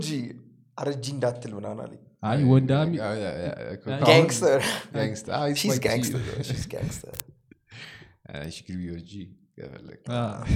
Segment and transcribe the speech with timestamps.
[0.00, 0.08] እንጂ
[0.78, 2.90] አረጂ እንዳትል ምናምን አለኝ። አይ ወንዳሚ
[4.08, 4.60] gangster።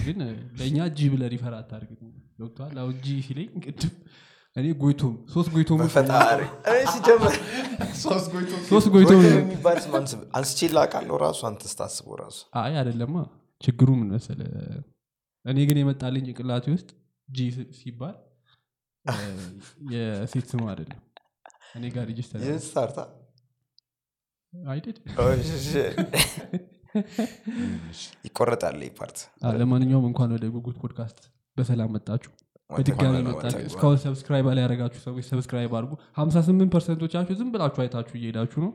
[0.05, 0.19] ግን
[0.59, 1.91] ለእኛ G ብለህ refer አታርግ
[2.39, 3.93] ገብተዋል አሁን G ሲለኝ ቅድም
[4.57, 7.33] እኔ ጎይቶም ሶስት ጎይቶም በፈጣሪ። እኔ ሲጀምር
[8.03, 12.73] ሶስት ጎይቶ ሶስት ጎይቶም ጎይቶም የሚባል ስም አንስ- አንስቼ ላውቃለሁ ራሱ አንተ ስታስበው ራሱ። አይ
[12.81, 13.17] አይደለማ።
[13.63, 14.41] ችግሩ ምን መሰለ
[15.45, 16.91] እኔ ግን የመጣልኝ ጭንቅላቴ ውስጥ
[17.29, 17.39] G
[17.79, 18.17] ሲባል
[19.95, 21.01] የሴት ስም አይደለም።
[21.77, 22.99] እኔ ጋር register ስታርታ?
[24.55, 24.97] አይደል
[28.25, 29.19] ይቆረጣል part።
[29.61, 31.19] ለማንኛውም እንኳን ወደ ጉጉት ፖድካስት
[31.57, 32.33] በሰላም መጣችሁ።
[32.71, 38.15] በድጋሚ መጣችሁ። እስካሁን subscribe ላይ ያደረጋችሁ ሰዎች subscribe አድርጉ። 58 percent ኦቻችሁ ዝም ብላችሁ አይታችሁ
[38.21, 38.73] እየሄዳችሁ ነው።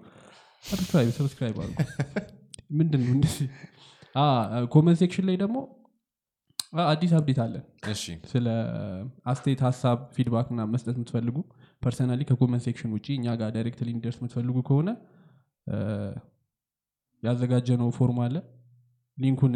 [0.64, 1.78] subscribe subscribe አድርጉ።
[2.72, 3.20] ምንድን ነው
[4.74, 5.58] comment section ላይ ደግሞ
[6.88, 7.64] አዲስ update አለን
[8.32, 8.48] ስለ
[9.26, 11.38] አስተያየት ሀሳብ feedback ና መስጠት የምትፈልጉ
[11.82, 14.90] personally ከ comment section ውጭ እኛ ጋር directly እንዲደርስ የምትፈልጉ ከሆነ
[15.68, 15.78] እ፣
[17.24, 18.36] ያዘጋጀነው form አለ።
[19.18, 19.54] link ኡን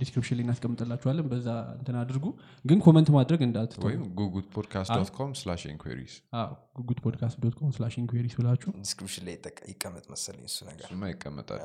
[0.00, 2.24] description ላይ እናስቀምጥላችኋለን። በዛ እንትን አድርጉ።
[2.64, 6.14] ግን comment ማድረግ እንዳትተው ወይም ጉጉት podcast dot com slash inquiries
[6.78, 9.36] ጉጉት podcast dot com slash inquiries ብላችሁ description ላይ
[9.70, 11.62] ይቀመጥ መሰለኝ እሱ ነገር። እሱማ ይቀመጣል።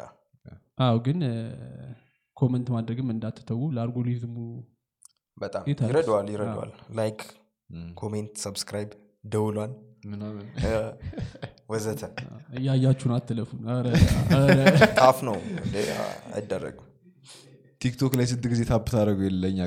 [0.81, 1.19] አዎ። ግን
[2.37, 4.35] comment ማድረግም እንዳትተዉ። ለአልጎሪዝሙ
[5.37, 5.63] በጣም?
[5.83, 7.19] ይረዳዋል ይረዳዋል። like
[7.97, 8.89] comment subscribe
[9.25, 9.71] ደውሏን
[10.05, 10.45] ምናምን
[11.69, 12.01] ወዘተ።
[12.59, 13.59] እያያችሁን አትለፉን
[14.97, 15.37] tough ነው
[16.35, 16.87] አይደረግም።
[17.81, 19.59] TikTok ላይ ስንት ጊዜ tap ታደረጉ የለኛ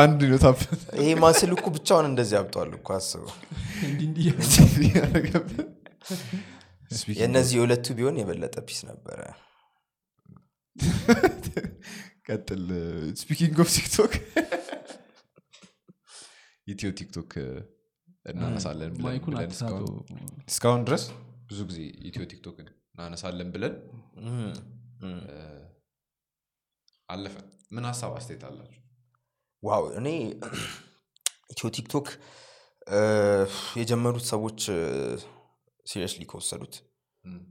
[0.00, 0.58] አንድ ነው tap
[0.98, 3.32] ይሄ muscle እኮ ብቻውን እንደዚህ አብጧል እኮ አስበው።
[3.86, 4.26] እንዲህ እንዲህ
[4.92, 5.68] ያደረገብን
[7.18, 9.20] የእነዚህ የሁለቱ ቢሆን የበለጠ peace ነበረ
[12.26, 12.64] ቀጥል።
[13.20, 14.12] speaking of TikTok
[16.66, 17.30] ኢትዮ TikTok
[18.26, 19.06] እናነሳለን ብለን-
[19.54, 20.02] እስካሁን-
[20.48, 21.04] እስካሁን ድረስ
[21.48, 23.74] ብዙ ጊዜ ኢትዮ TikTok እናነሳለን ብለን
[27.08, 27.34] አለፈ።
[27.74, 28.78] ምን ሀሳብ አስተያየት አላችሁ?
[29.62, 29.84] ዋው!
[29.98, 30.06] እኔ
[31.52, 32.06] ኢትዮ ቲክቶክ
[33.78, 34.60] የጀመሩት ሰዎች
[35.86, 36.74] ሲሪየስሊ ከወሰዱት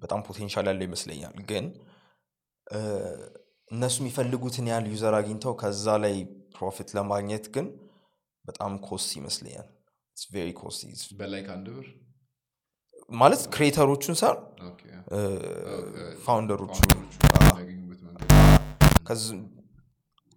[0.02, 1.66] በጣም ፖቴንሻል ያለው ይመስለኛል። ግን
[3.72, 6.16] እነሱ የሚፈልጉትን ያህል ዩዘር አግኝተው ከዛ ላይ
[6.56, 7.68] ፕሮፊት ለማግኘት ግን
[8.46, 9.68] በጣም ኮስት ይመስለኛል።
[10.18, 10.82] ቬሪ ኮስት
[11.20, 11.86] በላይ ከአንድ ብር?
[13.12, 14.36] ማለት ክሬተሮቹን ሳር
[16.26, 16.76] ፋውንደሮቹ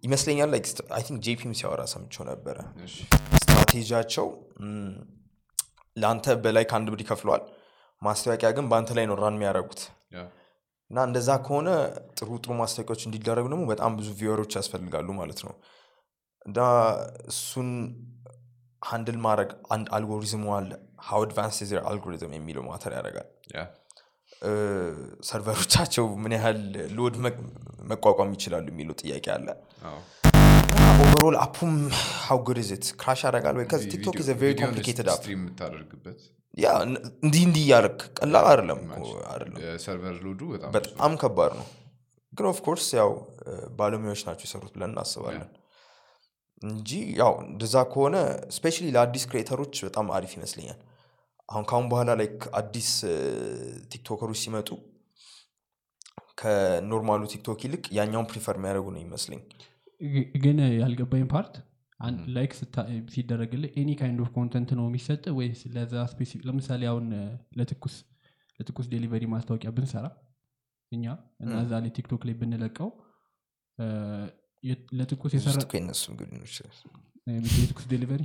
[0.03, 2.57] ይመስለኛል like I think ጄፒም ሲያወራ ሰምቸው ነበረ።
[3.35, 4.27] ስትራቴጂያቸው
[5.95, 7.43] ለአንተ በ like ከአንድ ብር ይከፍለዋል።
[8.01, 9.81] ማስታወቂያ ግን በአንተ ላይ ነው run የሚያደርጉት።
[10.15, 10.23] yeah።
[10.95, 11.69] እና እንደዛ ከሆነ
[12.17, 15.53] ጥሩ ጥሩ ማስታወቂያዎች እንዲደረጉ ደግሞ በጣም ብዙ viewer ኦች ያስፈልጋሉ ማለት ነው።
[16.45, 16.59] እና
[17.31, 17.69] እሱን
[18.81, 20.69] handle ማድረግ አንድ አልጎሪዝሙ አለ።
[21.07, 23.27] how advanced their algorithm የሚለው matter ያደርጋል።
[25.29, 26.61] server ኦቻቸው ምን ያህል
[26.97, 27.17] load
[27.91, 29.47] መቋቋም ይችላሉ የሚለው ጥያቄ አለ።
[31.03, 31.75] overall app ኡም
[32.23, 32.61] how good
[33.01, 33.67] crash ያደርጋል ወይ?
[33.93, 35.25] TikTok very ቪዲዮን complicated app
[36.55, 36.67] yeah
[37.23, 40.41] እንዲህ እንዲህ እያደረግ ቀላል አይደለም እኮ አይደለም። የ server load ኡ
[40.75, 41.67] በጣም ከባድ ነው።
[42.33, 43.11] ግን of course ያው
[43.77, 45.49] ባለሙያዎች ናቸው የሰሩት ብለን እናስባለን።
[46.63, 46.89] እንጂ
[47.19, 48.15] ያው እንደዛ ከሆነ
[48.55, 50.79] especially ለአዲስ creator ኦች በጣም አሪፍ ይመስለኛል።
[51.49, 52.27] አሁን ካሁን በኋላ ላይ
[52.59, 52.89] አዲስ
[53.91, 54.69] TikToker ኦች ሲመጡ
[56.39, 59.41] ከ normal ኡ TikTok ይልቅ ያኛውን prefer የሚያደርጉ ነው ይመስለኝ
[60.43, 61.53] ግን ያልገባኝ part
[62.35, 62.51] like
[63.13, 67.05] ሲደረግልህ any kind of content ነው የሚሰጥ ወይስ ለዛ specific ለምሳሌ አሁን
[67.59, 67.95] ለትኩስ
[68.59, 70.05] ለትኩስ delivery ማስታወቂያ ብንሰራ
[70.91, 71.05] እኛ
[71.41, 72.89] እና እዛ ላይ TikTok ላይ ብንለቀው
[74.93, 76.75] ለትኩስ የሰራ ውስጥ እኮ የእነሱም ግንኙነት ይችላል።
[77.27, 78.21] እ፣ የትኩስ delivery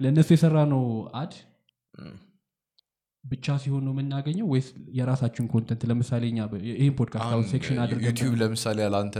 [0.00, 0.82] ለእነሱ የሰራ ነው
[1.20, 1.32] ad
[3.24, 4.68] ብቻ ሲሆን ነው የምናገኘው ወይስ
[4.98, 6.24] የራሳችን content ለምሳሌ
[6.72, 9.16] ይህን ፖድካስት አሁን section YouTube ለምሳሌ ያለአንተ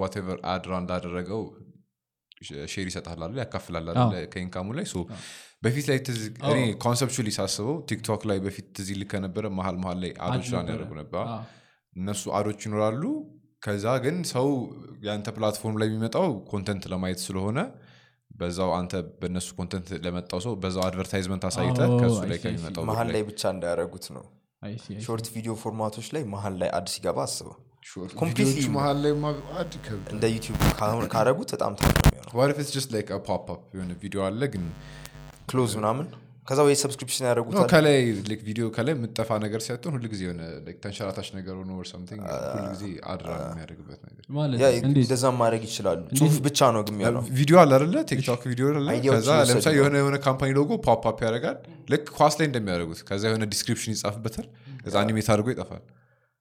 [0.00, 1.40] whatever ad run እንዳደረገው
[2.72, 4.96] share ይሰጣል አለ ያካፍላል አለ ከ income ኡ ላይ so
[5.64, 6.18] በፊት ላይ ትዝ
[6.48, 10.68] እኔ conceptually ሳስበው TikTok ላይ በፊት ትዝ ይል ከነበረ መሀል መሀል ላይ ad ኦች run
[10.72, 11.24] ያደርጉ ነበር።
[11.96, 13.02] እነሱ ad ኦች ይኖራሉ
[13.62, 14.48] ከዛ ግን ሰው
[15.04, 17.58] የአንተ platform ላይ የሚመጣው content ለማየት ስለሆነ
[18.30, 23.42] በዛው አንተ በእነሱ content ለመጣው ሰው በዛው advertisement አሳይተ ከሱ ላይ ከሚመጣው መሀል ላይ ብቻ
[23.54, 24.24] እንዳያደረጉት ነው.
[25.06, 27.56] short video format ኦች ላይ መሀል ላይ ad ሲገባ አስበው
[27.86, 32.32] ቪዲዮዎቹ መሀል ላይ ማ- ad ይከብዳል። እንደ YouTube ካሁን- ካረጉት በጣም tough ነው የሚሆነው.
[32.38, 33.60] What if it's just like a pop-up?
[33.76, 34.64] የሆነ ቪዲዮ አለ ግን
[35.50, 36.06] close ምናምን?
[36.48, 37.96] ከዛ ወይ subscription ነው ያደረጉታል ከላይ
[38.26, 42.20] like ቪዲዮ ከላይ የምጠፋ ነገር ሲያጡን ሁሉ ጊዜ የሆነ like ተንሸራታች ነገር ሆኖ or something
[42.50, 44.22] ሁሉ ጊዜ ad run የሚያደርግበት ነገር.
[44.88, 47.96] እንደዛ ማድረግ ይችላሉ። ጽሁፍ ብቻ ነው ግን የሚሆነው። ቪዲዮ አለ አይደለ?
[48.10, 48.66] TikTok ቪዲዮ
[49.08, 51.58] ከዛ ለምሳሌ የሆነ የሆነ company logo pop up ያደርጋል።
[51.90, 54.48] ልክ ኳስ ላይ እንደሚያደርጉት። ከዛ የሆነ description ይጻፍበታል።
[54.82, 55.84] ከዛ animate አድርጎ ይጠፋል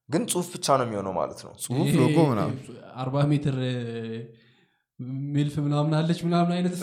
[0.09, 2.57] ግን ጽሁፍ ብቻ ነው የሚሆነው ማለት ነው። ጽሁፍ ሎጎ ምናምን።
[3.01, 3.55] አርባ ሜትር
[5.33, 6.75] MILF ምናምን አለች ምናምን አይነት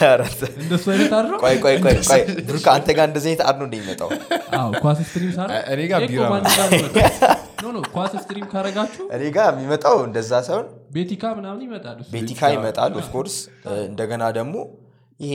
[0.00, 0.20] ኧረ
[0.56, 4.10] እንደሱ አይነት አድረው ቆይ ቆይ ቆይ ቆይ ብሩክ አንተ ጋር እንደዚህ አይነት ad ነው እንደሚመጣው
[4.58, 6.00] አዎ ኳስ stream ሳረግ እኔ ጋር
[7.94, 13.09] ኳስ stream ካረጋችሁ እኔ ጋር የሚመጣው እንደዛ ሳይሆን ቤቲካ ምናምን ይመጣል እሱ። ቤቲካ ይመጣል of
[13.09, 13.36] course
[13.86, 14.54] እንደገና ደግሞ
[15.20, 15.34] ይሄ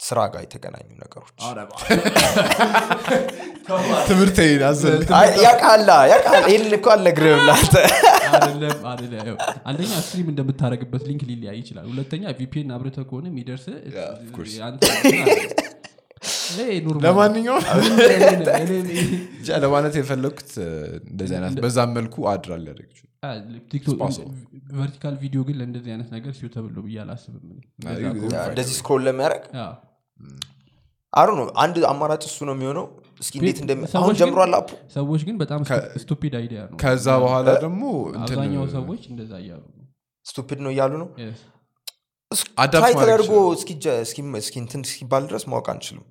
[0.00, 1.38] ከስራ ጋር የተገናኙ ነገሮች።
[4.08, 4.38] ትምህርት
[5.44, 5.82] ያውቃል
[6.48, 7.40] ይህን እኮ አልነግርህም
[9.20, 9.36] ያው፣
[9.68, 13.66] አንደኛ stream እንደምታደረግበት link ሊለያይ ይችላል። ሁለተኛ VPN አብርተ ከሆነ የሚደርስ.
[17.04, 17.64] ለማንኛውም
[19.64, 20.52] ለማለት የፈለግኩት
[21.10, 22.14] እንደዚህ አይነት በዛም መልኩ
[22.56, 23.04] ሊያደርግ ይችላል።
[24.78, 27.44] vertical ቪዲዮ ግን ለእንደዚህ አይነት ነገር ሲው ተብሎ ብዬ አላስብም
[28.48, 29.44] እንደዚህ scroll ለሚያደርግ?
[29.60, 29.72] አዎ።
[31.12, 32.86] አሩ ነው አንድ አማራጭ እሱ ነው የሚሆነው።
[33.22, 35.60] እስኪ እንዴት እንደሚ ሰዎች አሁን ግን- ጀምሯል app ኡ ሰዎች ግን በጣም
[36.02, 37.82] stupid idea ነው። ከዛ በኋላ ደግሞ
[38.18, 39.86] አብዛኛው ሰዎች እንደዛ እያሉ ነው።
[40.26, 41.08] stupid ነው እያሉ ነው?
[42.72, 46.06] try ተደርጎ ይችላል። እስኪጀ- እስኪ- እስኪ እንትን እስኪባል ድረስ ማወቅ አንችልም።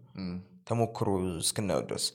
[0.69, 1.07] ተሞክሮ
[1.41, 2.05] እስክናየው ድረስ።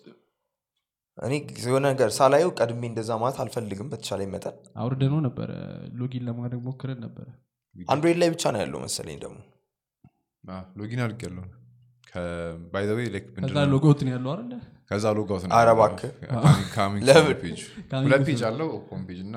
[1.18, 5.50] እኔ የሆነ ነገር ሳላየው ቀድሜ እንደዛ ማለት አልፈልግም በተቻለ መጠን። አውርደነው ነበረ።
[6.00, 7.26] login ለማድረግ ሞክረን ነበረ።
[7.88, 9.38] አንድሮይድ ላይ ብቻ ነው ያለው መሰለኝ ደግሞ።
[10.44, 11.44] አዎ፣ login አድርግ ያለው
[12.72, 13.00] by the way
[13.36, 14.50] ከዛ logout ነው ያለው አለ
[14.90, 16.10] ከዛ logout ኧረ እባክህ።
[17.08, 17.34] ለምን?
[17.42, 17.60] page
[17.90, 18.24] coming ሁለት.
[18.26, 19.36] page አለው home page እና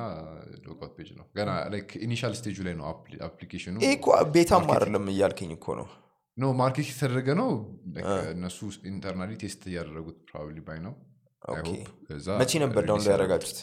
[0.66, 1.26] logout page ነው.
[1.38, 1.50] ገና
[2.06, 2.86] initial stage ኡ ላይ ነው
[3.28, 5.88] application ኑ ይህ እኮ beta ም አይደለም እያልከኝ እኮ ነው።
[6.38, 7.50] no market የተደረገ ነው
[7.96, 8.58] like እነሱ
[8.92, 10.94] internally test እያደረጉት probably ባይ ነው
[12.40, 13.60] መቼ ነበር down ያደረጋችሁት?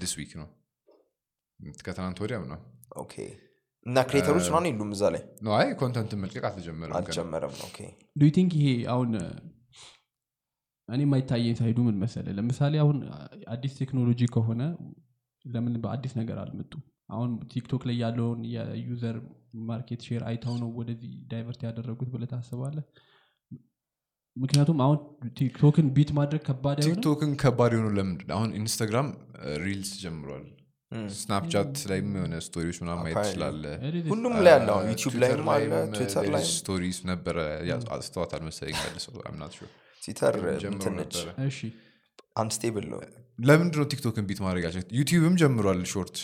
[0.00, 0.48] this week ነው።
[1.86, 2.60] ከትናንት ወዲያም ነው።
[2.96, 3.14] okay
[3.86, 5.22] እና creator ኦች ምናምን የሉም እዛ ላይ?
[5.56, 7.78] አይ content ን መልቀቅ አልተጀመረም አልጀመረም okay።
[8.16, 9.10] do think ይሄ አሁን
[10.88, 12.96] እኔ የማይታየኝ side ኡ ምን መሰለ ለምሳሌ አሁን
[13.54, 14.62] አዲስ ቴክኖሎጂ ከሆነ
[15.44, 16.82] ለምን በአዲስ ነገር አልመጡም?
[17.10, 19.16] አሁን ቲክቶክ ላይ ያለውን የ user
[19.68, 22.76] market share አይተው ነው ወደዚህ divert ያደረጉት ብለህ ታስባለህ
[24.36, 24.96] ምክንያቱም አሁን
[25.38, 29.08] ቲክቶክን beat ማድረግ ከባድ ቲክቶክን ከባድ የሆኑ ለምንድን አሁን ኢንስታግራም
[29.64, 30.44] ሪልስ ጀምሯል
[31.16, 33.18] ስናፕቻት ላይም የሆነ story ዎች ምናምን ማየት.
[33.22, 33.64] ትችላለህ
[34.10, 37.36] ሁሉም ላይ ያለ አሁን ዩቲዩብ ላይም አለ ትዊተር ላይ stories ነበረ
[37.96, 39.56] አስተዋት አልመሰለኝ መልሰው አምናት
[40.02, 40.36] ትዊተር
[41.46, 41.60] እሺ።
[42.36, 43.00] unstable ነው።
[43.38, 46.16] ለምንድን ነው ቲክቶክን beat ማድረግ ያልቻል ዩቲዩብም ጀምሯል short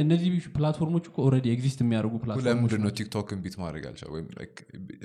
[0.00, 4.10] እነዚህ platform ኦች እኮ already exist የሚያደርጉ platform ኦች ለምንድን ነው ቲክቶክን beat ማድረግ ያልቻል
[4.14, 4.26] ወይም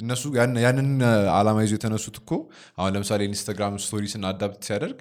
[0.04, 0.90] እነሱ ያን- ያንን
[1.36, 2.32] አላማ ይዞ የተነሱት እኮ
[2.78, 5.00] አሁን ለምሳሌ ኢንስታግራም stories ን adapt ሲያደርግ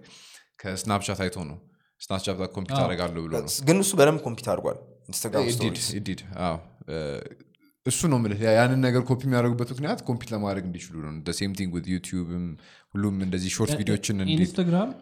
[0.58, 1.58] ከስናፕቻት አይቶ ነው
[2.00, 4.78] ስናፕቻት compete አደርጋለሁ ብሎ ነው። ግን እሱ በደንብ compete አድርጓል።
[5.10, 6.20] ኢንስታግራም It did, stories it did.
[6.46, 6.56] አዎ።
[6.88, 6.96] እ፣
[7.86, 11.86] እሱ ነው ምልህ ያንን ነገር ኮፒ የሚያደርጉበት ምክንያት compete ለማድረግ እንዲችሉ ነው። same thing with
[11.92, 12.44] ዩቲዩብም
[12.94, 14.18] ሁሉም እንደዚህ short ቪዲዮችን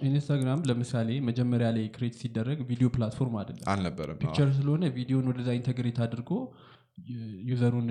[0.08, 5.98] ኢንስታግራም ለምሳሌ መጀመሪያ ላይ create ሲደረግ ቪዲዮ platform አይደለም። አልነበረም picture ስለሆነ ቪዲዮን ወደዛ integrate
[6.06, 6.30] አድርጎ
[7.48, 7.88] user ኡን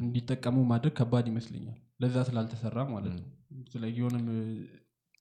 [0.00, 3.26] እንዲጠቀሙ ማድረግ ከባድ ይመስለኛል። ለዛ ስላልተሰራ ማለት ነው።
[3.72, 4.26] ስለ የሆነም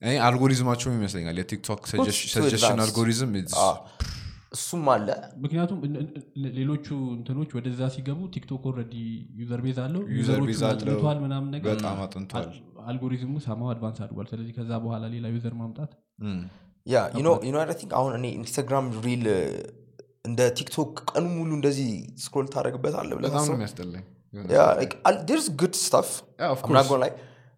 [0.02, 2.80] እኔ አልጎሪዝማቸውም ይመስለኛል። የቲክቶክ ሰጀሽን.
[2.84, 3.56] algorithm is-
[4.52, 5.08] እሱም አለ።
[5.44, 5.80] ምክንያቱም
[6.56, 8.94] ሌሎቹ እንትኖች ወደዛ ሲገቡ ቲክቶክ already
[9.40, 10.02] user base አለው።
[10.64, 12.48] አለው። አጥንቷል ምናምን ነገር በጣም አጥንቷል።
[12.90, 15.92] አልጎሪዝሙ somehow advance አድርጓል። ስለዚህ ከዛ በኋላ ሌላ user ማምጣት
[16.86, 17.28] yeah you know
[17.76, 19.26] think አሁን እኔ ኢንስታግራም reel
[20.30, 21.90] እንደ ቲክቶክ ቀኑ ሙሉ እንደዚህ
[22.24, 23.12] scroll ታደረግበት አለ
[25.32, 27.12] there's good stuff Yeah, of አምናጎ ላይ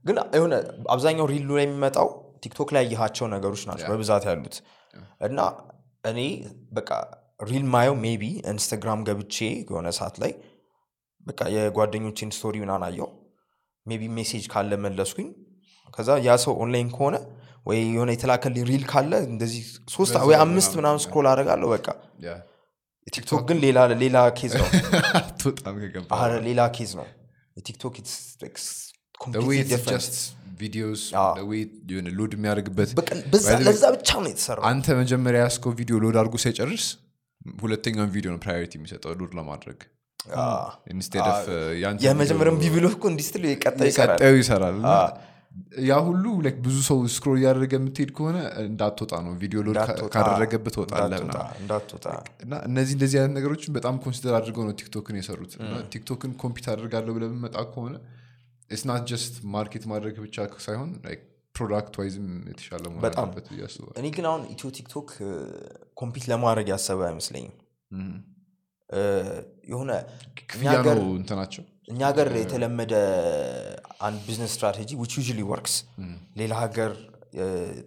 [0.05, 0.53] ግን የሆነ
[0.93, 2.07] አብዛኛው reel ኡ ላይ የሚመጣው
[2.43, 4.55] ቲክቶክ ላይ ያየሃቸው ነገሮች ናቸው በብዛት ያሉት።
[5.21, 5.39] እና
[6.03, 6.19] እኔ
[6.71, 6.89] በቃ
[7.49, 10.31] reel ማየው maybe ኢንስታግራም ገብቼ የሆነ ሰዓት ላይ
[11.27, 13.09] በቃ የጓደኞችን story ምናምን አየው
[13.85, 15.29] maybe message ካለ መለስኩኝ።
[15.93, 17.15] ከዛ ያ ሰው ኦንላይን ከሆነ
[17.65, 19.63] ወይ የሆነ የተላከልኝ reel ካለ እንደዚህ
[19.95, 21.87] ሶስት ወይ አምስት ምናምን scroll አደርጋለሁ በቃ።
[23.07, 23.57] ቲክቶክ ግን
[24.01, 24.67] ሌላ case ነው።
[26.47, 27.07] ሌላ case ነው።
[27.57, 27.95] የቲክቶክ
[31.49, 32.89] way የሆነ load የሚያደርግበት
[33.67, 36.85] ለዛ ብቻ ነው የተሰራው። አንተ መጀመሪያ ያስከው ቪዲዮ load አድርጎ ሳይጨርስ
[37.63, 39.79] ሁለተኛውን ቪዲዮ ነው priority የሚሰጠው load ለማድረግ።
[42.05, 44.77] የመጀመሪያም ቪዲዮ ቢብሎ እኮ እንዲህ ስትል የቀጣይ ይሰራል ቀጣዩ ይሰራል
[45.87, 46.25] ያ ሁሉ
[46.65, 49.77] ብዙ ሰው scroll እያደረገ የምትሄድ ከሆነ እንዳትወጣ ነው ቪዲዮ load
[50.13, 50.75] ካደረገበት
[52.45, 55.53] እና እነዚህ እንደዚህ አይነት ነገሮችን በጣም consider አድርገው ነው ቲክቶክን የሰሩት
[55.93, 57.95] ቲክቶክን compete አድርጋለሁ ብለህ የምትመጣ ከሆነ
[58.77, 60.35] it's not just market ማድረግ ብቻ
[60.65, 60.89] ሳይሆን
[61.55, 63.93] product wise ም የተሻለ መሆን አለበት ብዬ አስባለሁ.
[63.99, 65.09] እኔ ግን አሁን ኢትዮ ቲክቶክ
[65.97, 67.55] compete ለማድረግ ያሰበ አይመስለኝም.
[68.89, 69.01] እ፣
[69.71, 69.91] የሆነ
[71.13, 71.63] እንትናቸው?
[71.87, 72.93] እኛ ሀገር የተለመደ
[74.01, 75.75] አንድ business strategy which usually works
[76.37, 76.91] ሌላ ሀገር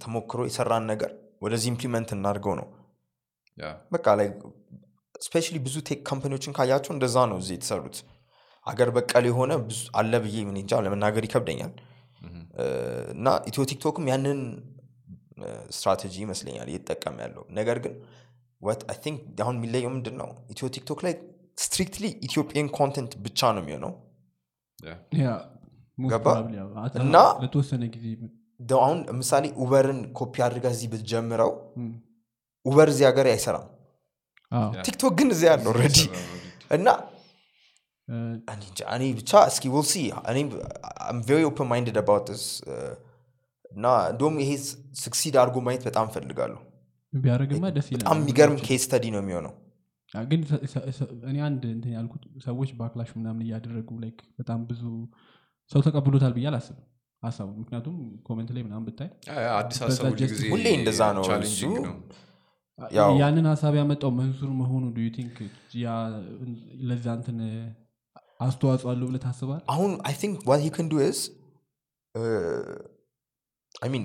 [0.03, 1.11] ተሞክሮ የሰራን ነገር
[1.43, 2.67] ወደዚህ implement እናድርገው ነው.
[3.93, 4.29] በቃ ላይ
[5.23, 7.97] especially ብዙ tech company ዎችን ካያቸው እንደዛ ነው እዚህ የተሰሩት
[8.67, 11.73] አገር በቀል የሆነ ብዙ አለ ብዬ ምን እንጃ ለመናገር ይከብደኛል።
[13.15, 14.41] እና ኢትዮ ቲክቶክም ያንን
[15.77, 17.95] ስትራቴጂ ይመስለኛል እየተጠቀም ያለው። ነገር ግን
[18.63, 21.15] what I think አሁን የሚለየው ምንድን ነው ኢትዮ ቲክቶክ ላይ
[21.59, 23.93] strictly Ethiopian content ብቻ ነው የሚሆነው።
[25.99, 26.27] ገባ?
[27.03, 28.07] እና- ለተወሰነ ጊዜ
[28.79, 31.51] አሁን ምሳሌ ኡበርን ኮፒ አድርጋ እዚህ ብትጀምረው
[32.67, 33.67] ኡበር እዚህ ሀገር አይሰራም።
[34.87, 35.99] ቲክቶክ ግን እዚህ ያለው already
[36.71, 36.89] እና
[38.95, 39.97] እኔ ብቻ እስኪ we'll see
[40.31, 40.39] እኔ
[41.29, 42.47] very open minded about this
[43.73, 44.51] እና እንደውም ይሄ
[45.03, 46.61] succeed አድርጎ ማየት በጣም ፈልጋለሁ
[47.13, 49.53] ቢያደርግማ ደስ ይላል በጣም የሚገርም case study ነው የሚሆነው።
[50.13, 50.41] ግን
[51.31, 54.83] እኔ አንድ እንትን ያልኩት ሰዎች backlash ምናምን እያደረጉ like በጣም ብዙ
[55.71, 56.83] ሰው ተቀብሎታል ብዬ አላስብም
[57.23, 57.97] ሀሳቡ። ምክንያቱም
[58.29, 59.11] comment ላይ ምናምን ብታይ
[59.59, 59.79] አዲስ
[60.53, 61.25] ሁሌ እንደዛ ነው
[63.21, 65.37] ያንን ሀሳብ ያመጣው መንሱር መሆኑ do you think
[65.83, 65.89] ያ
[66.89, 67.39] ለዛ እንትን
[68.45, 71.23] አስተዋጽኦ አለው ብለህ ታስባል አሁን I think what he can do is
[73.75, 74.05] I mean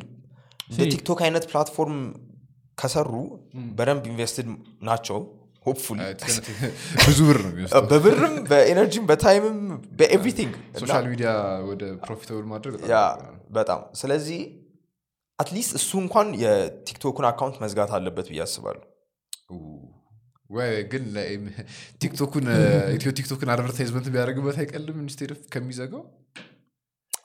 [0.93, 1.99] ቲክቶክ አይነት platform
[2.77, 3.11] ከሰሩ
[3.77, 4.47] በደንብ invested
[4.89, 5.19] ናቸው
[7.07, 7.51] ብዙ ብር ነው
[7.91, 9.57] በብርም በኤነርጂም በታይምም
[9.99, 11.29] በኤቭሪቲንግ ሶሻል ሚዲያ
[11.69, 12.75] ወደ profitable ማድረግ
[13.57, 14.39] በጣም ስለዚህ
[15.39, 18.85] at least እሱ እንኳን የቲክቶክን account መዝጋት አለበት ብዬ አስባለሁ
[20.91, 21.03] ግን
[22.01, 22.45] ቲክቶኩን
[22.95, 24.97] ኢትዮ ቲክቶክን advertisement ቢያደርግበት አይቀልም
[25.31, 26.03] off ከሚዘጋው?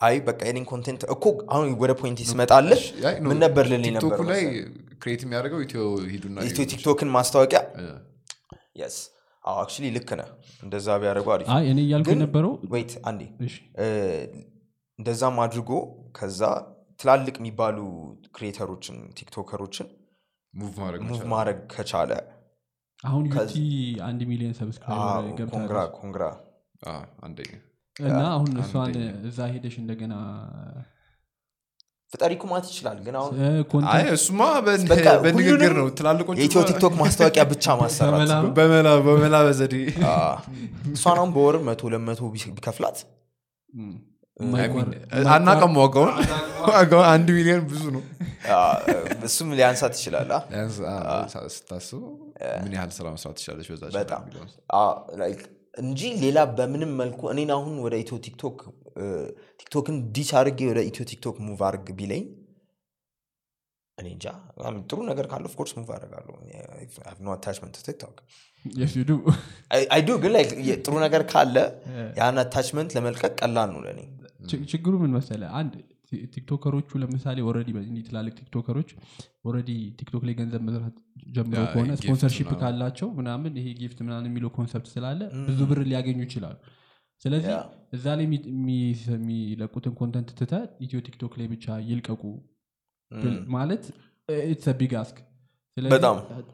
[0.00, 2.18] አይ በቃ የኔን content እኮ አሁን ወደ point
[3.20, 4.42] ነው። ምን ነበር ልል ነበር ላይ?
[5.02, 7.60] create የሚያደርገው ኢትዮ ሂዱና ኢትዮ ቲክቶክን ማስታወቂያ?
[8.80, 8.96] የስ
[9.44, 10.28] አዎ actually ልክ ነህ።
[10.62, 13.22] እንደዛ ቢያደርጉ አሪፍ። አይ እኔ እያልኩ የነበረው wait አንዴ።
[14.98, 15.70] እንደዛም አድርጎ
[16.18, 16.40] ከዛ
[17.00, 17.78] ትላልቅ የሚባሉ
[18.36, 19.86] creator ኦችን TikToker ኦችን
[20.54, 20.76] move
[21.32, 22.12] ማድረግ ከቻለ
[23.04, 23.54] አሁን ዩቲ
[24.04, 26.24] አንድ ሚሊዮን subscriber congra ገብታለች congra።
[26.86, 27.52] አ፣ አንደኛ
[27.96, 28.94] እና አሁን እሷን
[29.26, 30.14] እዛ ሄደሽ እንደገና
[32.10, 36.60] ፍጠሪ ኩማት ይችላል ግን አሁን እ፣ አይ content እሱማ በ- በቃ በንግግር ነው። ትላልቆቹ የኢትዮ
[36.68, 38.50] ቲክቶክ ማስታወቂያ ብቻ ማሰራት በመላ ነው?
[38.56, 39.74] በመላ በመላ በዘዴ።
[40.92, 42.20] እሷን አሁን በወር መቶ ለመቶ
[42.52, 42.98] ቢከፍላት
[45.32, 46.14] አናውቅም ዋጋውን።
[46.68, 48.02] ዋጋውን አንድ ሚሊዮን ብዙ ነው።
[48.54, 48.94] አዎ፣
[49.26, 50.30] እሱም ሊያንሳት ይችላል።
[51.56, 52.12] ስታስበው
[52.62, 54.22] ምን ያህል ስራ መስራት ትችላለች በጣም
[55.82, 58.58] እንጂ ሌላ በምንም መልኩ እኔን አሁን ወደ ኢትዮ ቲክቶክ
[59.60, 62.24] ቲክቶክን ditch አድርጌ ወደ ኢትዮ ቲክቶክ move አድርግ ቢለኝ
[63.98, 64.26] እኔ እንጃ።
[64.88, 66.34] ጥሩ ነገር ካለ of course move አደርጋለሁ።
[67.20, 68.16] no attachment ቲክቶክ
[70.22, 70.34] ግን
[70.84, 71.56] ጥሩ ነገር ካለ
[72.20, 74.00] ያን attachment ለመልቀቅ ቀላል ነው ለእኔ
[74.70, 75.42] ችግሩ ምን መሰለ?
[75.58, 75.72] አንድ
[76.34, 77.70] TikToker ኦቹ ለምሳሌ already
[78.06, 78.90] ትላልቅ TikToker ኦች
[79.46, 80.96] already ቲክቶክ ላይ ገንዘብ መስራት
[81.36, 86.18] ጀምረው ያ፣ ከሆነ sponsorship ካላቸው ምናምን ይሄ gift ምናምን የሚለው concept ስላለ ብዙ ብር ሊያገኙ
[86.26, 86.56] ይችላሉ።
[87.22, 87.52] ስለዚህ
[87.92, 88.78] እዛ ላይ የሚ- የሚ-
[89.10, 90.52] የሚለቁትን content ትተ
[90.84, 92.22] ኢትዮ ቲክቶክ ላይ ብቻ ይልቀቁ
[93.54, 93.84] ማለት
[94.48, 95.16] it's big ask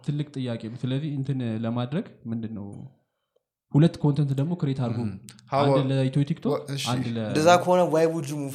[0.05, 2.67] ትልቅ ጥያቄ ስለዚህ እንትን ለማድረግ ምንድን ነው
[3.73, 5.01] ሁለት content ደግሞ create አድርጎ
[5.59, 6.55] አንድ ለኢትዮ ቲክቶክ
[6.95, 8.55] እንደዛ ከሆነ why would you move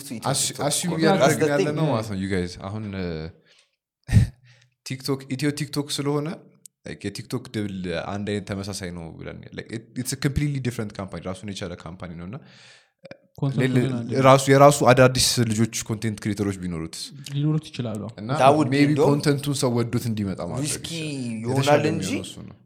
[0.96, 1.68] እያደረግን ያለ.
[1.78, 2.84] ነው ማለት ነው። guys አሁን
[4.86, 6.28] ቲክቶክ ኢትዮ ቲክቶክ ስለሆነ
[6.88, 9.38] like የቲክቶክ double አንድ አይነት ተመሳሳይ ነው ብለን
[10.18, 12.38] completely different company ራሱን የቻለ company ነው እና
[14.26, 16.96] ራሱ የራሱ አዳዲስ ልጆች content creator ኦች ቢኖሩት
[17.34, 18.70] ሊኖሩት ይችላሉ። እንደውም
[19.02, 20.86] content ኡን ሰው ወዶት እንዲመጣ ማድረግ
[21.44, 22.10] ይሆናል እንጂ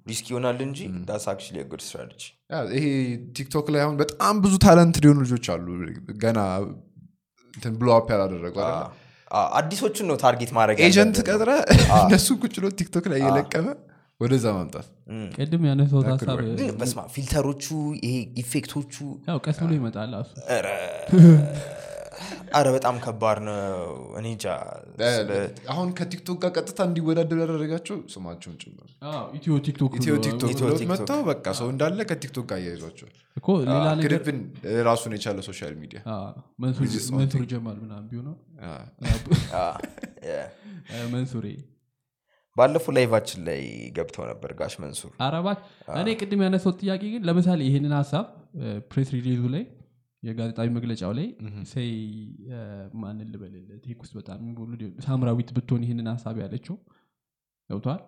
[0.09, 2.23] risky ይሆናል እንጂ that's actually good strategy
[2.75, 2.85] ይሄ
[3.37, 5.65] ቲክቶክ ላይ አሁን በጣም ብዙ talent ሊሆኑ ልጆች አሉ።
[6.23, 6.39] ገና
[7.53, 8.55] እንትን ብሎ up ያላደረጉ?
[9.57, 11.51] አዲሶቹን ነው target ማድረግ agent ቀጥረ
[11.99, 13.67] እነሱ ቁጭ ብሎ ቲክቶክ ላይ እየለቀመ
[14.19, 14.87] ወደዛ ማምጣት
[15.35, 16.57] ቅድም ያነሳውት That could ሀሳብ work.
[16.61, 17.65] ግን በስማ filter ኦቹ
[17.99, 18.95] ይሄ effect ኦቹ
[19.29, 20.13] ያው ቀስ ብሎ ይመጣል
[20.49, 20.67] ኧረ
[22.53, 23.55] ኧረ በጣም ከባድ ነው
[24.19, 24.27] እኔ
[25.71, 30.65] አሁን ከቲክቶክ ጋር ቀጥታ እንዲወዳደሩ ያደረጋቸው ስማቸውን ጭምር አዎ፣ ኢትዮ ቲክቶክ ኢትዮ ብሎ- ቲክቶክ ኢትዮ
[30.65, 34.39] ብለው ቲክቶክ። መጥተው በቃ ሰው እንዳለ ከቲክቶክ ጋር እያይዟቸዋል እኮ ሌላ ነገር could've been
[34.87, 36.33] ራሱን የቻለ social media አዎ፣
[36.63, 38.35] መንሱር- ጀማል ምናምን ቢሆነው
[41.13, 41.45] መንሱሬ
[42.57, 43.59] ባለፈው live ኣችን ላይ
[43.97, 45.59] ገብተው ነበር ጋሽ መንሱር። አረባት
[45.99, 48.25] እኔ ቅድም ያነሳው ጥያቄ ግን ለምሳሌ ይህንን ሀሳብ
[48.91, 49.63] press release ኡ ላይ
[50.23, 51.27] የጋዜጣዊ መግለጫው ላይ
[51.71, 51.89] say
[53.01, 54.39] ማንን ልበልልህ tech ውስጥ በጣም
[55.05, 56.75] ሳምራዊት ብትሆን ይህንን ሀሳብ ያለችው
[57.69, 58.01] ገብቷል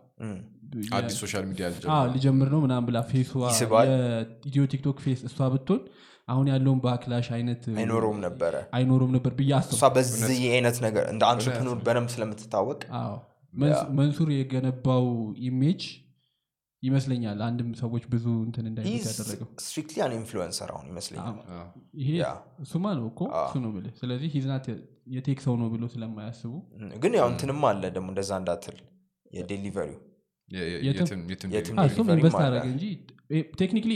[0.97, 3.31] አዲስ social media አዎ፣ ሊጀምር ነው ምናም ብላ face ዋ
[4.71, 5.81] ቲክቶክ face እሷ ብትሆን
[6.27, 11.23] አሁን ያለውን backlash አይነት አይኖረውም ነበረ። አይኖረውም ነበር ብዬ እሷ አስብ በዚህ አይነት ነገር እንደ
[11.31, 12.81] entrepreneur በደንብ ስለምትታወቅ
[13.97, 15.05] መንሱር የገነባው
[15.47, 15.81] image
[16.83, 21.35] ይመስለኛል አንድም ሰዎች ብዙ እንትን እንዳይሉት ያደረገው። strictly an influencer አሁን ይመስለኛል።
[22.01, 22.09] ይሄ
[22.63, 23.19] እሱማ ነው እኮ?
[23.41, 24.65] እሱ ነው ብልህ ስለዚህ he's not
[25.15, 26.53] የ tech ሰው ነው ብሎ ስለማያስቡ
[27.03, 28.77] ግን ያው እንትንም አለ ደግሞ እንደዛ እንዳትል።
[29.31, 29.99] የ delivery ው
[31.83, 32.85] እሱም invest አደረገ እንጂ
[33.59, 33.91] technically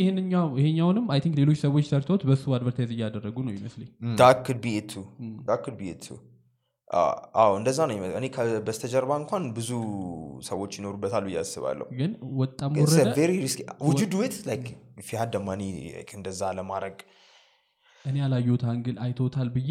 [0.58, 4.40] ይሄኛውንም I think ሌሎች ሰዎች ሰርተውት በሱ advertise እያደረጉ ነው ይመስለኝ። that
[5.66, 5.80] could
[7.36, 8.26] አዎ እንደዛ ነው እኔ
[8.60, 9.70] በስተጀርባ እንኳን ብዙ
[10.42, 12.12] ሰዎች ይኖሩበታል ብዬ አስባለሁ። ግን
[12.42, 12.74] ወጣም
[15.12, 15.62] ወረደ ማኒ
[16.14, 16.98] እንደዛ ለማድረግ?
[18.06, 19.70] እኔ ያላየሁት angle አይቶታል ብዬ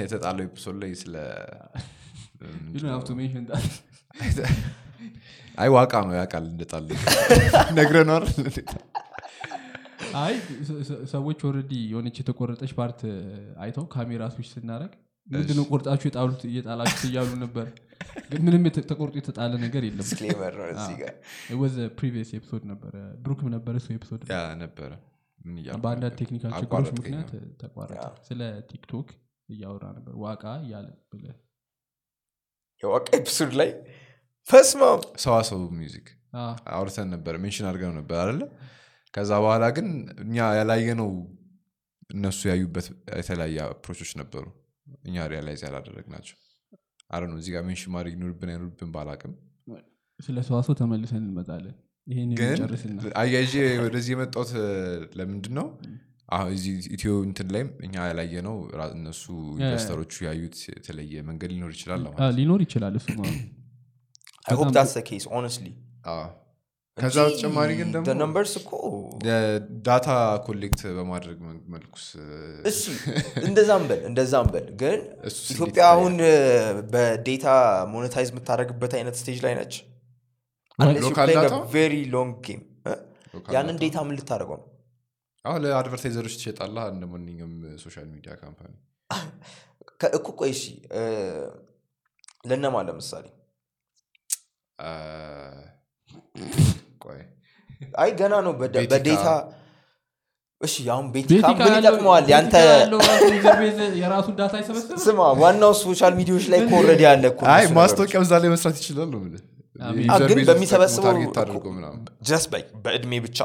[0.00, 1.14] የተጣለው episode ላይ ስለ.
[5.58, 6.88] አይ ዋቃ ነው ያውቃል እንደጣለ
[7.78, 8.24] ነግረነዋል
[10.20, 10.34] አይ
[11.12, 13.00] ሰዎች already የሆነች የተቆረጠች part
[13.62, 14.92] አይተው ካሜራ ስዊች ስናደረግ
[15.26, 17.66] ምንድነው ቆርጣችሁ የጣሉት እየጣላችሁት እያሉ ነበር።
[18.30, 20.06] ግን ምንም ተቆርጦ የተጣለ ነገር የለም።
[21.60, 24.22] was a previous episode ነበረ። ብሩክም ነበረ እሱ episode
[24.62, 24.90] ነበረ።
[25.78, 26.14] በአንዳንድ?
[26.20, 28.40] technical ችግሮች ምክንያት ተቋረጠ። ስለ
[28.70, 29.08] ቲክቶክ
[29.48, 31.36] እያወራ ነበር። ዋቃ እያለ ብለህ
[32.82, 33.70] የዋቃ episode ላይ
[34.46, 34.82] ፈስማ
[35.22, 38.42] ሰዋሰው music አ፣ አውርተን ነበር። mention አድርገው ነበር አለ
[39.14, 39.88] ከዛ በኋላ ግን
[40.24, 41.10] እኛ ያላየነው
[42.10, 42.86] እነሱ ያዩበት
[43.18, 44.44] የተለያየ approach ኦች ነበሩ።
[45.04, 46.36] እኛ realize ያላደረግናቸው
[47.10, 49.32] አሮ ነው እዚህ ጋር mention ማድረግ ይኖርብን አይኖርብን ባላቅም
[50.20, 51.76] ስለ ሰዋሰው ተመልሰን እንመጣለን።
[52.06, 52.60] ይሄን ግን
[53.20, 54.50] አያይዤ ወደዚህ የመጣሁት
[55.18, 55.66] ለምንድን ነው
[56.28, 58.56] አሁን እዚህ ኢትዮ እንትን ላይም እኛ ያላየነው
[58.94, 59.22] እነሱ
[59.58, 63.08] investor ኦቹ ያዩት የተለየ መንገድ ሊኖር ይችላል ለማለት ነው። ሊኖር ይችላል እሱ
[67.00, 68.70] ከዛ በተጨማሪ ግን ደግሞ numbers እኮ
[69.86, 70.08] data
[70.46, 71.38] collect በማድረግ
[71.74, 72.06] መልኩስ
[72.70, 72.80] እሺ
[73.44, 74.98] እንደዛም በል እንደዛም በል ግን
[75.46, 75.82] ኢትዮጵያ?
[75.92, 76.14] አሁን
[76.92, 77.46] በ data
[77.92, 79.74] monetize የምታደረግበት አይነት stage ላይ ነች?
[81.72, 82.62] very long game
[83.50, 83.76] ያንን?
[83.80, 84.66] data ምን ልታደረገው ነው
[85.44, 88.72] አሁን ለ advertiser ኦች ትሸጣላ እንደ ማንኛውም social media company
[90.16, 90.62] እኮ ቆይ እሺ
[90.94, 91.02] እ፣
[92.44, 93.26] ለነማ ለምሳሌ
[97.98, 99.26] አይ ገና ነው በ data
[100.62, 102.24] እሺ አሁን ቤቲካ ምን ይጠቅመዋል?
[102.32, 102.54] ያንተ
[105.04, 108.76] ስማ ዋናው social media ዎች ላይ ኮረድ ያለ እኮ አይ እነሱ ማስታወቂያ እዛ ላይ መስራት
[110.10, 111.14] አ፣ ግን በሚሰበስበው
[112.84, 113.38] በእድሜ ብቻ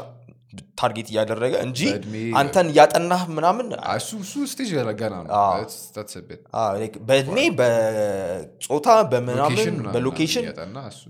[0.80, 1.80] target እያደረገ እንጂ
[2.40, 4.70] አንተን እያጠናህ ምናምን አ፣ እሱ እሱ stage
[5.00, 6.42] ገና ነው። አዎ። That's- that's a bit.
[6.58, 10.44] አዎ፣ like በእድሜ በጾታ በምናምን location ምናምን በ location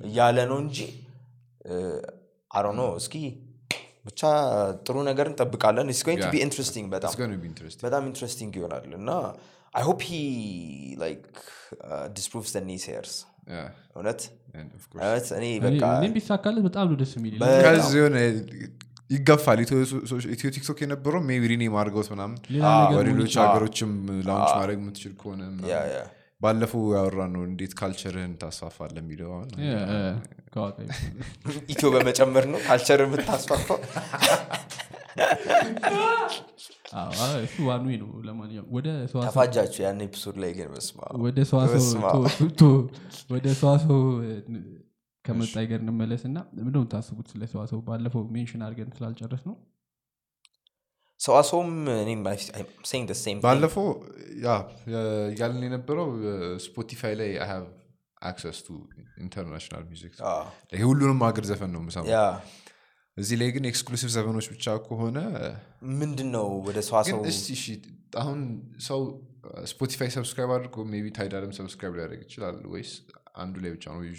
[0.08, 0.78] እያለ ነው እንጂ
[2.56, 3.14] አሮ ነው እስኪ
[4.06, 4.20] ብቻ
[4.86, 6.44] ጥሩ ነገር እንጠብቃለን going be Yeah.
[6.44, 7.82] interesting በጣም It's gonna be interesting.
[7.86, 9.10] በጣም interesting ይሆናል እና
[9.74, 10.18] I hope he
[11.00, 11.22] like
[12.16, 13.14] disproves the naysayers
[13.50, 13.66] Yeah,
[13.96, 14.20] እውነት
[14.54, 15.02] and of course.
[15.02, 15.44] እውነት እኔ
[16.14, 18.16] ቢሳካለት በጣም ነው ደስ የሚል በ- ከዚህ የሆነ
[19.10, 22.38] ይገፋል ኢትዮ ቲክቶክ የነበረው maybe rename አድርገውት ምናምን
[22.90, 23.90] ወደ ሌሎች ሀገሮችም
[24.28, 26.00] launch ማድረግ የምትችል ከሆነ ምናምን። ያ ያ
[26.40, 29.30] ባለፈው ያወራ ነው እንዴት culture ህን ታስፋፋለህ የሚለው
[31.72, 33.78] ኢትዮ በመጨመር ነው culture የምታስፋፋው?
[37.44, 40.68] እሱ ዋናው ነው። ለማንኛውም ወደ ሰዋሰው ተፋጃችሁ ያን episode ላይ ግን
[41.24, 41.38] ወደ
[43.54, 43.98] ሰዋሰው
[45.24, 47.78] ከመጣን ጋር እንመለስ እና ምንድነው የምታስቡት ስለ ሰዋሰው?
[47.88, 49.56] ባለፈው mention አድርገን ስላልጨረስነው
[51.26, 51.70] ሰዋሰውም
[53.46, 53.86] ባለፈው
[54.44, 54.50] ያ
[54.92, 55.02] የ-
[55.38, 56.08] ያልን የነበረው
[56.66, 57.64] ስፖቲፋይ ላይ have
[58.22, 58.76] access to
[59.22, 60.14] international music
[60.84, 62.20] ሁሉንም ሀገር ዘፈን ነው የምሰማው። ያ
[63.16, 65.18] እዚህ ላይ ግን exclusive ዘፈኖች ብቻ ከሆነ
[66.00, 67.20] ምንድን ነው ወደ ሰዋሰው
[68.20, 68.40] አሁን
[68.86, 69.00] ሰው
[69.70, 72.92] ስፖቲፋይ subscribe አድርጎ maybe ታይዳልም subscribe ሊያደርግ ይችላል ወይስ
[73.36, 74.12] አንዱ ላይ ብቻ ነው ዩ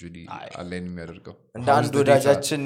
[0.59, 1.93] አላይን የሚያደርገው። እንደ አንድ?
[1.99, 2.63] ወዳጃችን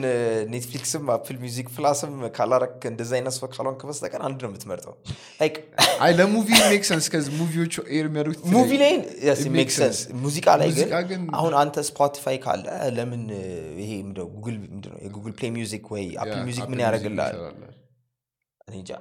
[0.50, 4.96] ኔትፍሊክስም አፕል music plus ም ካላረክ እንደዚ አይነት ሰው ካልሆንክ በስተቀር አንድ ነው የምትመርጠው።
[5.42, 5.58] Like,
[6.06, 8.94] አይ ለ movie make sense ከዚህ movie ዎቹ ኤር የሚያደርጉት movie ላይ
[9.56, 10.02] make sense.
[10.24, 10.72] ሙዚቃ ላይ
[11.10, 12.66] ግን አሁን አንተ ስፖቲፋይ ካለ
[12.98, 13.24] ለምን
[13.80, 13.92] ይሄ
[15.12, 17.38] ጉግል ፕሌይ music ወይ አፕል music ምን ያደርግልሃል?
[18.68, 18.92] እኔ እንጃ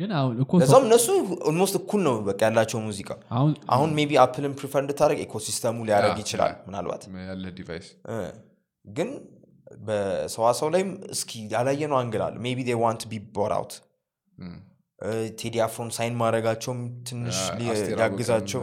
[0.00, 1.06] ግን አሁን ለዛም እነሱ
[1.48, 3.10] almost እኩል ነው በቃ ያላቸው ሙዚቃ።
[3.74, 7.04] አሁን maybe አፕልን prefer እንድታደረግ ecosystem ኡ ሊያደረግ ይችላል ምናልባት።
[8.84, 9.10] ግን
[9.82, 13.22] በሰዋሰው ላይም እስኪ ያላየነው angle አለ። maybe won't be
[14.38, 14.56] እም።
[15.38, 18.62] ቴዲ አፍሮን sign ማድረጋቸውም ትንሽ ሊያግዛቸው።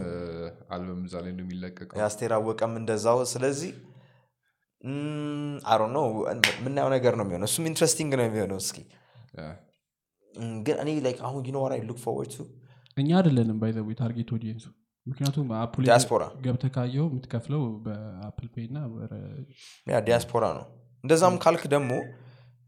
[0.74, 3.70] አልበም እዛ ላይ ነው የሚለቀቀው የአስቴር አወቀም እንደዛው። ስለዚህ
[5.66, 6.04] አሮ ነው
[6.56, 8.78] የምናየው ነገር ነው የሚሆነው። እሱም interesting ነው የሚሆነው እስኪ
[10.66, 12.46] ግን እኔ like አሁን you know I look forward to
[12.96, 14.66] እኛ አይደለንም by the way target audience ኡ
[15.06, 18.78] ምክንያቱም አፕል ዲያስፖራ ገብተህ ካየው የምትከፍለው በአፕል ፔይ እና
[20.06, 20.64] ዲያስፖራ ነው.
[21.04, 21.92] እንደዛም ካልክ ደግሞ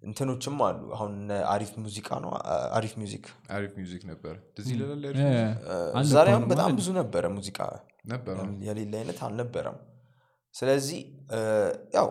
[0.03, 1.13] እንትኖችም አሉ። አሁን
[1.53, 2.31] አሪፍ ሙዚቃ ነው።
[2.77, 3.25] አሪፍ music
[3.57, 4.35] አሪፍ music ነበር።
[6.13, 7.59] ዛሬ አሁን በጣም ብዙ ነበረ ሙዚቃ።
[8.69, 9.77] የሌለ አይነት አልነበረም።
[10.55, 11.01] ስለዚህ
[11.97, 12.09] ያው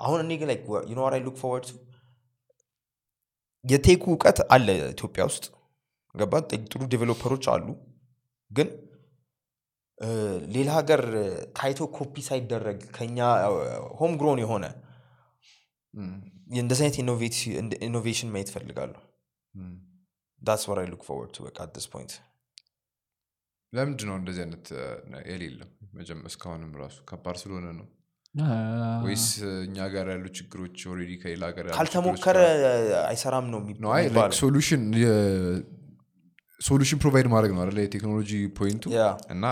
[0.00, 0.50] አሁን እኔ ግን
[0.92, 1.68] you know look forward
[3.64, 5.44] የቴኩ እውቀት አለ ኢትዮጵያ ውስጥ።
[6.14, 6.34] ገባ
[6.66, 7.66] ጥሩ developer ኦች አሉ።
[8.50, 8.68] ግን
[10.54, 11.02] ሌላ ሀገር
[11.56, 13.18] ታይቶ ኮፒ ሳይደረግ ከኛ
[13.98, 14.64] home grown የሆነ
[16.56, 16.96] እንደዚህ አይነት
[17.86, 19.00] innovation ማየት ፈልጋለሁ
[20.42, 22.12] that's what look forward በቃ at point
[23.72, 24.66] ለምንድን ነው እንደዚህ አይነት
[25.28, 27.86] የሌለም መጀመ- እስካሁንም ራሱ ከባድ ስለሆነ ነው
[29.04, 29.24] ወይስ
[29.66, 32.38] እኛ ጋር ያሉ ችግሮች already ከሌላ ሀገር ካልተሞከረ
[33.10, 33.60] አይሰራም ነው
[36.60, 38.84] solution provide ማድረግ ነው አለ የቴክኖሎጂ point ኡ
[39.30, 39.44] እና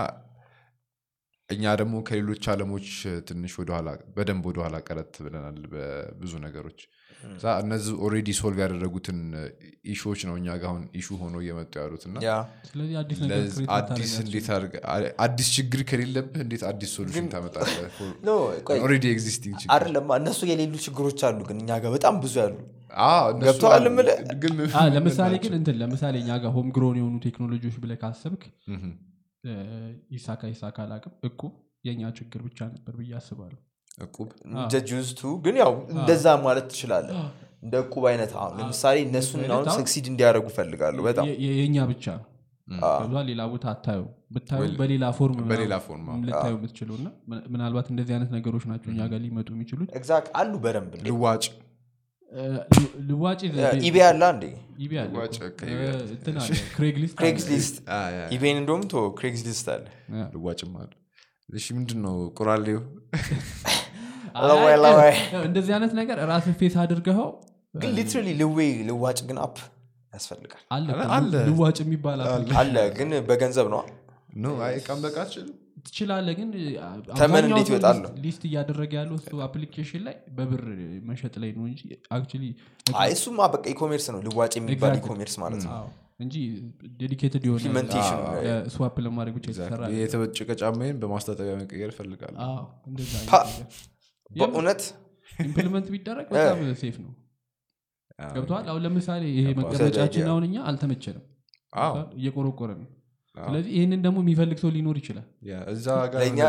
[1.49, 2.87] እኛ ደግሞ ከሌሎች አለሞች
[3.27, 6.79] ትንሽ ወደኋላ በደንብ ወደኋላ ቀረት ብለናል በብዙ ነገሮች።
[7.29, 9.19] እዛ እነዚህ already solve ያደረጉትን
[9.91, 12.31] issue ዎች ነው እኛ ጋር አሁን issue ሆኖ እየመጡ ያሉት እና ያ
[12.69, 12.95] ስለዚህ
[15.25, 17.85] አዲስ ችግር ከሌለብህ እንዴት አዲስ solution ታመጣለህ?
[18.27, 18.35] no
[18.67, 22.57] ቆይ already existing ችግር አይደለም እነሱ የሌሉ ችግሮች አሉ ግን እኛ ጋር በጣም ብዙ ያሉ
[23.01, 23.11] አ፣
[24.95, 28.43] ለምሳሌ ግን እንትን ለምሳሌ እኛ ጋር home grown የሆኑ ቴክኖሎጂዎች ብለህ ካሰብክ
[30.13, 31.41] ይሳካ ይሳካ አላቅም እቁብ
[31.87, 33.59] የእኛ ችግር ብቻ ነበር ብዬ አስባለሁ።
[33.99, 34.29] እቁብ?
[34.47, 34.75] እንደ
[35.43, 37.17] ግን ያው እንደዛ ማለት ትችላለህ።
[37.63, 42.25] እንደ እቁብ አይነት አሁን ለምሳሌ እነሱን አሁን succeed እንዲያደርጉ ፈልጋለሁ በጣም የእኛ ብቻ ነው?
[43.29, 45.05] ሌላ ቦታ አታየው ብታዩ በሌላ
[45.85, 47.07] form ልታዩ የምትችለው እና
[47.53, 51.43] ምናልባት እንደዚህ አይነት ነገሮች ናቸው እኛ ጋር ሊመጡ የሚችሉት። exact አሉ በደንብ ልዋጭ
[53.09, 53.39] ልዋጭ
[53.83, 54.43] eBay አለ እንዴ?
[54.79, 58.25] eBay አለ ልዋጭ እኮ። ከ eBay እ፣ አለ። እንትን አለ Craigslist Craigslist አ፣ yeah፣ yeah።
[58.35, 59.83] eBay ን እንደውም ቶ Craigslist አለ
[60.35, 60.91] ልዋጭም አለ።
[61.53, 62.79] እሺ ምንድን ነው ቁራሌው
[65.43, 67.27] እንደዚህ አይነት ነገር ራስ ፌስ አድርገኸው?
[67.73, 69.57] ግን literally ልዌ ልዋጭ ግን app
[70.13, 72.19] ያስፈልጋል። አለ እኮ አለ። ልዋጭ የሚባል
[72.57, 73.81] አለ። ግን በገንዘብ ነው።
[74.37, 75.53] no አይ ቀን በቃ አትችልም
[75.85, 76.49] ትችላለህ ግን
[77.13, 77.97] ተመን እንዴት ይወጣል?
[78.03, 78.11] ነው?
[78.23, 80.63] list እያደረገ ያለው እሱ application ላይ በብር
[81.09, 82.45] መሸጥ ላይ ነው እንጂ actually
[83.01, 84.95] አይ እሱማ በቃ e-commerce ነው ልዋጭ የሚባል.
[85.01, 85.87] e-commerce ማለት ነው። አዎ፣
[86.19, 86.35] እንጂ
[87.01, 87.65] dedicated የሆነ
[88.73, 92.31] swap ለማድረግ ብቻ የተሰራ የተበጨቀ ጫማዬን በማስታጠቢያ መቀየር ነገር።
[94.31, 94.81] በእውነት?
[95.39, 97.11] implement ቢደረግ በጣም safe ነው።
[98.33, 101.23] ገብተዋል አሁን ለምሳሌ ይሄ መቀመጫችን አሁን እኛ አልተመቸንም?
[102.17, 102.89] እየቆረቆረ ነው
[103.37, 105.25] ስለዚህ ይህንን ደግሞ የሚፈልግ ሰው ሊኖር ይችላል።
[105.71, 106.39] እዛ ጋር ለእኛ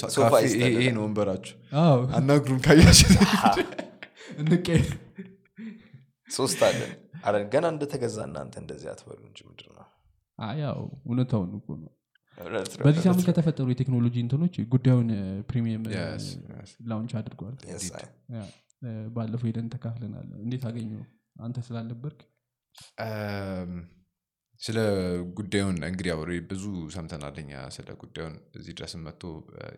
[0.00, 2.60] ሳ- ሶፋ ካፌ ይስጠን። ይሄ- ይሄ ነው ወንበራችሁ አዎ። አናግሩን
[4.40, 4.84] እንቀየር።
[6.28, 6.92] ሶስት አለን።
[7.24, 9.86] አረ ገና እንደተገዛ እናንተ እንደዚህ አትበሉ እንጂ ምንድን ነው?
[10.38, 11.90] አይ፣ ያው እውነታውን እኮ ነው።
[12.84, 15.10] በዚህ ሳምንት ከተፈጠሩ የቴክኖሎጂ እንትኖች GoodayOn
[15.50, 15.82] premium.
[16.88, 17.54] launch አድርጓል።
[19.14, 21.02] ባለፈው ሄደን ተካፍለናል። እንዴት አገኘው
[21.40, 22.20] አንተ ስላልነበርክ?
[23.04, 23.74] እም፣
[24.60, 24.78] ስለ
[25.36, 26.64] GoodayOn እንግዲህ already ብዙ
[26.94, 29.22] ሰምተናል እኛ ስለ GoodayOn እዚህ ድረስም መጥቶ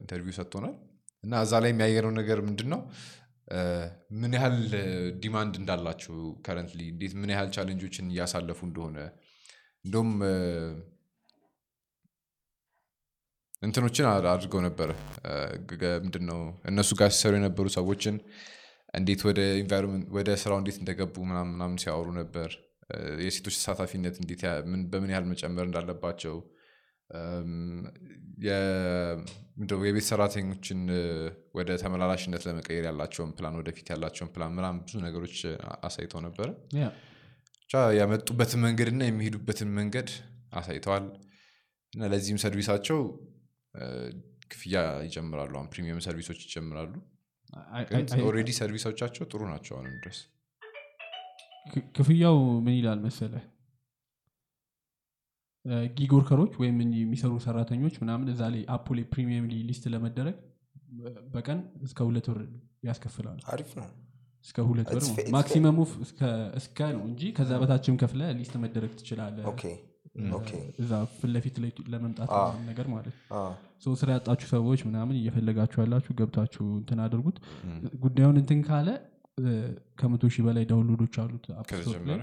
[0.00, 0.74] interview ሰጥቶናል።
[1.24, 2.80] እና እዛ ላይ የሚያየነው ነገር ምንድን ነው
[4.20, 4.56] ምን ያህል
[5.20, 8.98] demand እንዳላቸው currently እንዴት ምን ያህል challenge ኦችን እያሳለፉ እንደሆነ
[9.84, 10.10] እንደውም
[13.62, 14.90] እንትኖችን አድርገው ነበረ።
[15.24, 15.32] እ፣
[15.68, 18.16] ግ- ግ- ምንድን ነው እነሱ ጋር ሲሰሩ የነበሩ ሰዎችን
[18.94, 19.40] እንዴት ወደ
[20.16, 22.50] ወደ ስራው እንዴት እንደገቡ ምናምን ሲያወሩ ነበር
[23.24, 24.42] የሴቶች ተሳታፊነት እንዴት
[24.92, 26.36] በምን ያህል መጨመር እንዳለባቸው
[29.84, 30.80] የቤት ሰራተኞችን
[31.54, 35.36] ወደ ተመላላሽነት ለመቀየር ያላቸውን ፕላን ወደፊት ያላቸውን ፕላን ምናምን ብዙ ነገሮች
[35.88, 36.48] አሳይተው ነበረ።
[37.96, 40.10] ያመጡበትን መንገድ እና የሚሄዱበትን መንገድ
[40.52, 41.06] አሳይተዋል።
[41.92, 42.98] እና ለዚህም service ኣቸው
[44.52, 46.92] ክፍያ ይጀምራሉ አሁን premium service ኦች ይጀምራሉ
[48.26, 50.18] already service ኦቻቸው ጥሩ ናቸው አሁንም ድረስ
[51.96, 53.34] ክፍያው ምን ይላል መሰለ
[55.96, 60.36] gig worker ኦች ወይም የሚሰሩ ሰራተኞች ምናምን እዛ ላይ app ኡ ላይ premium list ለመደረግ
[61.34, 62.40] በቀን እስከ ሁለት ብር
[62.88, 63.88] ያስከፍላሉ። አሪፍ ነው።
[64.44, 65.78] እስከ ሁለት it's maximum ኡ
[66.58, 69.38] እስከ ነው እንጂ ከዛ በታችም ከፍለ list መደረግ ትችላለ
[70.80, 72.30] እዛ ፊት ለፊት ላይ ለመምጣት
[72.68, 73.16] ነገር ማለት
[73.84, 77.38] ሰው ስራ ያጣችሁ ሰዎች ምናምን እየፈለጋችሁ ያላችሁ ገብታችሁ እንትን አድርጉት።
[78.04, 78.88] GoodayOn እንትን ካለ
[79.98, 82.20] ከመቶ ሺህ በላይ download ኦች አሉት ከተጀመረ?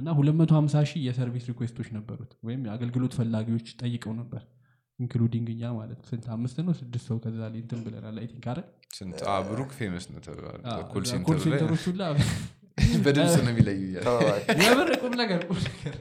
[0.00, 4.42] እና 250 ሺህ የ service request ኦች ነበሩት ወይም የአገልግሎት ፈላጊዎች ጠይቀው ነበር።
[4.98, 6.24] including እኛ ማለት ነው ስንት?
[6.34, 6.74] አምስት ነው?
[6.80, 8.66] ስድስት ሰው ከዛ ላይ እንትን ብለናል I think አይደል?
[8.94, 9.18] ስንት?
[9.28, 12.02] አ፣ ብሩክ famous ነው ተብሏል። አ፣ call እዛ center call ላይ center ኦች ሁላ
[13.04, 13.80] በድምፅ ነው የሚለዩ
[14.60, 15.94] የምር ቁም ነገር ቁም ነገር።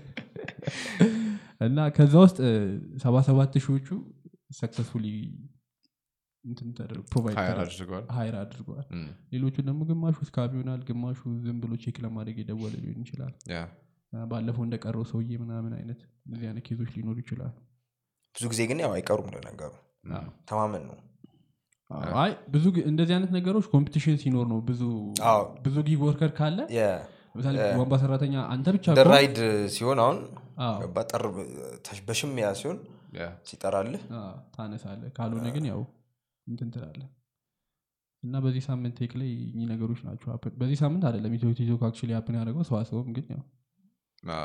[1.62, 2.38] እና ከዛ ውስጥ
[3.02, 3.88] ሰባ ሰባት ሺዎቹ
[4.54, 5.06] successfully
[7.12, 11.98] provide hire አድርገዋል hire አድርገዋል እም፣ ሌሎቹ ደግሞ ግማሹ scam ይሆናል ግማሹ ዝም ብሎ check
[12.04, 13.34] ለማድረግ የደወለ ሊሆን ይችላል።
[14.14, 17.54] ባለፈው እንደቀረው ሰውዬ ምናምን አይነት እዚህ አይነት case ኦች ሊኖሩ ይችላል
[18.36, 19.72] ብዙ ጊዜ ግን ያው አይቀሩም ለነገሩ።
[20.50, 20.98] ተማመን ነው።
[22.20, 24.82] አይ ብዙ ግ- እንደዚህ አይነት ነገሮች competition ሲኖር ነው ብዙ
[25.30, 26.60] አዎ። ብዙ gig worker ካለ
[27.34, 29.38] ለምሳሌ ቧንቧ ሰራተኛ አንተ ብቻ ride
[29.76, 30.18] ሲሆን አሁን
[30.66, 31.24] አዎ፣ ገባ ጠር
[31.86, 32.78] ተሽ- በሽሚያ ሲሆን
[33.48, 35.82] ሲጠራልህ አዎ፣ ታነሳለህ ካልሆነ ግን ያው
[36.48, 37.10] እንትን ትላለህ?
[38.24, 40.28] እና በዚህ ሳምንት tech ላይ እኚህ ነገሮች ናቸው
[40.60, 43.42] በዚህ ሳምንት አይደለም ኢትዮ ቲክቶክ actually happen ያደረገው ሰዋሰውም ግን ያው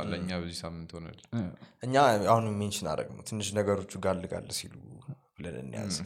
[0.06, 1.40] ለእኛ በዚህ ሳምንት ሆነል እ፣
[1.84, 1.94] እኛ
[2.30, 4.74] አሁን mention አደረግ ነው ትንሽ ነገሮቹ ጋል ጋል ሲሉ
[5.36, 5.96] ብለን እንያዝ።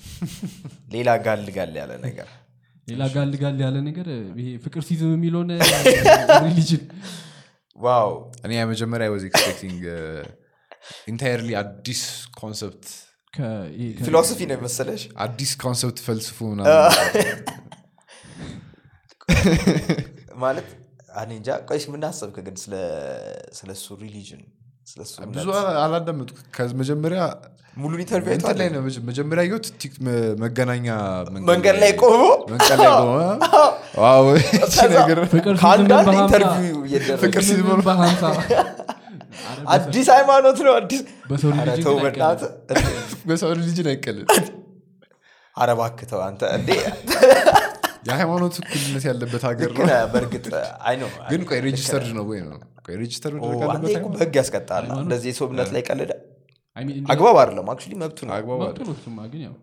[0.91, 2.29] ሌላ ጋል ጋል ያለ ነገር
[2.89, 4.07] ሌላ ጋል ጋል ያለ ነገር
[4.39, 5.51] ይሄ ፍቅርሲዝም የሚለውን
[6.45, 6.83] religion
[7.79, 8.11] wow!
[8.45, 9.83] እኔ የመጀመሪያ was expecting
[11.09, 12.03] entirely አዲስ
[12.38, 12.85] concept
[14.01, 15.03] philosophy ነው የመሰለሽ?
[15.25, 15.99] አዲስ concept
[16.51, 16.73] ምናምን
[20.42, 20.68] ማለት
[21.16, 22.75] እኔ እንጃ። ቆይሽ ምን አሰብክ ግን ስለ
[23.75, 24.43] እሱ religion
[24.87, 25.47] ስለ እሱ ብዙ
[25.83, 27.21] አላዳመጥኩ ከመጀመሪያ
[27.77, 29.42] ሙሉን interview እንትን ላይ ነው። መጀ- መጀመሪያ
[30.07, 30.87] መ- መገናኛ
[31.49, 32.18] መንገድ ላይ ቆሞ?
[32.51, 33.12] መንገድ ላይ ቆሞ?
[34.03, 34.27] wow
[34.59, 36.79] እቺ ነገር ፍቅር ከአንዳንድ interview
[39.75, 41.51] አዲስ ሃይማኖት ነው። አዲስ በሰው
[43.25, 44.27] በሰው ልጅን አይቀልል
[45.57, 46.69] ኧረ እባክህ ተው አንተ እንዴ?
[48.07, 49.83] የሃይማኖት እኩልነት ያለበት ሀገር ነው።
[50.13, 50.45] በእርግጥ
[51.31, 52.57] ግን ቆይ registered ነው ወይ ነው?
[52.87, 54.17] ቆይ register ኦ፣ መደረግ አንዴ አለበት እኮ ሃይማኖት?
[54.17, 56.13] በህግ ያስቀጣል። እንደዚህ የሰው እምነት ላይ ቀልደ
[57.07, 59.55] አግባብ አይደለም። actually መብቱ ነው።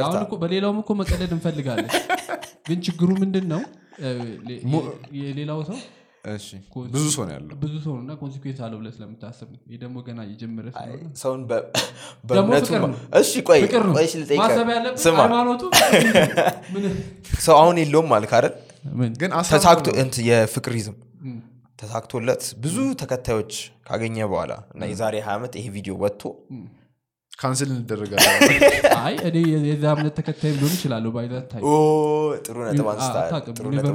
[0.00, 1.90] አሁን እኮ በሌላውም እኮ መቀለድ እንፈልጋለን።
[2.66, 3.62] ግን ችግሩ ምንድን ነው
[5.20, 5.78] የሌላው ሰው
[6.92, 10.18] ብዙ ሰው ነው ያለው። ብዙ ሰው እና consequence አለው ብለህ ስለምታስብ ነው። ይህ ደግሞ ገና
[10.26, 10.66] እየጀመረ
[11.20, 14.68] ሰውን በ- ደግሞ በእምነቱ ፍቅር ማ- ነው። እሺ ቆይ ፍቅር ነው። ቆይ እሺ ልጠይቅህ። ማሰብ
[14.74, 15.62] ያለብን ስማ። ሃይማኖቱ
[16.74, 16.84] ምን
[17.44, 18.54] ሰው አሁን የለውም አልክ አይደል?
[19.16, 21.38] ግን ተሳክቶ አሳብ እንትን የፍቅሪዝም ም፣
[21.78, 23.52] ተሳክቶለት ብዙ ተከታዮች
[23.86, 26.22] ካገኘ በኋላ እና የዛሬ ሀያ ዓመት ይሄ ቪዲዮ ወጥቶ
[27.38, 28.40] cancel እንደረጋለን
[29.02, 31.72] አይ እኔ የዛ እምነት ተከታይም ሊሆን ይችላለሁ ባይዛት ታይ ኦ
[32.46, 32.88] ጥሩ ነጥብ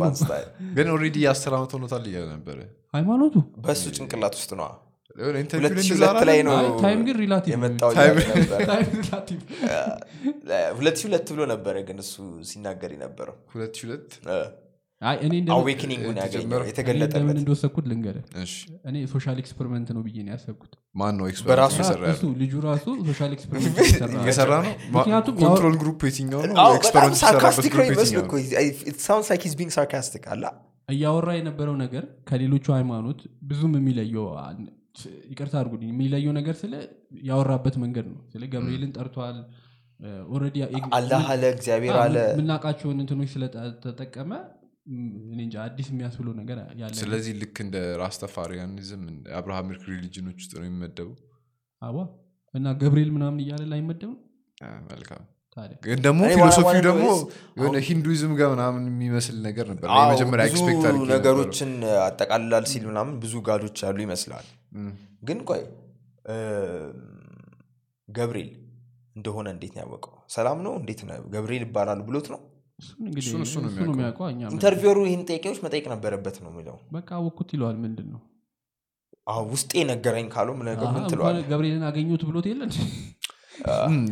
[0.05, 0.45] አንስታል
[0.77, 2.57] ግን already የአስር ዓመት ሆኖታል እያለ ነበረ።
[2.93, 3.35] ሃይማኖቱ?
[3.65, 4.69] በእሱ ጭንቅላት ውስጥ ነዋ።
[6.23, 6.53] ላይ ነው
[11.29, 13.35] ብሎ ነበረ ግን እሱ ሲናገር የነበረው
[15.55, 16.59] awakening ኡን ያገኘው
[17.33, 18.53] እንደወሰድኩት ልንገርህ። እሺ።
[18.89, 21.77] እኔ social experiment ነው ብዬ ነው ያሰብኩት። ማን ነው በራሱ
[22.41, 23.77] ልጁ ራሱ social experiment
[24.23, 26.55] እየሰራ ነው። ምክንያቱም control group የትኛው ነው?
[26.57, 28.21] አዎ፣ በጣም experiment sarcastic ነው ይመስል
[30.33, 30.45] አላ?
[30.89, 34.25] እያወራ የነበረው ነገር ከሌሎቹ ሃይማኖት ብዙም የሚለየው
[35.29, 36.73] ይቅርታ አድርጉልኝ የሚለየው ነገር ስለ
[37.23, 39.37] ያወራበት መንገድ ነው። ስለ ገብርኤልን ጠርቷል።
[40.29, 40.57] already
[40.97, 44.31] አላህ አለ እግዚአብሔር አለ። የምናውቃቸውን እንትኖች ስለተጠቀመ
[44.85, 49.03] እንጃ አዲስ የሚያስብለው ነገር ያለ ስለዚህ ልክ እንደ Rastafarianism
[49.37, 51.09] Abrahamic religion ኦች ውስጥ ነው የሚመደቡ?
[51.81, 51.95] አቧ
[52.53, 54.17] እና ገብርኤል ምናምን እያለ ላይመደብም
[54.63, 55.21] አ፣ መልካም።
[55.57, 57.05] ታዲያ ግን ደግሞ philosophy ው ደግሞ
[57.57, 61.71] የሆነ ሂንዱይዝም ጋር ምናምን የሚመስል ነገር ነበር። የመጀመሪያ expect ነገሮችን
[62.05, 64.47] አጠቃልላል ሲል ምናምን ብዙ god ኦች ያሉ ይመስላል።
[65.23, 65.61] ግን ቆይ
[68.07, 68.49] ገብርኤል
[69.15, 70.13] እንደሆነ እንዴት ነው ያወቀው?
[70.35, 70.73] ሰላም ነው?
[70.79, 72.39] እንዴት ነው ገብርኤል ይባላል ብሎት ነው
[74.49, 78.21] interviewer ኡ ይህን ጥያቄዎች መጠየቅ ነበረበት ነው የሚለው። በቃ አወኩት ይለዋል ምንድን ነው
[79.27, 82.63] አዎ ውስጤ ነገረኝ ምን ትለዋል እንኳን ገብርኤልን አገኙት ብሎት የለ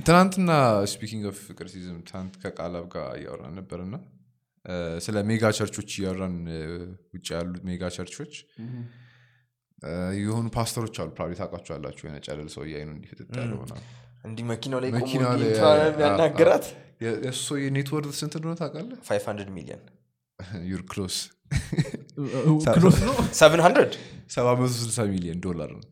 [0.06, 0.52] ትናንትና
[0.92, 3.96] speaking of ፍቅሪዝም ትናንት ከቃላብ ጋር እያወራን ነበር እና
[5.04, 6.36] ስለ mega church ኦች እያወራን
[7.14, 8.34] ውጭ ያሉት mega church ኦች
[9.82, 13.86] እ፣ የሆኑ ፓስተሮች አሉ probably ታውቃቸዋላችሁ የሆነ ጨለል ሰው እንዲፍጥጥ ያለው ምናምን።
[14.24, 15.48] እንዲህ መኪናው ላይ ቆሞ እንዲህ
[16.04, 16.66] ያናገራት
[17.02, 18.98] የእሱ የ net worth ስንት እንደሆነ ታውቃለህ?
[19.08, 19.82] 500 ሚሊዮን
[20.70, 21.16] you're close
[22.74, 23.16] close ነው?
[23.40, 23.98] 700
[24.36, 25.84] 760 ሚሊዮን ዶላር ነው.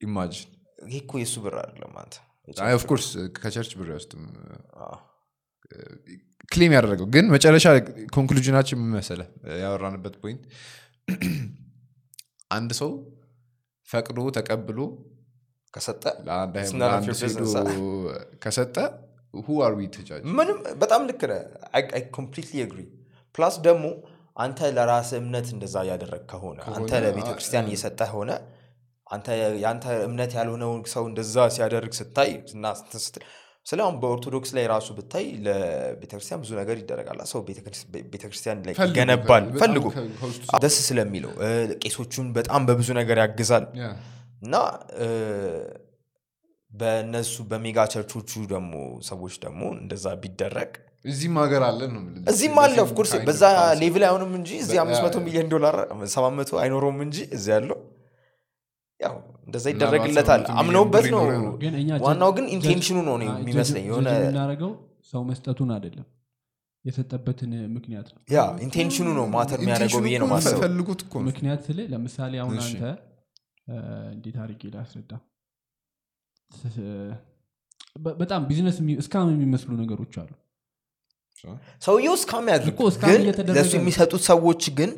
[0.00, 0.50] imagine
[0.88, 2.14] ይህ እኮ የእሱ ብር አይደለም አንተ።
[2.74, 4.22] of course ከ church ብር ያውስጥም
[4.82, 4.96] አዎ።
[6.52, 7.66] claim ያደረገው ግን መጨረሻ
[8.14, 9.28] conclusion ኣችን ምን መሰለህ?
[9.62, 10.42] ያወራንበት point
[12.56, 12.90] አንድ ሰው
[13.88, 14.78] ፈቅዶ ተቀብሎ
[18.42, 18.76] ከሰጠ
[20.38, 21.42] ምንም በጣም ልክ ነህ።
[22.16, 22.80] completely agree
[23.34, 23.84] plus ደግሞ
[24.36, 28.30] አንተ ለራስ እምነት እንደዛ እያደረግ ከሆነ አንተ ለቤተ ክርስቲያን እየሰጠ ሆነ
[29.06, 29.26] አንተ
[29.62, 32.66] የአንተ እምነት ያልሆነውን ሰው እንደዛ ሲያደርግ ስታይ እና
[33.66, 37.40] ስለ አሁን በኦርቶዶክስ ላይ ራሱ ብታይ ለቤተክርስቲያን ብዙ ነገር ይደረጋል ሰው
[38.12, 39.44] ቤተክርስቲያን ላይ ይገነባል
[40.20, 41.32] ከውስጡ ደስ ስለሚለው
[41.82, 43.66] ቄሶቹን በጣም በብዙ ነገር ያግዛል
[44.42, 44.54] እና
[46.70, 48.72] በእነሱ በ mega church ኦቹ ደግሞ
[49.08, 50.72] ሰዎች ደግሞ እንደዛ ቢደረግ
[51.04, 52.00] እዚህም ሀገር አለ ነው
[52.32, 53.42] እዚህም አለ of course በዛ.
[53.80, 55.76] level አይሆንም እንጂ እዚህ አምስት መቶ ሚሊዮን ዶላር
[56.14, 57.78] ሰባት መቶ አይኖረውም እንጂ እዚ ያለው
[59.00, 59.14] ያው
[59.46, 61.22] እንደዛ ይደረግለታል። 700 አምነውበት ነው
[62.06, 64.72] ዋናው ግን intention ኡ ነው የሚመስለኝ የሆነ የምናደርገው
[65.12, 66.06] ሰው መስጠቱን አይደለም
[66.84, 70.60] የሰጠበትን ምክንያት ነው። ያ intention ኡ ነው matter የሚያደርገው ብዬ ነው ማሰብ
[71.28, 72.82] ምክንያት ስል ለምሳሌ አሁን አንተ
[74.12, 75.12] እንዴት አድርጌ ላስረዳ
[78.20, 80.30] በጣም business scam የሚመስሉ ነገሮች አሉ።
[81.82, 84.90] ሰውየው scam ያድርግ እኮ scam ግን እየተደረገ ለእሱ የሚሰጡት ሰዎች ግን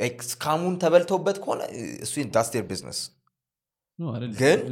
[0.00, 1.60] scam ኡን ተበልተውበት ከሆነ
[2.04, 2.98] እሱ that's their business።
[4.34, 4.64] ግን-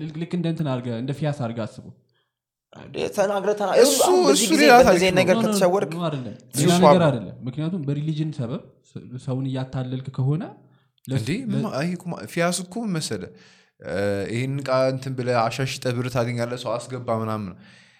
[0.00, 1.84] ልክ- ልክ እንደ እንትን አድርገህ እንደ ፊያስ አድርገህ አስቡ
[3.16, 3.50] ተናግረ
[5.20, 6.34] ነገር ከተሸወርክ አይደለም።
[6.86, 7.04] ነገር
[7.46, 8.62] ምክንያቱም በ religion ሰበብ
[9.24, 10.42] ሰውን እያታለልክ ከሆነ
[12.32, 13.30] ፊያስ እኮ እ፣
[14.30, 17.56] ይህን ቃ እንትን ብለህ አሻሽጠህ ብር ታገኛለህ ሰው አስገባ ምናምን። ነው።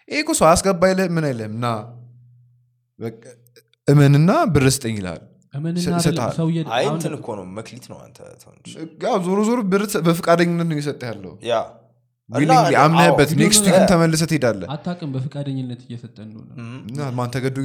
[0.09, 1.53] ይሄ እኮ ሰው አስገባ አይልህም ምን አይልህም?
[1.57, 1.67] እና
[3.01, 3.23] በቃ
[3.89, 5.23] እመንና ብር ስጠኝ ይልሃል።
[6.73, 8.19] አይ እንትን እኮ ነው መክሊት ነው አንተ
[9.25, 11.33] ዞሮ ዞሮ ብር በፈቃደኝነት ነው እየሰጠህ ያለው።
[12.81, 16.51] አምነህበት next week ም ተመልሰህ ትሄዳለህ። አታውቅም በፈቃደኝነት እየሰጠ እንደሆነ።
[16.91, 17.57] እና ማን ተገዶ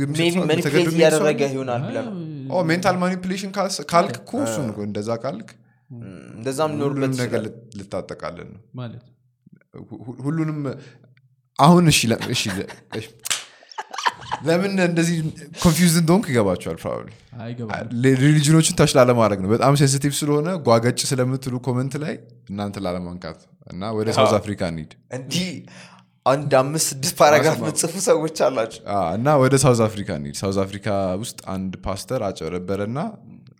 [2.66, 3.52] mental manipulation
[3.92, 5.50] ካልክ እኮ እሱን እንደዛ ካልክ
[6.36, 7.42] እንደዛም ሊኖርበት ነገር
[7.80, 9.04] ልታጠቃለን ነው። ማለት?
[10.26, 10.60] ሁሉንም
[11.60, 12.00] አሁን እሺ
[14.46, 15.18] ለምን እንደዚህ
[15.64, 16.78] confuse እንደሆንክ ይገባቸዋል
[18.24, 22.16] religion ኦችን touch ላለማድረግ ነው። በጣም sensitive ስለሆነ ጓገጭ ስለምትሉ comment ላይ
[22.50, 23.40] እናንተ ላለማንካት
[23.74, 25.48] እና ወደ South Africa እንሂድ። እንዲህ
[26.26, 28.82] አንድ አምስት ስድስት paragraph ምጽፉ ሰዎች አላቸው
[29.18, 30.88] እና ወደ South Africa እንሂድ። South Africa
[31.24, 33.00] ውስጥ አንድ ፓስተር አጨበረበረና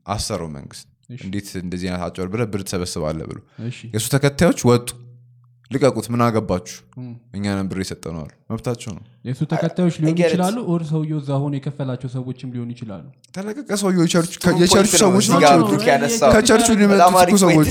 [0.08, 4.88] አሰረው መንግስት እንዴት እንደዚህ አይነት አጨበርበረ ብር ትሰበስባለ ብሎ እሺ። የእሱ ተከታዮች ወጡ።
[5.72, 6.76] ልቀቁት ምን አገባችሁ?
[6.98, 12.10] እም። እኛንን ብር የሰጠነዋል መብታቸው ነው። የእሱ ተከታዮች ሊሆኑ ይችላሉ or ሰውየው እዛ ሆኖ የከፈላቸው
[12.16, 14.34] ሰዎችም ሊሆኑ ይችላሉ። ተለቀቀ ሰውየው የቸርቹ
[14.96, 17.68] ሰዎች እዚህ ጋር ናቸው ብሩክ ያነሳው። ከቸርቹ በጣም ሊመጡት አሪፍ እኮ ሰዎች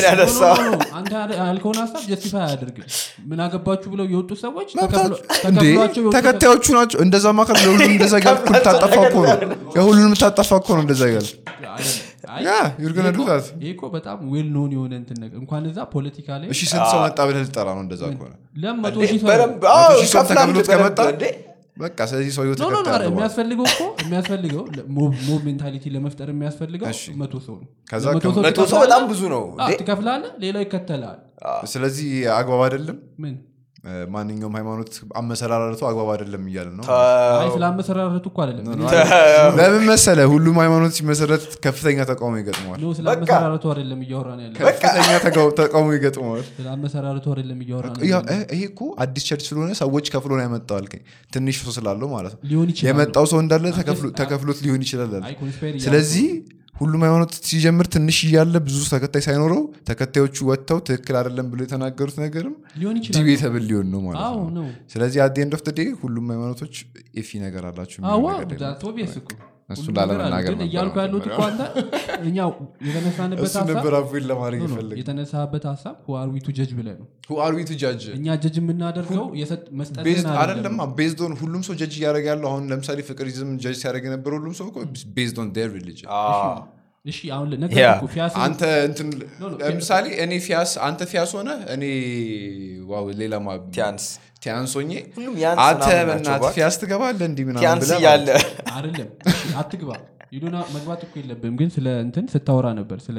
[1.41, 2.89] ያልከውን ሀሳብ justify አያደርግም።
[3.29, 4.69] ምን አገባችሁ ብለው የወጡ ሰዎች
[6.17, 8.15] ተከታዮቹ ናቸው። እንደዛ ማከል ለሁሉም እንደዛ
[8.51, 9.39] ልታጠፋ እኮ ነው።
[9.79, 11.33] የሁሉንም ልታጠፋ እኮ ነው እንደዛ እያልክ
[12.25, 16.87] that። ይሄ እኮ በጣም well known የሆነ እንትን ነገር እንኳን እዛ ፖለቲካ ላይ እሺ ስንት
[16.93, 18.33] ሰው መጣ ብለህ ልጠራ ነው እንደዛ ከሆነ?
[18.57, 20.99] ለመቶ ሰው ሰው ተቀብሎት ከመጣ
[21.79, 22.33] በቃ ስለዚህ
[22.63, 24.63] ነው። የሚያስፈልገው እኮ የሚያስፈልገው
[25.23, 27.69] mob mentality ለመፍጠር የሚያስፈልገው እሺ። መቶ ሰው ነው።
[28.05, 28.13] ሰው
[28.47, 30.31] መቶ ሰው በጣም ብዙ ነው ትከፍላለህ?
[30.45, 31.19] ሌላው ይከተላል።
[31.67, 32.07] ስለዚህ
[32.37, 32.99] አግባብ አይደለም?
[33.19, 33.35] ምን
[34.13, 36.85] ማንኛውም ሃይማኖት አመሰራረቱ አግባብ አይደለም እያለ ነው።
[37.37, 38.65] አይ ስለ አመሰራረቱ እኮ አይደለም።
[39.59, 44.55] ለምን መሰለ ሁሉም ሃይማኖት ሲመሰረት ከፍተኛ ተቃውሞ ይገጥመዋል። No ስለ በቃ። አመሰራረቱ አይደለም እያወራን ያለ
[44.61, 46.43] ከፍተኛ ተቃው- ተቃውሞ ይገጥመዋል።
[47.33, 47.61] አይደለም
[48.53, 52.41] ይሄ እኮ አዲስ church ስለሆነ ሰዎች ከፍሎ ነው ያመጣው አልከኝ። ትንሽ ሰው ስላለው ማለት ነው።
[52.89, 53.65] የመጣው ሰው እንዳለ
[54.19, 55.13] ተከፍሎት ሊሆን ይችላል
[55.85, 56.27] ስለዚህ
[56.75, 62.55] ሁሉም ሃይማኖት ሲጀምር ትንሽ እያለ ብዙ ተከታይ ሳይኖረው ተከታዮቹ ወጥተው ትክክል አይደለም ብሎ የተናገሩት ነገርም
[63.17, 66.75] debatable ሊሆን ነው ማለት ነው። ነው። ስለዚህ at end of day ሁሉም ሃይማኖቶች
[67.17, 68.01] iffy ነገር አላቸው
[69.69, 71.61] አለ። ላለመናገር እያልኩ ያሉት እኮ አንተ
[72.25, 72.39] እኛ
[72.89, 73.55] የተነሳንበት እሱ
[75.73, 78.57] ሀሳብ who are we to judge ብለህ ነው። who are we to judge እኛ ጀጅ
[78.61, 79.25] የምናደርገው
[80.99, 84.69] ቤዝድ ኦን ሁሉም ሰው ጀጅ እያደረገ ያለው። አሁን ለምሳሌ ፍቅሪዝም ጀጅ ሲያደረግ የነበረ ሁሉም ሰው
[85.65, 86.09] ር ሪሊጅን
[87.07, 87.49] እሺ አሁን
[88.45, 88.63] አንተ
[89.63, 91.83] ለምሳሌ እኔ ፊያስ አንተ ፊያስ ሆነ እኔ
[92.91, 94.05] ዋው ሌላ ማ- ቲያንስ።
[94.43, 94.91] ቲያንስ ሆኜ
[95.65, 95.85] አንተ
[96.37, 98.29] እባክህ። ፊያስ ትገባለህ እንዲህ ምናምን ቲያንስ ብለህ እያለ
[98.77, 99.09] አይደለም
[99.61, 99.91] አትግባ።
[100.33, 103.19] ሂዱና መግባት እኮ የለብም ግን ስለ እንትን ስታወራ ነበር ስለ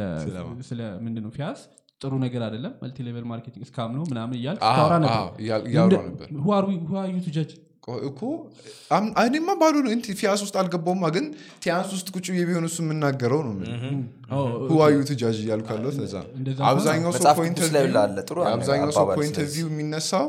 [1.06, 1.60] ምንድነው ፊያስ?
[2.02, 6.28] ጥሩ ነገር አይደለም። መልቲ ሌቨል ማርኬቲንግ እስካም ነው ምናምን እያል ስታወራ ነበር
[8.06, 8.22] እኮ
[9.24, 11.26] እኔማ ባዶ ነው እንትን ፊያስ ውስጥ አልገባውማ ግን
[11.64, 13.54] ቲያንስ ውስጥ ቁጭ ብዬ ቢሆን እሱ የምናገረው ነው
[14.70, 16.16] ሁዋዩ ትጃጅ እያልኩ ያለሁት ለዛ
[16.72, 20.28] አብዛኛው ሰው መጽሐፍ ፖይንት ቅዱስ ላይ ላለ ጥሩ አብዛኛው ሰው አባባል ፖይንት ስለዚህ። ቪው የሚነሳው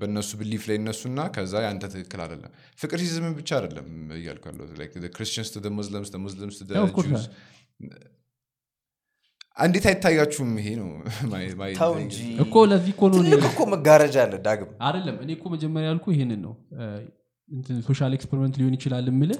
[0.00, 4.72] በእነሱ ብሊፍ ላይ እነሱና ከዛ ያንተ ትክክል አይደለም። ፍቅር ሲዝምን ብቻ አይደለም እያልኩ ያለሁት
[5.16, 6.58] ክርስቲያንስ ቱ ሙስሊምስ ሙስሊምስ
[9.56, 10.50] እንዴት አይታያችሁም?
[10.60, 10.88] ይሄ ነው
[12.44, 16.06] እኮ ለዚህ እኮ ነው እኔ- ትልቅ እኮ መጋረጃ አለ ዳግም። አይደለም እኔ እኮ መጀመሪያ ያልኩ
[16.14, 16.54] ይሄንን ነው።
[17.86, 19.38] social experiment ሊሆን ይችላል የምልህ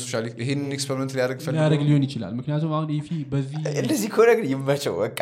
[0.00, 1.40] social ይሄንን experiment ሊያደርግ
[1.88, 5.20] ሊሆን ይችላል። ምክንያቱም አሁን iffy በዚህ እንደዚህ ከሆነ ግን ይመቸው። በቃ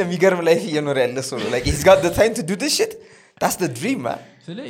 [0.00, 1.82] የሚገርም life እየኖረ ያለ ሰው ነው። Like, he's
[4.50, 4.60] ስለ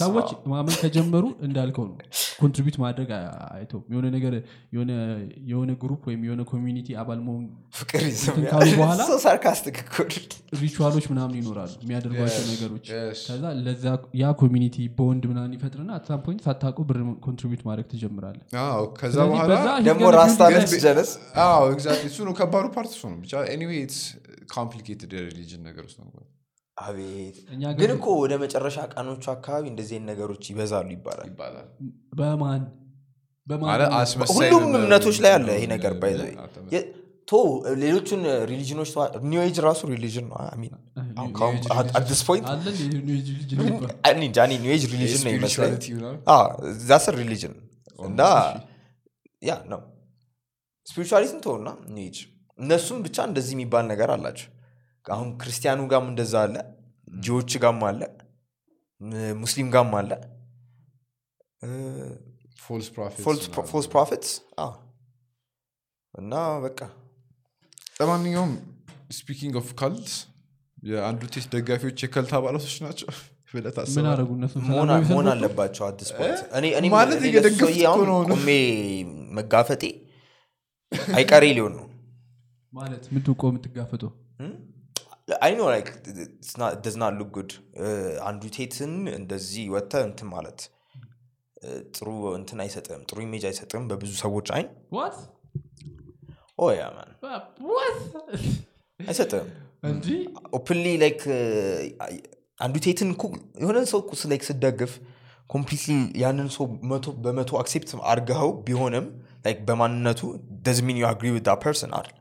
[0.00, 1.96] ሰዎች ማመን ከጀመሩ እንዳልከው ነው።
[2.40, 3.22] contribute ማድረግ አ-
[3.54, 4.34] አይተውም። የሆነ ነገር
[5.48, 9.18] የሆነ group ወይም የሆነ community አባል መሆን ፍቅር እንትን ካሉ በኋላ ነው።
[10.60, 12.86] ሪቹዋሎች ምናምን ይኖራሉ የሚያደርጓቸው ነገሮች.
[13.26, 13.84] ከዛ ለዛ
[14.20, 18.38] ያ ኮሚኒቲ በወንድ ምናምን ይፈጥርና አትሳም ፖይንት ሳታውቁ ብር ኮንትሪቢዩት ማድረግ ትጀምራለ
[18.96, 21.12] ከዛ ስለዚህ በኋላ በዛ ደግሞ he's gonna ራስታ build ነች that- ጀለስ
[21.44, 23.82] አዎ ኤግዛክትሊ እሱ ነው። ከባዱ ፓርት ነው። ብቻ ኤኒዌይ
[24.54, 26.10] ኮምፕሊኬትድ የሪሊጅን ነገር ውስጥ ነው
[26.78, 27.36] አቤት!
[27.78, 31.66] ግን እኮ ወደ መጨረሻ ቀኖቹ አካባቢ እንደዚህ ነገሮች ይበዛሉ ይባላል። ይባላል።
[33.46, 33.72] በማን?
[34.36, 36.86] ሁሉም እምነቶች ላይ አለ ይሄ ነገር እ- ባይ እ- አተመ- የ-
[37.28, 37.38] ቶ
[37.80, 38.20] ሌሎቹን
[38.50, 38.90] ሪሊጅኖች
[39.30, 41.32] ኒው ኤጅ ራሱ ሪሊጅን ነው። New
[41.94, 42.64] አት ዲስ ፖይንት አለ?
[43.00, 43.90] ኒው ኤጅ religion የሚባል?
[44.10, 45.22] እኔ እንጃ እኔ ኒው ኤጅ ሪሊጅን
[46.04, 46.14] ነው?
[46.86, 47.54] ዛስ ሪሊጅን
[47.98, 48.20] እና
[49.42, 49.80] ያ ነው።
[50.86, 52.18] ስፒሪቹዋሊቲን ተውና ኒው ኤጅ
[52.58, 54.48] እነሱም ብቻ እንደዚህ የሚባል ነገር አላቸው
[55.08, 56.56] አሁን ክርስቲያኑ ጋም እንደዛ አለ
[57.20, 58.00] ጂዎች ጋም አለ
[59.42, 60.10] ሙስሊም ጋም አለ።
[62.60, 63.22] false prophets
[63.70, 64.30] false prophets
[66.14, 66.34] እና
[66.64, 66.80] በቃ
[67.98, 68.52] ለማንኛውም
[69.18, 70.08] speaking of cult
[70.82, 73.08] የ Andrew Tate ደጋፊዎች የ cult አባላቶች ናቸው።
[74.68, 75.26] መሆን?
[75.32, 76.08] አለባቸው አዲስ
[76.92, 77.20] ማለት
[79.36, 79.82] መጋፈጤ
[81.12, 81.86] አይቀሬ ሊሆን ነው።
[82.72, 84.10] ማለት ምንድን ቆ የምትጋፈጠው
[85.28, 85.88] I know like
[86.82, 87.50] does not look good
[88.28, 90.60] Andrew Tate ን እንደዚህ ወጥተ እንትን ማለት
[91.60, 94.68] እ፣ ጥሩ እንትን አይሰጥም ጥሩ image አይሰጥም በብዙ ሰዎች አይን?
[94.92, 95.16] What?
[96.58, 97.10] oh yeah man
[97.70, 97.96] What?
[99.00, 99.48] አይሰጥም።
[99.88, 100.06] እንጂ
[100.58, 101.20] openly like
[102.60, 103.10] Andrew Tate ን
[103.62, 104.00] የሆነ ሰው
[104.30, 104.92] like ስደግፍ
[105.50, 109.06] completely ያንን ሰው መቶ በመቶ accept አርገኸው ቢሆንም
[109.44, 110.20] like በማንነቱ
[110.66, 112.16] does mean you agree with person አይደል?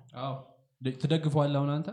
[1.01, 1.89] ትደግፈዋለህ አሁን አንተ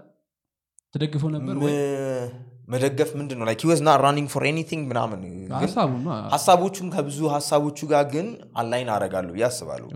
[0.95, 1.75] ትደግፈው ነበር ወይ?
[1.75, 2.29] ም-
[2.73, 6.87] መደገፍ ምንድን ነው like he was not running for anything ምናምን ግን ሀሳቡ ነው። ሀሳቦቹን
[6.95, 8.29] ከብዙ ሀሳቦቹ ጋር ግን
[8.61, 9.89] align አረጋለሁ ብዬ አስባለሁ።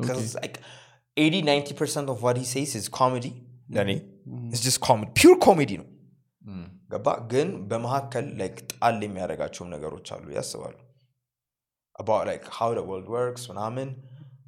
[1.17, 3.27] eighty ninety percent of what says is comedy
[3.77, 3.93] ለእኔ
[4.65, 5.87] it's comedy pure comedy ነው።
[6.45, 7.07] እም። ገባ?
[7.33, 10.77] ግን በመካከል like ጣል የሚያደርጋቸውም ነገሮች አሉ ያስባሉ
[11.97, 13.89] about like how the world works ምናምን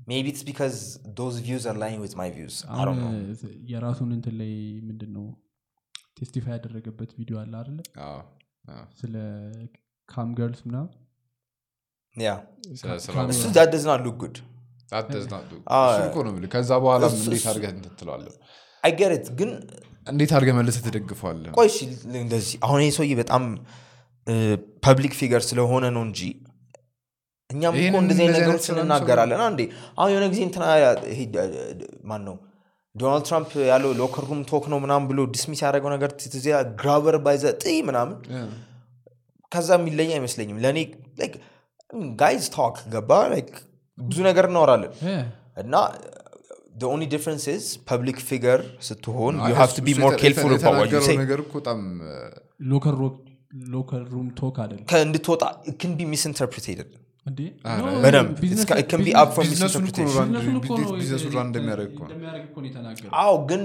[0.09, 0.77] maybe it's because
[1.19, 3.09] those views are aligning with my views I don't know.
[3.09, 4.53] አሁን የራሱን እንትን ላይ
[4.89, 5.25] ምንድን ነው
[6.21, 7.53] testify ያደረገበት ቪዲዮ አለ
[8.05, 8.19] አዎ።
[9.01, 9.15] ስለ
[10.09, 10.63] cam girls
[13.09, 13.43] cam- እሱ
[16.19, 18.35] ነው የምልህ። ከዛ በኋላ እንዴት?
[18.83, 19.51] I get it ግን
[20.07, 21.51] እንዴት አድርገህ መልሰህ ትደግፈዋለህ?
[21.59, 21.69] ቆይ
[22.21, 23.43] እንደዚህ አሁን ይህ ሰውዬ በጣም
[24.85, 26.21] public figure ስለሆነ ነው እንጂ
[27.51, 29.61] እኛም እኮ እንደዚህ ነገሮች እንናገራለን አንዴ
[29.99, 30.41] አሁን የሆነ ጊዜ
[32.05, 32.37] ማን ነው
[32.95, 37.17] ዶናልድ ትራምፕ ያለው locker room talk ነው ምናምን ብሎ dismiss ያደረገው ነገር ትዚያ grab her
[37.27, 38.17] by the pussy ምናምን
[39.53, 40.79] ከዛ የሚለኝ አይመስለኝም። ለእኔ
[42.23, 43.11] guys talk ገባ?
[43.35, 43.55] like
[43.99, 44.93] ብዙ ነገር እናወራለን።
[45.63, 45.75] እና
[46.81, 49.35] the only difference is public figure ስትሆን
[53.73, 56.07] locker room talk አይደለም። ከእንድትወጣ it can be
[58.41, 59.77] business-
[60.95, 61.25] business-
[63.15, 63.63] ነው ግን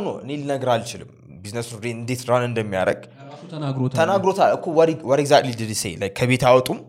[0.00, 1.10] no እኔ ልነግር አልችልም።
[1.42, 3.42] ቢዝነሱ እንዴት run እንደሚያደርግ ራሱ
[3.94, 4.64] ተናግሮታል። እኮ።
[5.06, 6.80] what exactly did say ከቤት አያወጡም?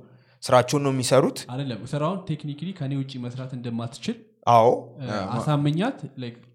[0.43, 1.37] ስራቸውን ነው የሚሰሩት?
[1.51, 4.15] አይደለም ስራውን technically ከኔ ውጭ መስራት እንደማትችል
[4.47, 4.67] አዎ።
[5.01, 5.97] እ፣ አሳመኛት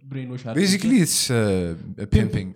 [0.07, 1.19] brainwash basically it's
[2.13, 2.53] pimping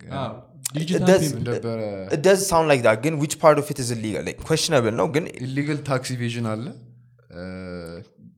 [2.25, 4.23] Does sound like that ግን which part of it is illegal?
[4.23, 6.65] Like questionable ነው ግን illegal tax evasion አለ?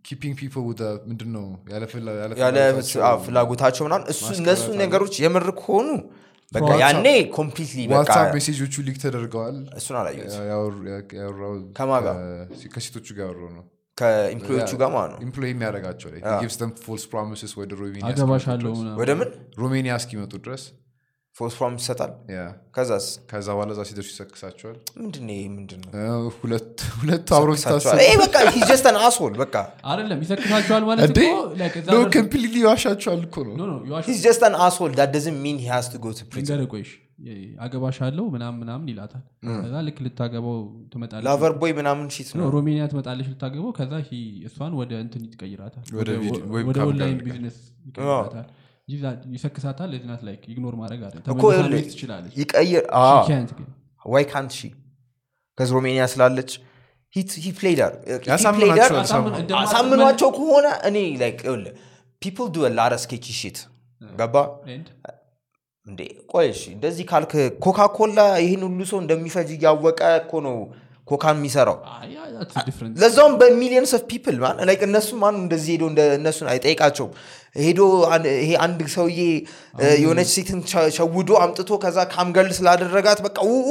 [0.08, 0.64] keeping people
[1.10, 2.58] ምንድን ነው ያለ ፍላ- ያለ ያለ
[3.26, 5.88] ፍላጎታቸው ምናምን እሱ እነሱ ነገሮች የምር ከሆኑ
[6.82, 7.06] ያኔ
[7.38, 12.18] completely በቃ WhatsApp message ኦቹ leak ተደርገዋል። እሱን አላየሁት ያወሩ- ያ- ያወራው ከማን ጋር?
[12.54, 13.64] ከ- ከሴቶቹ ጋር ያወራው ነው።
[13.98, 15.20] ከ employee ዮቹ ጋር ማለት ነው?
[15.22, 16.22] employ የሚያደርጋቸው like.
[16.44, 18.04] gives false promises ወደ ሮሜኒያ
[19.02, 19.30] ወደ ምን?
[19.60, 20.64] ሮሜኒያ እስኪመጡ ድረስ
[21.36, 22.42] false promise ይሰጣል። ያ
[22.76, 23.06] ከዛስ?
[23.30, 26.04] ከዛ በኋላ እዛ ሲደርሱ ይሰክሳቸዋል። ምንድን ነው ይሄ ምንድን ነው እ፣
[26.38, 29.56] ሁለት ሁለቱ አብረው ሲታሰሩ ይሄ በቃ he's just an asshole በቃ።
[29.92, 31.18] አይደለም ይሰክሳቸዋል ማለት
[32.16, 34.94] completely ይዋሻቸዋል እኮ ነው። No, no, የዋሽ- he's just an asshole.
[34.94, 36.46] That doesn't mean he has to go to prison.
[36.52, 36.92] ልንገርህ ቆይሽ
[37.64, 39.22] አገባሽ አለው ምናምን ምናምን ይላታል።
[39.58, 40.58] ከዛ ልክ ልታገባው
[40.94, 43.92] ትመጣለች። lover boy ምናምን shit ነው። ሮሜኒያ ትመጣለች ልታገበው ከዛ
[44.48, 46.10] እሷን ወደ እንትን ይቀይራታል። ወደ
[46.88, 47.58] ኦንላይን ቢዝነስ
[47.88, 48.48] ይቀይራታል
[49.34, 53.68] ይሰክሳታል ለዚናት ላይ ኢግኖር ማድረግ አለ እኮ ተመልሳ ይኸውልህ፣ መሄድ ትችላለች። ይቀይር She can't ግን።
[54.06, 54.62] ዋይ ካንት ሺ
[55.58, 56.52] ከዚ ሮሜኒያ ስላለች
[59.64, 60.98] አሳምኗቸው ከሆነ እኔ
[62.22, 63.58] ፒፕል ዱ ላረ ስኬች ሽት
[64.02, 64.36] ገባ?
[64.70, 64.88] And?
[65.88, 66.00] እንዴ
[66.32, 67.34] ቆይ እሺ እንደዚህ ካልክ
[67.66, 70.56] ኮካኮላ ይህን ሁሉ ሰው እንደሚፈጅ እያወቀ እኮ ነው
[71.08, 74.36] ኮካን የሚሰራው። አይ፣ አይ, that's a different- ለዛውም በሚሊየንስ ኦፍ ፒፕል
[74.88, 77.12] እነሱ ማኑ እንደዚህ ሄዶ እንደ እነሱን አይጠይቃቸውም
[77.56, 77.82] ሄዶ
[78.14, 79.20] አን- ይሄ አንድ ሰውዬ
[79.80, 83.70] እ, የሆነች ሴትን ሸ- ሸውዶ አምጥቶ ከዛ ካምገል ስላደረጋት በቃ ውኡ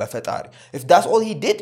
[0.00, 0.44] በፈጣሪ
[0.74, 1.58] if that's all he did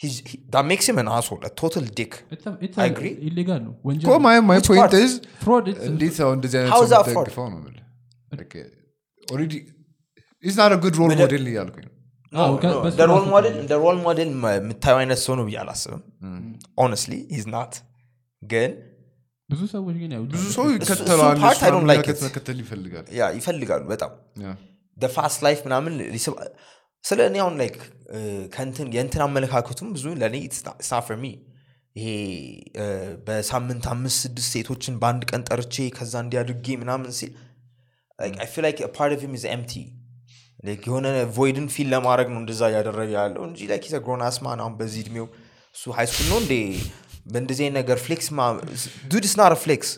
[0.00, 2.92] he's- he- that makes him an asshole a total dick it's a- it's a- I
[2.92, 3.14] agree.
[3.28, 4.94] illegal ነው ወንጀል እኮ ነው። my my Which point part?
[5.02, 5.12] is
[5.44, 7.16] Fraud, it's- እንዴት ሰው እንደዚህ አይነት How ሰው is that fraud?
[7.18, 7.78] የምትደግፈው ነው የምልህ።
[8.32, 8.54] Like,
[9.26, 9.58] already
[10.44, 11.94] is not a good role ምንም- model እያልኩኝ ነው
[12.32, 14.28] አዎ፣ ከ- በሱ እንደ ሮል ራሱ ሞዴል እንደ ሮል ሞዴል
[14.58, 16.02] የምታየው አይነት ሰው ነው ብዬ አላስብም
[16.82, 17.74] ሆነስትሊ ሂዝ ናት
[18.42, 18.70] ግን
[19.52, 21.38] ብዙ ሰዎች ግን ያው ብዙ ሰው እሱ ይከተለዋል.
[22.24, 24.12] መከተል ይፈልጋል። ያ ይፈልጋሉ በጣም.
[24.96, 25.92] ፋስት ላይፍ ምናምን
[27.04, 27.76] ስለ እኔ አሁን ላይክ
[28.54, 30.36] ከንትን የእንትን አመለካከቱም ብዙ ለእኔ
[30.82, 31.26] ስና ፍር ሚ
[31.96, 32.06] ይሄ
[33.26, 37.32] በሳምንት አምስት ስድስት ሴቶችን በአንድ ቀን ጠርቼ ከዛ እንዲያድርጌ ምናምን ሲል
[38.52, 39.72] feel like part of him is empty
[40.84, 44.60] የሆነ void ን fill ለማድረግ ነው እንደዛ እያደረገ ያለው እንጂ like the grown ass man
[44.64, 45.26] አሁን በዚህ እድሜው።
[45.74, 46.54] እሱ high school ነው እንዴ
[47.26, 48.28] በእንደዚህ ነገር ፍሌክስ
[49.12, 49.90] ዱድ ስናር ፍሌክስ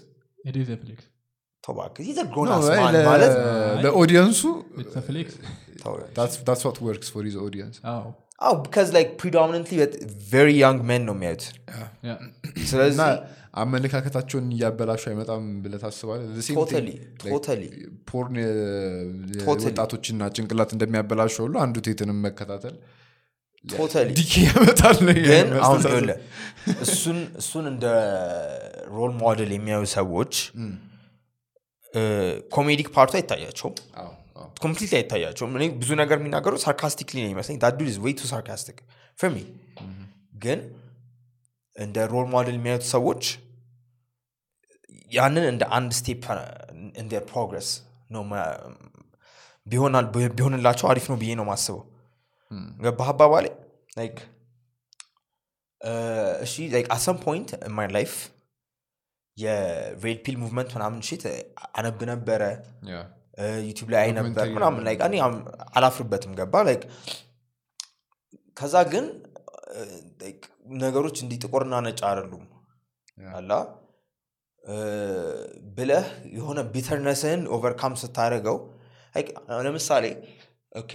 [3.85, 4.41] ለኦዲየንሱ
[8.61, 9.77] because like predominantly
[10.63, 11.45] young ነው የሚያዩት.
[12.71, 13.09] ስለዚህ
[13.63, 15.45] አመለካከታቸውን እያበላሹ አይመጣም
[18.11, 18.37] porn
[19.41, 19.67] Totally.
[19.67, 22.75] ወጣቶችና ጭንቅላት እንደሚያበላሸው ሁሉ አንድሩ ቴትንም መከታተል
[23.65, 25.81] totally decay ያመጣል ነው ግን አሁን
[26.85, 27.87] እሱን እሱን እንደ
[28.97, 30.35] role model የሚያዩ ሰዎች
[32.57, 33.75] comedic part ኡ አይታያቸውም
[34.65, 38.79] completely አይታያቸውም እኔ ብዙ ነገር የሚናገሩ sarcastically ነው ይመስለኝ dude's way too sarcastic
[39.19, 39.37] for me
[40.45, 40.61] ግን
[41.77, 43.25] እንደ role model የሚያዩት ሰዎች
[45.13, 46.25] ያንን እንደ አንድ step
[47.03, 47.69] እንደ progress
[48.15, 48.23] ነው
[50.39, 51.83] ቢሆንላቸው አሪፍ ነው ብዬ ነው ማስበው
[52.85, 53.47] ገባህ አባባሌ
[53.99, 54.17] like
[56.45, 58.13] እሺ like at some point my life
[59.37, 61.23] የ red pill movement ምናምን shit
[61.79, 62.43] አነብ ነበረ.
[63.69, 65.15] YouTube ላይ አይ ነበር ምናምን like እኔ
[65.77, 66.83] አላፍርበትም ገባ like
[68.57, 69.07] ከዛ ግን
[70.83, 72.45] ነገሮች እንዲህ ጥቁርና ነጭ አይደሉም.
[73.39, 73.53] አላ
[75.77, 78.57] ብለህ የሆነ bitterness ህን overcome ስታደርገው
[79.15, 79.29] like
[79.67, 80.05] ለምሳሌ
[80.73, 80.93] okay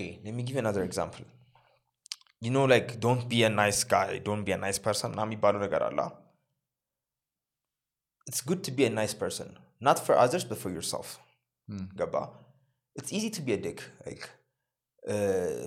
[0.47, 1.25] give another example
[2.41, 5.99] you know like don't be nice guy don't be nice person ምናምን የሚባለው ነገር አለ?
[8.27, 9.49] it's good to be nice person
[9.81, 11.09] not for others but for yourself
[11.99, 12.15] ገባ?
[12.95, 13.79] it's easy to be dick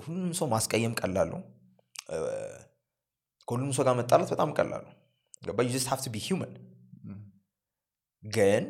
[0.04, 0.94] ሁሉንም ሰው ማስቀየም
[2.08, 2.16] እ፣
[3.48, 4.50] ከሁሉም ሰው ጋር መጣላት በጣም
[4.84, 4.92] ነው።
[5.42, 5.58] ገባ?
[5.66, 6.52] you just have to be human
[8.22, 8.64] ግን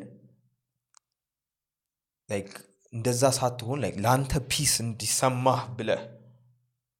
[2.29, 2.49] like
[2.93, 6.01] እንደዛ ሳትሆን like ለአንተ peace እንዲሰማህ ብለህ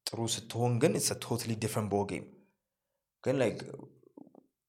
[0.08, 2.26] ጥሩ ስትሆን ግን it's totally different ball game
[3.24, 3.60] ግን like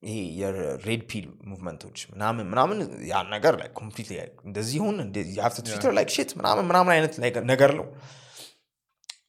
[0.03, 2.79] ይሄ የ red pill movement ኦች ምናምን ምናምን
[3.11, 4.09] ያን ነገር ላይ ኮምፕሊት
[4.49, 4.97] እንደዚህ ሁን
[5.45, 7.87] ሀፍተ ትዊተር ላይክ ሽት ምናምን ምናምን አይነት like ነገር ነው።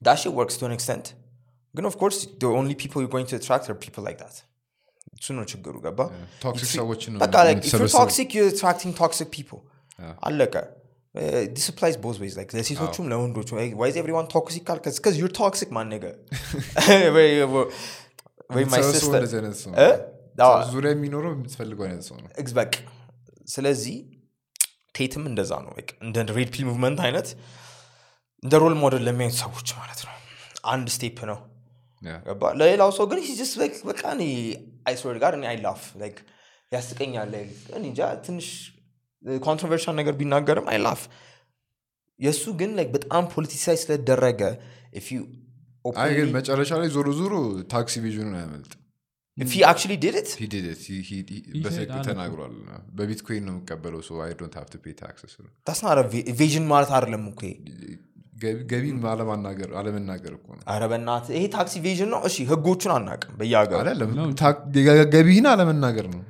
[0.02, 1.08] ዳሽ ወርክስ ቱ ኤክስተንት
[1.76, 2.18] ግን ኦፍ ኮርስ
[2.52, 4.36] ኦንሊ ፒፕል ዩ ጎይንግ ቱ አትራክት አር ፒፕል ላይክ ዳት
[5.16, 6.00] እሱ ነው ችግሩ ገባ
[6.44, 9.62] ቶክሲክ ሰዎችን ነው በቃ like if you're የምትሰበስበው። toxic you're attracting toxic people.
[10.00, 10.16] Yeah.
[10.28, 10.56] አለቀ
[11.58, 12.34] this applies both ways.
[12.40, 13.50] Like ለሴቶቹም ለወንዶቹ
[13.82, 14.64] why is everyone toxic?
[14.70, 16.12] ካልክ because you're toxic man nigga.
[16.98, 17.30] ወይ
[20.46, 22.74] አዎ፣ ዙሪያ የሚኖረው የምትፈልገው አይነት ሰው ነው በቃ
[23.54, 23.96] ስለዚህ
[24.98, 27.28] Tate ም እንደዛ ነው በቃ እንደ red pill movement አይነት
[28.44, 30.14] እንደ role model ለሚያዩት ሰዎች ማለት ነው
[30.74, 31.40] አንድ step ነው
[32.60, 34.24] ለሌላው ሰው ግን he's just like በቃ እኔ
[34.90, 36.20] I swear to God እኔ I laugh like
[36.72, 37.34] ያስቀኛል
[37.80, 38.48] እንጃ ትንሽ
[39.46, 41.02] controversial ነገር ቢናገርም I laugh
[42.20, 44.42] የእሱ ግን በጣም politicize ስለተደረገ
[45.00, 45.22] if you
[46.02, 47.34] አይ ግን መጨረሻ ላይ ዞሮ ዞሮ
[47.74, 48.72] tax evasion ኑን አያመልጥ
[49.38, 50.30] if he actually did it?
[50.42, 50.82] He did it.
[50.84, 52.54] He- he- he- He በትክክል said, "አለ ተናግሯል
[52.98, 55.34] በቢትኮይን ነው የምቀበለው ሰው I don't have to pay taxes
[55.68, 57.56] that's not a va- evasion ማለት አይደለም እኮ ይሄ.
[58.72, 62.22] ገቢ አለማናገር አለመናገር እኮ ነው። ኧረ በእናትህ ይሄ tax evasion ነው?
[62.30, 63.34] እሺ ህጎቹን አናቅም
[64.88, 66.22] ገ- ገቢህን አለመናገር ነው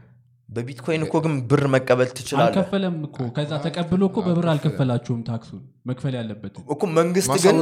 [0.55, 6.13] በቢትኮይን እኮ ግን ብር መቀበል ትችላለህ። አልከፈለም እኮ። ከዛ ተቀብሎ እኮ በብር አልከፈላችሁም ታክሱን መክፈል
[6.19, 7.57] ያለበትን። እኮ መንግስት ግን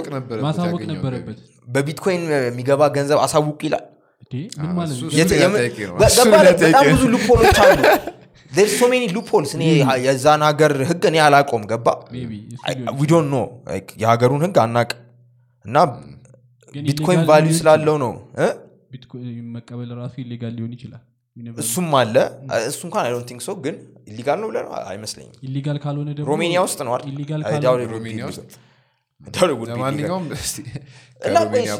[0.45, 3.85] ማሳወቅ ነበረበት በቢትኮይን የሚገባ ገንዘብ አሳውቅ ይላል።
[6.01, 7.79] በጣም ብዙ loophole ኦች አሉ።
[8.71, 9.63] so many loopholes እኔ
[10.03, 12.37] የዛን ሀገር ህግ እኔ አላቅም ገባ maybe.
[12.55, 13.38] እሱ ሊሆን we don't know
[14.01, 14.89] የሀገሩን ህግ አናቅ
[15.65, 15.77] እና
[16.73, 18.47] ቢትኮይን value ስላለው ነው። እ?
[18.91, 19.25] ቢትኮይን
[19.55, 21.01] መቀበል ራሱ illegal ሊሆን ይችላል
[21.63, 22.15] እሱም አለ።
[22.67, 23.75] እሱ እንኳን I don't think so ግን
[24.09, 24.73] ኢሊጋል ነው ብለህ ነው?
[24.91, 26.93] አይመስለኝም። ኢሊጋል ካልሆነ ደግሞ ሮሜኒያ ውስጥ ነው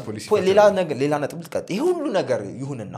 [0.06, 0.26] ፖሊስ
[1.02, 2.96] ሌላ ነጥብ ልጥቀጥ ይህ ሁሉ ነገር ይሁንና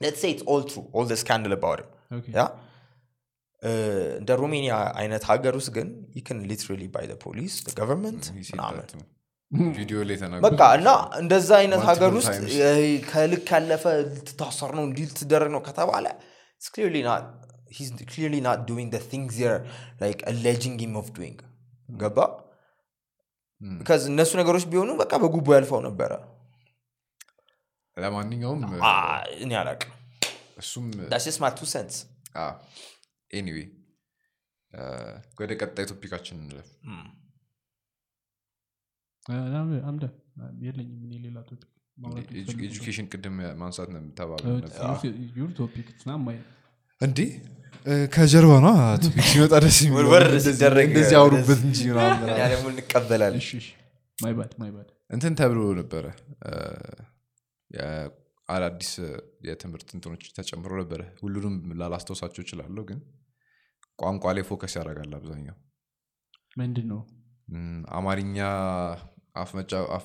[0.00, 1.88] let's say it's all true all the scandal about it.
[2.10, 2.32] Okay.
[2.36, 2.42] ያ?
[3.62, 3.70] እ፣
[4.20, 8.86] እንደ ሮሜኒያ አይነት ሀገር ውስጥ ግን you can literally by the police the government ምናምን
[9.78, 10.88] ቪዲዮ ላይ በቃ እና
[11.20, 12.34] እንደዛ አይነት ሀገር ውስጥ
[13.10, 16.06] ከልክ ያለፈ ልትታሰር ነው እንዲህ ልትደረግ ነው ከተባለ
[18.68, 19.60] doing the things they're
[20.02, 21.36] like alleging him of doing.
[21.88, 22.18] ገባ?
[23.60, 26.12] Because እነሱ ነገሮች ቢሆኑ በቃ በጉቦ ያልፈው ነበረ።
[27.96, 28.60] ለማንኛውም
[29.44, 29.92] እኔ አላቅም
[30.62, 30.86] እሱም
[31.74, 31.96] cents.
[33.30, 33.66] ኤኒዌይ
[35.40, 36.68] ወደ ቀጣይ ቶፒካችን እንለፍ
[39.88, 40.04] አምደ
[40.62, 41.66] የለኝም እኔ ሌላ topic?
[42.66, 44.00] education ቅድም ማንሳት ነው
[44.42, 44.60] Uh,
[45.90, 46.44] it's not mine.
[47.00, 47.18] እንዴ?
[48.14, 48.72] ከጀርባ ነው?
[49.04, 53.68] topic ሲመጣ ደስ እንደዚህ አውሩበት እንጂ ምናምን እኛ ምናምን። ደግሞ እንቀበላለን። እሺ እሺ።
[54.18, 56.04] my bad my bad እንትን ተብሎ ነበረ።
[58.48, 58.90] አዳዲስ
[59.46, 63.00] የትምህርት እንትኖች ተጨምሮ ነበረ። ሁሉንም ላላስታውሳቸው እችላለሁ ግን
[63.98, 65.56] ቋንቋ ላይ focus ያደርጋል አብዛኛው።
[66.56, 67.00] ምንድን ነው
[67.92, 68.36] አማርኛ
[69.36, 69.50] አፍ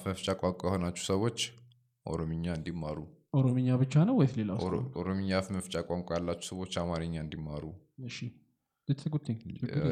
[0.05, 1.37] መፍቻ ቋንቋ የሆናችሁ ሰዎች
[2.05, 2.97] ኦሮምኛ እንዲማሩ።
[3.33, 4.51] ኦሮምኛ ብቻ ነው ወይስ ሌላ?
[4.99, 7.63] ኦሮምኛ አፍ መፍቻ ቋንቋ ያላችሁ ሰዎች አማርኛ እንዲማሩ.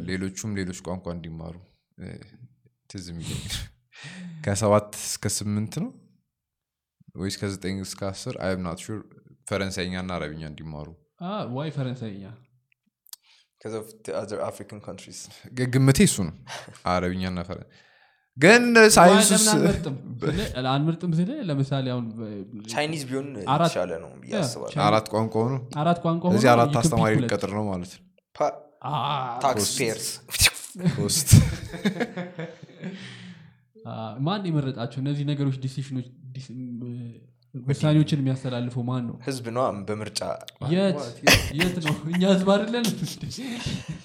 [0.09, 1.55] ሌሎቹም ሌሎች ቋንቋ እንዲማሩ።
[2.89, 3.43] ትዝ የሚለኝ
[4.45, 5.89] ከሰባት እስከ ስምንት ነው?
[7.17, 8.35] ወይስ ከዘጠኝ እስከ አስር?
[8.45, 8.99] I'm not sure
[9.49, 10.87] ፈረንሳይኛ እና አረብኛ እንዲማሩ።
[11.23, 12.23] Ah, why ፈረንሳይኛ
[15.73, 16.35] ግምቴ እሱ ነው።
[16.91, 17.41] አረብኛ እና
[18.37, 19.29] ግን ሳይንስ
[20.69, 22.05] አንመርጥም ስል ለምሳሌ አሁን
[22.67, 24.09] Chinese ቢሆን አራት- የተሻለ ነው
[24.85, 28.01] አራት ቋንቋ ሆኑ አራት ቋንቋ እዚህ ሆኖ አራት አስተማሪ ሊቀጥር ነው ማለት ነው።
[29.43, 30.07] tax payers
[34.25, 36.07] ማን የመረጣቸው እነዚህ ነገሮች decision ኦች
[37.53, 40.21] ውሳኔዎችን የሚያስተላልፈው ማን ነው ህዝብ ነው በምርጫ
[40.71, 41.01] የት?
[41.59, 41.95] የት ነው?
[42.11, 42.85] እኛ ህዝብ አይደለን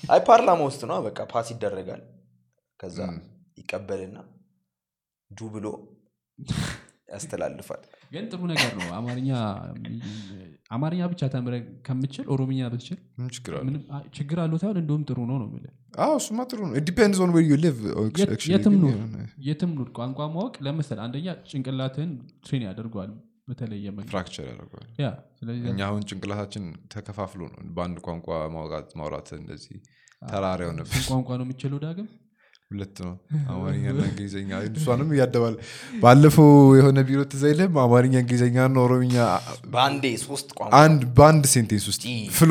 [0.09, 2.03] አይ ፓርላማ ውስጥ ነው። በቃ pass ይደረጋል።
[2.81, 2.99] ከዛ
[3.59, 4.19] ይቀበልና
[5.31, 5.67] do ብሎ
[7.13, 7.83] ያስተላልፋል።
[8.13, 9.31] ግን ጥሩ ነገር ነው። አማርኛ
[10.71, 11.55] አማርኛ ብቻ ተምረ
[11.87, 12.99] ከምችል ኦሮምኛ ብትችል
[14.17, 14.59] ችግር አለው?
[14.61, 17.79] ሳይሆን እንደውም ጥሩ ነው ነው የምልህ። አዎ እሱማ ጥሩ ነው። depends on where you live
[18.21, 18.97] የት- የትም ኑር
[19.47, 22.13] የትም ኑር ቋንቋ ማወቅ ለምሳሌ አንደኛ ጭንቅላትህን
[22.45, 23.13] train ያደርገዋል
[23.49, 24.89] በተለየ fracture ያደርገዋል።
[25.71, 28.29] እኛ አሁን ጭንቅላታችን ተከፋፍሎ ነው። በአንድ ቋንቋ
[28.97, 29.77] ማውራት እንደዚህ
[30.25, 32.09] ተራራ የሆነብን። ስንት ቋንቋ ነው የምችለው ዳግም
[32.71, 33.13] ሁለት ነው
[33.53, 35.55] አማርኛና እንግሊዝኛ እሷንም እያደባል
[36.03, 36.49] ባለፈው
[36.79, 39.17] የሆነ ቢሮ ትዝ አይልህም አማርኛ እንግሊዝኛ ና ኦሮምኛ
[39.75, 42.05] በአንዴ ሶስት ቋንቋ አንድ በአንድ sentence ውስጥ.
[42.33, 42.51] flow.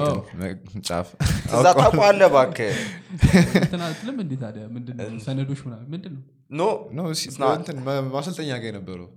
[0.00, 0.14] Oh.
[0.88, 1.08] ጫፍ
[1.50, 2.72] እዛ ታውቀዋለህ እባክህ
[3.56, 6.22] እንትን አትልም እንዴ ታዲያ ምንድን ነው ሰነዶች ምናምን ምንድን ነው
[6.58, 6.62] no
[6.96, 7.54] no ሲ- It's not.
[7.60, 9.08] እንትን ማ- ማሰልጠኛ ጋር የነበረው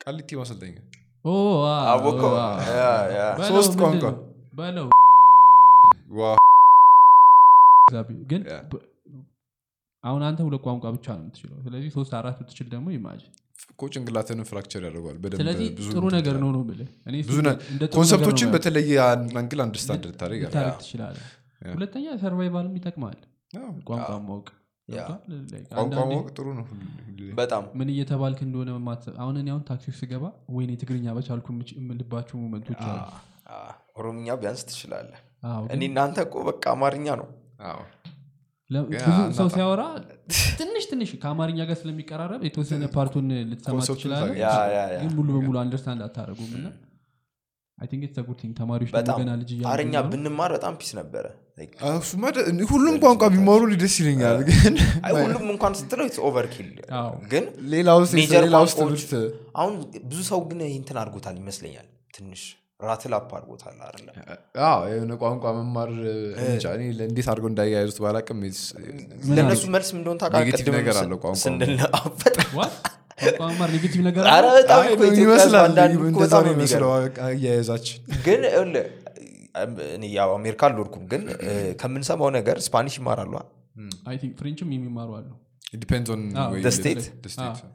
[0.00, 0.76] ቃሊቲ ማሰልጠኛ
[3.50, 4.04] ሶስት ቋንቋ።?
[4.54, 4.86] በለው
[6.14, 6.32] ዋ
[8.30, 8.42] ግን
[10.04, 13.32] አሁን አንተ ሁለት ቋንቋ ብቻ ነው የምትችለው። ስለዚህ ሶስት አራት ብትችል ደግሞ imagine
[13.72, 17.82] እኮ ጭንቅላትንም fracture ያደርገዋል ስለዚህ ጥሩ ነገር ነው ነው ብልህ እኔ ብዙ እሱ ነ- እንደ
[17.84, 18.94] ጥሩ concept ኦችን ነገር ነው በተለየ
[19.36, 19.60] angle
[20.80, 21.26] ትችላለህ።
[21.62, 23.18] yeah። ሁለተኛ survival ም ይጠቅማል።
[23.88, 24.48] ቋንቋ ማወቅ
[25.72, 26.64] ቋንቋ ማወቅ ጥሩ ነው
[27.34, 28.70] በጣም ምን እየተባልክ እንደሆነ
[29.18, 30.24] አሁን እኔ አሁን ታክሲ ስገባ
[30.54, 33.04] ወይኔ ትግርኛ በቻልኩ የምልባቸው moment ኦች አሉ።
[33.96, 37.28] ኦሮምኛ ቢያንስ ትችላለህ። አዎ፣ እኔ እናንተ እኮ በቃ አማርኛ ነው
[38.70, 39.06] ብዙ
[39.38, 39.82] ሰው ሲያወራ
[40.58, 43.80] ትንሽ ትንሽ ከአማርኛ ጋር ስለሚቀራረብ የተወሰነ part ኡን ልትሰማ
[44.40, 44.52] yeah
[44.94, 46.68] ግን ሙሉ በሙሉ understand አታደረጉም እና
[48.58, 51.24] ተማሪዎች ገና ልጅ አረኛ ብንማር በጣም peace ነበረ።
[52.70, 54.74] ሁሉም ቋንቋ ቢማሩ ደስ ይለኛል ግን
[55.06, 56.68] አይ ሁሉም እንኳን ስትለው it's overkill
[57.00, 57.88] አዎ። ግን ሌላ
[58.64, 59.12] ውስጥ
[59.56, 61.86] አሁን ብዙ ሰው ግን ይህንትን አድርጎታል ይመስለኛል
[62.16, 62.42] ትንሽ
[62.82, 64.06] ራትላፕ አድርጎታል አለ
[64.64, 65.90] አዎ፣ የሆነ ቋንቋ መማር
[66.44, 68.40] እንጃ፣ እኔ እንዴት አድርገው እንዳያያዙት ባላቅም
[69.30, 70.42] ለእነሱ መልስ ምን እንደሆነ ታውቃለህ?
[70.42, 71.72] negative ቅድምም ነገር ስን- አለው ቋንቋ። ስንል
[72.22, 72.74] በጣም What?
[73.22, 74.56] ቋንቋ መማር negative ነገር ኧረ አለ?
[74.58, 78.40] በጣም አይ፣ እኮ ኢትዮጵያ ይመስላል አንዳንድ እኮ እንደዛ በጣም ነው ነው የሚመስለው የሚገርመው። አያያዛችን። ግን
[78.48, 78.86] ይኸውልህ፣
[79.94, 81.22] እኔ ያው አሜሪካ አልኖርኩም ግን
[81.80, 83.32] ከምንሰማው ነገር Spanish ይማራሉ።
[84.38, 85.30] French ም የሚማሩ አሉ።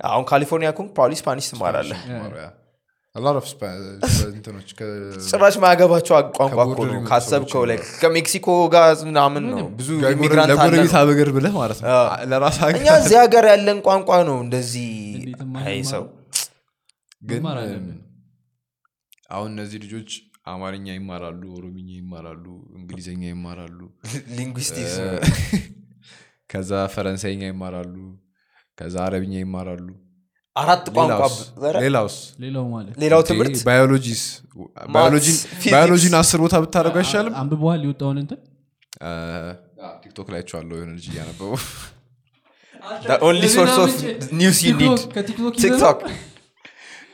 [0.08, 2.02] አሁን ካሊፎርኒያ ከሆንክ probably Spanish ትማራለህ
[4.78, 4.88] ከ-
[5.30, 10.92] ጭራሽ ማያገባቸው ቋንቋ እኮ ነው ካሰብከው ላይ ከሜክሲኮ ጋር ምናምን ነው ብዙ immigrant አለ። ለጎረቤት
[10.92, 11.90] ነው። ሀገር ብለህ ማለት ነው።
[12.32, 14.90] ለራስ እኛ እዚህ ሀገር ያለን ቋንቋ ነው እንደዚህ
[15.64, 16.06] አይ ሰው
[17.24, 17.44] ግን
[19.30, 20.10] አሁን እነዚህ ልጆች
[20.48, 22.46] አማርኛ ይማራሉ ኦሮምኛ ይማራሉ
[22.78, 23.80] እንግሊዝኛ ይማራሉ
[24.38, 24.96] linguistics
[26.52, 27.96] ከዛ ፈረንሳይኛ ይማራሉ
[28.78, 29.88] ከዛ አረብኛ ይማራሉ
[30.58, 31.02] አራት ቋንቋ
[32.40, 33.58] ሌላው ማለት ሌላው ትምህርት?
[33.68, 34.22] ባዮሎጂስ?
[34.94, 37.34] ባዮሎጂን- አስር ቦታ ብታደርጉ አይሻልም?
[37.42, 38.40] አንብበዋል የወጣውን እንትን?
[40.04, 41.52] ቲክቶክ ላይ አይቻቸዋለሁ የሆነ ልጅ እያነበቡ
[45.60, 46.08] ቲክቶክ-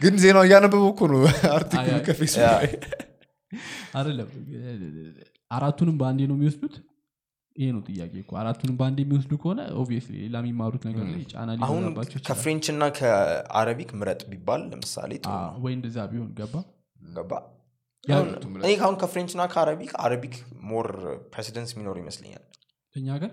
[0.02, 1.20] ግን ዜናው እያነበቡ እኮ ነው
[1.56, 2.66] article ኡ ከፌስቡክ ላይ።
[3.96, 4.30] አይደለም።
[5.52, 6.76] አራቱንም በአንዴ ነው የሚወስዱት
[7.56, 12.22] ይሄ ነው ጥያቄ እኮ። አራቱንም በአንዴ የሚወስዱ ከሆነ obviously ሌላ የሚማሩት ነገር ላይ ጫና ሊኖራባቸው
[12.30, 15.12] ከ French እና ከ Arabic ምረጥ ቢባል ለምሳሌ
[15.66, 16.56] ወይ እንደዛ ቢሆን ገባ?
[17.10, 17.32] ገባ?
[18.62, 20.36] እኔ ካሁን ከ French እና ከ Arabic Arabic
[20.72, 20.88] more
[21.34, 22.44] precedence የሚኖር ይመስለኛል።
[22.96, 23.32] እኛ ሀገር?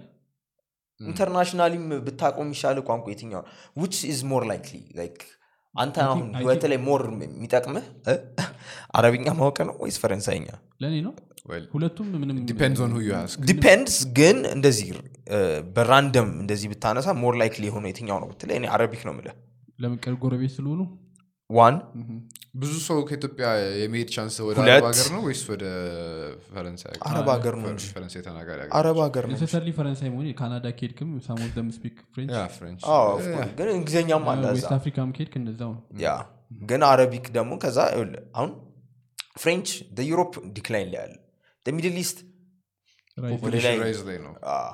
[1.00, 3.42] internationally ም ብታቆም የሚሻል ቋንቋ የትኛው
[3.76, 5.18] which is more likely like
[5.74, 7.84] አንተ አሁን ህይወት ላይ more የሚጠቅምህ?
[8.96, 10.46] አረብኛ ማወቅ ነው ወይስ ፈረንሳይኛ?
[10.82, 11.12] ለእኔ ነው
[11.72, 12.36] ሁለቱም ምንም
[13.48, 14.88] depends ግን እንደዚህ
[15.30, 15.38] እ፣
[15.74, 19.14] በ random እንደዚህ ብታነሳ more likely የሆነ የትኛው ነው ብትለኝ እኔ Arabic ነው
[19.78, 20.80] ለምን ቅርብ ጎረቤት ስለሆኑ?
[21.50, 21.76] one
[22.54, 23.46] ብዙ ሰው ከኢትዮጵያ
[23.80, 25.64] የመሄድ chance ወደ አረብ ሀገር ነው ወይስ ወደ
[26.48, 26.92] ፈረንሳይ?
[27.08, 31.52] አረብ ሀገር ነው ፈረንሳይ ተናጋሪ አረብ ሀገር ነው necessarily ፈረንሳይ መሆን ካናዳ ከሄድክም some of
[31.56, 32.84] them speak French
[33.58, 36.12] ግን እንግሊዝኛም አለ West Africa ም ከሄድክ እንደዛው ነው። ያ
[36.64, 38.52] ግን Arabic ደግሞ ከዛ ይኸውልህ፣ አሁን
[39.36, 39.68] French
[40.08, 41.16] Europe decline ላይ ያለ
[41.72, 42.18] Middle East
[43.56, 44.32] ላይ rise ላይ ነው.
[44.52, 44.72] አዎ፣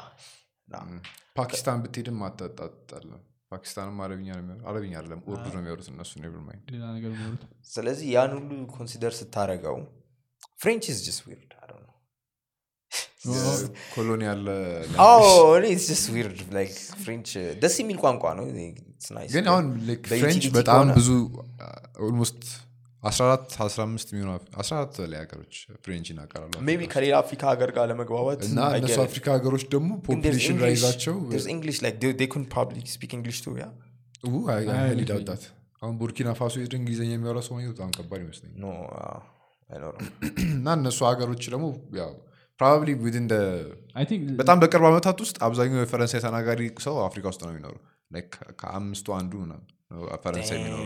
[0.68, 0.76] ና።
[1.38, 3.22] ፓኪስታን ብትሄድም አታጣጣለም።
[3.52, 4.28] ፓኪስታንም አረብኛ
[4.68, 6.68] አረብኛ አይደለም ኡርዱ ነው የሚያወሩት እነሱ never mind
[7.70, 9.76] ስለዚህ ያን ሁሉ consider ስታደረገው
[10.62, 11.52] French is just weird
[13.94, 14.42] colonial
[16.14, 16.40] weird
[17.02, 17.30] French
[17.62, 18.44] ደስ የሚል ቋንቋ ነው
[18.98, 19.32] It's nice.
[19.34, 21.08] ግን አሁን like French በጣም ብዙ
[22.06, 22.42] almost
[23.08, 25.54] 14 15 የሚሆኑ 14 በላይ ሀገሮች
[25.84, 28.98] ፍሬንች ይናገራሉ ሜቢ ከሌላ አፍሪካ ሀገር ጋር ለመግባባት እና እነሱ.
[29.04, 33.40] አፍሪካ ሀገሮች ደግሞ ፖፑሌሽን English- ራይዛቸው there's English, like, they- they couldn't probably speak English
[33.46, 33.72] too, yeah?
[35.00, 35.42] ሊዳውጣት
[35.82, 39.18] አሁን ቡርኪና ፋሶ ሄድ እንግሊዝኛ የሚያወራ ሰው ማግኘት በጣም ከባድ ይመስለኛል። No, uh,
[40.56, 41.66] እና እነሱ ሀገሮች ደግሞ
[42.00, 42.10] ያው
[42.60, 42.90] ፕሮባብሊ
[44.10, 47.74] ቲንክ በጣም በቅርብ ዓመታት ውስጥ አብዛኛው የፈረንሳይ ተናጋሪ ሰው አፍሪካ ውስጥ ነው የሚኖሩ
[48.60, 49.32] ከአምስቱ አንዱ
[50.24, 50.84] ፈረንሳይ የሚኖሩ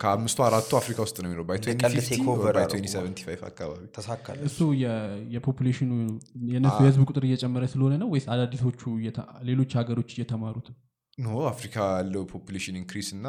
[0.00, 2.82] ከአምስቱ አራቱ አፍሪካ ውስጥ ነው የሚኖሩ by እንደ ቀልድ 2050 take or over by አደረጉ።
[2.84, 4.58] 2075 አካባቢ ተሳካለ እሱ
[5.34, 5.90] የ population ኡ
[6.50, 10.68] የህዝብ ቁጥር እየጨመረ ስለሆነ ነው ወይስ አዳዲሶቹ እየተ- ሌሎች ሀገሮች እየተማሩት
[11.18, 13.26] no አፍሪካ ያለው population increase እና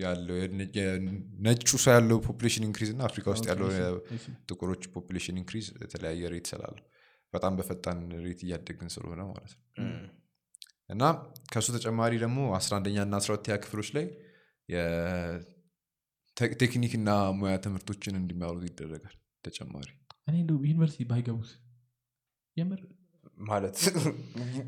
[0.00, 3.68] ያለው የነጩ ሰው ያለው population increase እና አፍሪካ ውስጥ ያለው
[4.48, 6.84] ጥቁሮች population increase የተለያየ rate ስላለው
[7.32, 9.62] በጣም በፈጣን rate እያደግን ስለሆነ ማለት ነው።
[10.90, 11.02] እና
[11.52, 14.06] ከእሱ ተጨማሪ ደግሞ 11ኛ እና 12ኛ ክፍሎች ላይ
[16.36, 19.88] የቴክኒክ እና ሙያ ትምህርቶችን እንዲማሩ ይደረጋል ተጨማሪ።
[20.28, 21.50] እኔ እንደው ዩኒቨርሲቲ ባይገቡስ?
[22.56, 22.80] የምር?
[23.40, 23.76] ማለት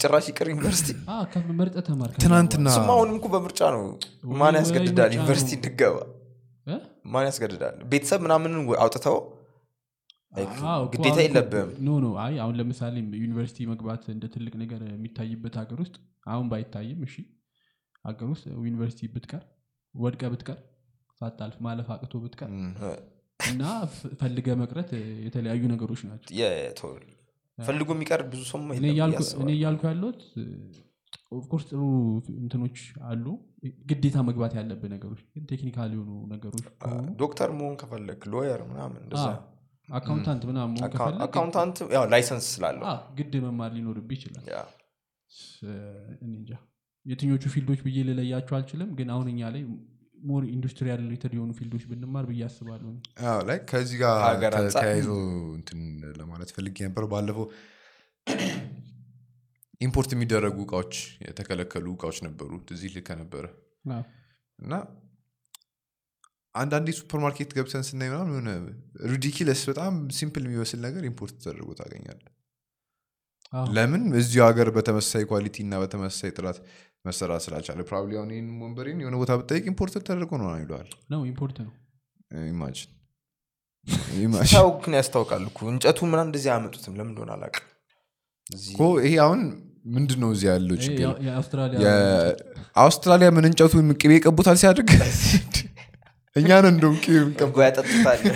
[0.01, 3.82] ጭራሽ ይቅር ዩኒቨርሲቲ። አ፣ ከመርጠህ ተማር ትናንትና ስማ አሁንም እኮ በምርጫ ነው።
[4.40, 5.97] ማን ያስገድዳል ዩኒቨርሲቲ እንድገባ?
[6.66, 6.76] እ?
[7.12, 7.76] ማን ያስገድዳል?
[7.92, 9.16] ቤተሰብ ምናምንን አውጥተው?
[10.34, 14.80] like አዎ እኮ ግዴታ የለብህም። no no አይ አሁን ለምሳሌ ዩኒቨርሲቲ መግባት እንደ ትልቅ ነገር
[14.88, 17.14] የሚታይበት ሀገር ውስጥ አሁን ባይታይም እሺ።
[18.05, 19.44] ሀገር ውስጥ ዩኒቨርሲቲ ብትቀር
[19.97, 20.59] ወድቀ ብትቀር
[21.20, 22.51] ሳታልፍ ማለፍ አቅቶ ብትቀር
[23.40, 23.62] እና
[24.20, 24.90] ፈልገ መቅረት
[25.24, 26.30] የተለያዩ ነገሮች ናቸው.
[27.59, 28.86] ፈልጎ የሚቀር ብዙ ሰው እኔ
[29.55, 30.20] እያልኩ- ያለሁት
[31.37, 31.80] of course ጥሩ
[32.36, 32.78] እንትኖች
[33.09, 33.24] አሉ።
[33.90, 36.66] ግዴታ መግባት ያለብህ ነገሮች ግን technical የሆኑ ነገሮች
[37.20, 39.01] ዶክተር መሆን ከፈለግ lawyer ምናምን
[39.89, 40.76] accountant ምናምን
[41.26, 41.76] accountant
[42.12, 42.84] license ስላለው
[43.18, 44.47] ግድ መማር ሊኖርብህ ይችላል።
[46.26, 46.51] እንጃ
[47.07, 49.62] የትኞቹ field ኦች ብዬ ልለያቸው አልችልም ግን አሁን እኛ ላይ
[50.26, 52.92] more industrial related የሆኑ field ኦች ብንማር ብዬ አስባለሁ።
[53.26, 55.09] አዎ፣ ላይ ከዚህ ጋር ተያይዞ
[55.59, 55.80] እንትን
[56.20, 57.46] ለማለት ፈልጌ ነበር ባለፈው
[59.80, 60.94] import የሚደረጉ እቃዎች
[61.24, 63.44] የተከለከሉ እቃዎች ነበሩ እዚህ ልከ ነበረ
[63.92, 64.02] አዎ።
[64.59, 64.74] እና
[66.54, 68.50] አንዳንዴ ሱፐርማርኬት ገብተን ስናይ ምናምን የሆነ
[69.11, 72.24] ridiculous በጣም simple የሚመስል ነገር import ተደርጎ ታገኛለ
[73.70, 74.02] ለምን?
[74.20, 76.57] እዚሁ ሀገር በተመሳሳይ quality እና በተመሳሳይ ጥራት
[77.07, 81.57] መሰራት ስላልቻለ probably አሁን ይህን ወንበሬን የሆነ ቦታ ብጠይቅ import ተደርጎ ነው ይለዋል። ነው import
[81.62, 81.72] ነው።
[82.49, 82.93] imagine
[84.52, 87.32] ሰው ግን ያስታውቃል እኮ እንጨቱ ምና እንደዚህ አያመጡትም። ለምን እንደሆነ
[88.66, 89.40] እኮ ይሄ አሁን
[89.88, 91.09] ምንድን ነው እዚህ ያለው ችግር?
[91.84, 94.88] የአውስትራሊያ ምን እንጨቱ ቅቤ ይቀቡታል ሲያድግ?
[96.36, 96.96] እኛን እንደውም
[97.40, 98.20] እርጎ ያጠጡታል።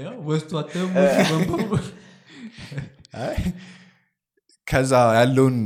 [0.00, 0.14] ያው
[4.70, 5.56] ከዛ ያለውን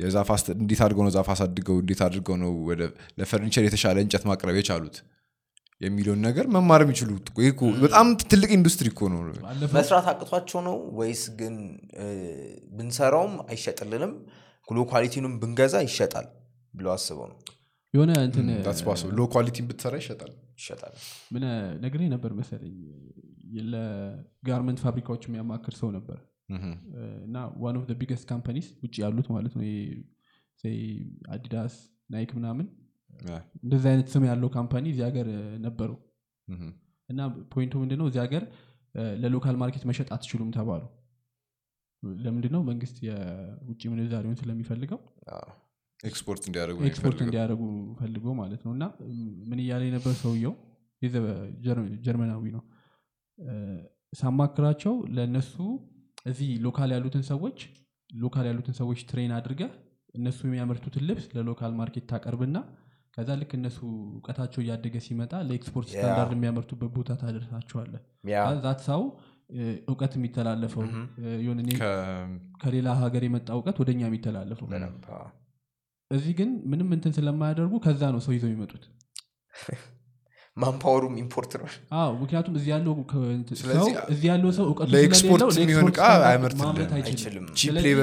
[0.00, 2.82] የዛፍ እንዴት አድርገው ነው ዛፍ አሳድገው እንዴት አድርገው ነው ወደ
[3.18, 4.96] ለፈርኒቸር የተሻለ እንጨት ማቅረብ የቻሉት?
[5.80, 10.60] የሚለውን ነገር መማር የሚችሉት እኮ። ይህ እኮ በጣም ትልቅ ኢንዱስትሪ እኮ ነው። ባለፈው መስራት አቅቷቸው
[10.68, 11.54] ነው ወይስ ግን
[12.78, 14.12] ብንሰራውም አይሸጥልንም?
[14.68, 16.26] low quality ንም ብንገዛ ይሸጣል
[16.74, 17.38] ብለው አስበው ነው።
[17.94, 18.46] የሆነ እንትን
[19.18, 20.94] low quality ን ብትሰራ ይሸጣል። ይሸጣል።
[21.34, 21.44] ምን
[21.84, 22.74] ነግሬ ነበር መሰለኝ
[23.72, 26.18] ለ garment ፋብሪካዎች የሚያማክር ሰው ነበር
[27.24, 29.64] እና one of biggest companies ውጭ ያሉት ማለት ነው
[31.30, 31.74] አዲዳስ
[32.10, 32.66] ናይክ ምናምን
[33.60, 35.90] እንደዚህ አይነት ስም ያለው company እዚህ ሀገር እ፣ ነበሩ.
[36.48, 36.72] ምሁም።
[37.08, 37.20] እና
[37.52, 38.06] point ኡ ምንድነው?
[38.10, 38.42] እዚህ ሀገር
[38.94, 40.82] እ፣ ለ local market መሸጥ አትችሉም ተባሉ።
[42.20, 45.00] ለምንድን ነው መንግስት የውጭ ምንዛሬውን ስለሚፈልገው
[46.88, 47.62] ኤክስፖርት እንዲያደርጉ
[48.00, 48.84] ፈልጎ ማለት ነው። እና
[49.48, 50.54] ምን እያለ የነበር ሰውየው
[52.04, 52.62] ጀርመናዊ ነው።
[53.38, 53.54] እ፣
[54.14, 55.54] ሳማክራቸው ለእነሱ
[56.26, 57.58] እዚህ local ያሉትን ሰዎች
[58.10, 59.70] local ያሉትን ሰዎች train አድርገህ
[60.14, 62.58] እነሱ የሚያመርቱትን ልብስ ለ local market ታቀርብና
[63.16, 63.78] ከዛ ልክ እነሱ
[64.14, 67.94] እውቀታቸው እያደገ ሲመጣ ለ export standard የሚያመርቱበት ቦታ ታደርሳቸዋለ
[68.32, 69.02] yeah that's how
[69.90, 70.82] እውቀት የሚተላለፈው
[72.62, 74.68] ከሌላ ሀገር የመጣ እውቀት ወደኛ የሚተላለፈው
[76.10, 78.84] እዚህ ግን ምንም እንትን ስለማያደርጉ ከዛ ነው ሰው ይዘው የሚመጡት
[80.56, 81.66] manpower ኡም import ነው
[82.20, 82.92] ምክንያቱም እዚህ ያለው
[83.62, 87.46] ሰው እዚህ ያለው ሰው እውቀቱ ለኤክስፖርት ስለሌለው የሚሆን ስታንዳርድ አያመርትልህም። ማምረት አይችልም።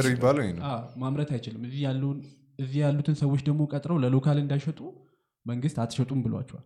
[0.05, 0.43] የሚባለው
[1.03, 1.31] ማምረት
[2.59, 4.79] እዚህ ያሉትን ሰዎች ደግሞ ቀጥረው ለ local እንዳይሸጡ
[5.45, 6.65] መንግስት አትሸጡም ብሏቸዋል።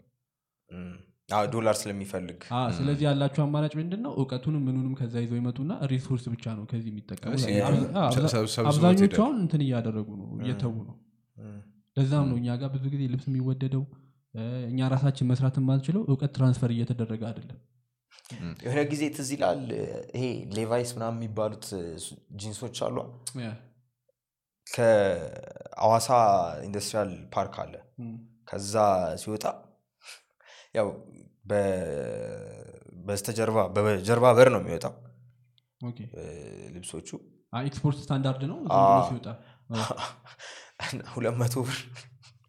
[1.51, 2.41] ዶላር ስለሚፈልግ።
[2.77, 7.33] ስለዚህ ያላቸው አማራጭ ምንድን ነው እውቀቱንም ምኑንም ከዛ ይዘው ይመጡና resource ብቻ ነው ከዚህ የሚጠቀሙ።
[8.65, 10.95] አብዛኞቹ አሁን እንትን እያደረጉ ነው እየተዉ ነው።
[11.97, 13.83] ለዛም ነው እኛ ጋር ብዙ ጊዜ ልብስ የሚወደደው
[14.67, 17.59] እኛ ራሳችን መስራት የማንችለው እውቀት transfer እየተደረገ አይደለም።
[18.63, 19.61] የሆነ ጊዜ ትዝ ይላል
[20.15, 20.23] ይሄ
[20.57, 21.65] ሌቫይስ ምናምን የሚባሉት
[22.39, 22.97] ጂንሶች አሉ
[24.67, 26.07] ከአዋሳ
[26.67, 27.73] industrial park አለ።
[28.49, 28.73] ከዛ
[29.21, 29.45] ሲወጣ
[30.75, 30.87] ያው
[33.07, 34.93] በስተጀርባ በጀርባ በር ነው የሚወጣው።
[36.75, 37.09] ልብሶቹ
[37.63, 38.57] export standard ነው
[39.09, 39.27] ሲወጣ?
[41.13, 41.77] ሁለት መቶ ብር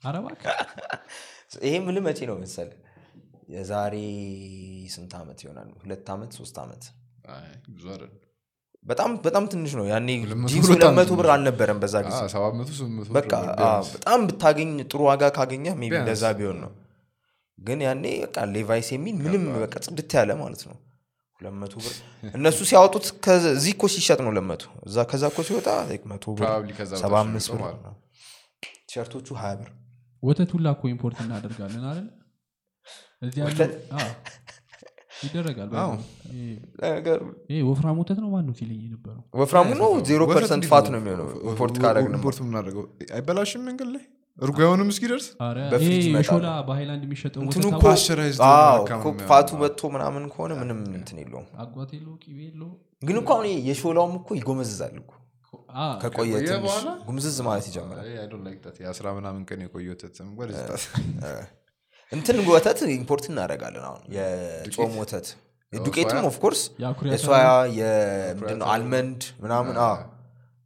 [1.62, 2.70] ይሄ ምን መቼ ነው መሰል
[3.48, 3.94] የዛሬ
[4.94, 5.68] ስንት ዓመት ይሆናል?
[5.78, 6.82] ሁለት ዓመት ሶስት ዓመት
[8.84, 10.08] በጣም በጣም ትንሽ ነው። ያኔ
[10.50, 12.18] ጂንስ ብር ሁለት መቶ አልነበረም በዛ ጊዜ።
[13.16, 13.32] በቃ
[13.94, 16.70] በጣም ብታገኝ ጥሩ ዋጋ ካገኘ maybe ቢያንስ። እንደዛ ቢሆን ነው።
[17.58, 19.34] ግን ያኔ በቃ ሌቫይስ የሚል ምንም
[19.64, 20.76] በቃ ጽድት ያለ ማለት ነው።
[21.40, 21.94] ሁለት መቶ ብር
[22.34, 25.68] እነሱ ሲያወጡት ከዚ- እዚህ እኮ ሲሸጥ ነው ለመቶ እዛ ከዛ እኮ ሲወጣ
[26.12, 26.46] መቶ ብር
[27.02, 27.94] ሰባ አምስት ብር ነው።
[28.84, 29.70] ቲሸርቶቹ ሀያ ብር
[30.22, 32.06] ወተት ሁላ እኮ import እናደርጋለን አይደል?
[33.22, 33.40] እዚህ
[35.24, 35.68] ይደረጋል
[37.68, 39.22] ወፍራም ወተት ነው ማነው ሲለኝ የነበረው?
[39.34, 39.90] ወፍራሙ ነው?
[40.08, 40.92] zero percent fat ነው?
[40.94, 41.26] ነው የሚሆነው?
[41.48, 42.84] import ወ- ካደረግን import የምናደርገው
[43.16, 44.04] አይበላሽም መንገድ ላይ?
[44.38, 45.26] እርጎ አይሆንም እስኪደርስ?
[45.40, 49.08] ኧረ፣ በፍሪጅ ይሄ ይመጣል። የሾላ በሃይላንድ የሚሸጠው እንትኑ ወተት እኮ አባ- pasteurized አዎ፣ የሆነ እኮ
[49.08, 52.70] አካባቢ fat ኡ ነው። መጥቶ ምናምን ከሆነ ምንም እንትን የለውም። አጓት የለው ቂቤ የለው
[53.02, 55.12] ግን እኮ አሁን የሾላውም እኮ ይጎመዝዛል እኮ
[56.02, 56.32] ከቆየ?
[57.06, 58.06] ጉምዝዝ ማለት ይጀምራል።
[58.80, 60.16] የአስራ ምናምን ቀን የቆየ ወተት?
[62.12, 65.26] እንትን ወተት import እናደርጋለን አሁን። የጾም ወተት።
[65.72, 66.20] ዱቄትም?
[66.28, 66.60] of course
[67.08, 68.66] የሶያ አተር የምንድን ነው?
[68.74, 69.76] almond ምናምን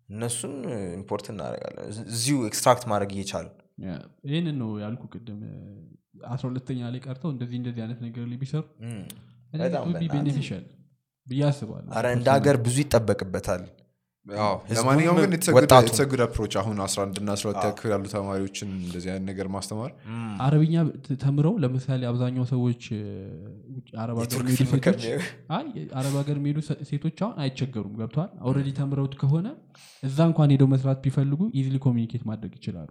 [0.08, 0.54] እነሱን
[0.98, 3.92] import እናደርጋለን። እዚሁ extract ማድረግ እየቻልን። yeah፣
[4.28, 5.38] ይህንን ነው ያልኩ ቅድም።
[6.28, 8.62] አስራ ሁለተኛ ላይ ቀርተው እንደዚህ እንደዚህ አይነት ነገር ላይ ቢሰሩ
[10.14, 10.64] beneficial
[11.26, 13.62] ብዬ አስባለሁ። እንደ ሀገር ብዙ ይጠበቅበታል
[14.26, 19.24] ለማንኛውም ግን yeah it's good approach አሁን 11 እና 12 ክፍል ያሉ ተማሪዎችን እንደዚህ አይነት
[19.30, 19.90] ነገር ማስተማር
[20.44, 20.74] አረብኛ
[21.22, 22.82] ተምረው ለምሳሌ አብዛኛው ሰዎች
[24.00, 24.18] አረብ
[26.14, 26.58] ሀገር የሚሄዱ
[26.90, 29.46] ሴቶች አሁን አይቸገሩም። ገብተዋል already ተምረውት ከሆነ
[30.02, 32.90] እዛ እንኳን ሄደው መስራት ቢፈልጉ easily communicate ማድረግ ይችላሉ?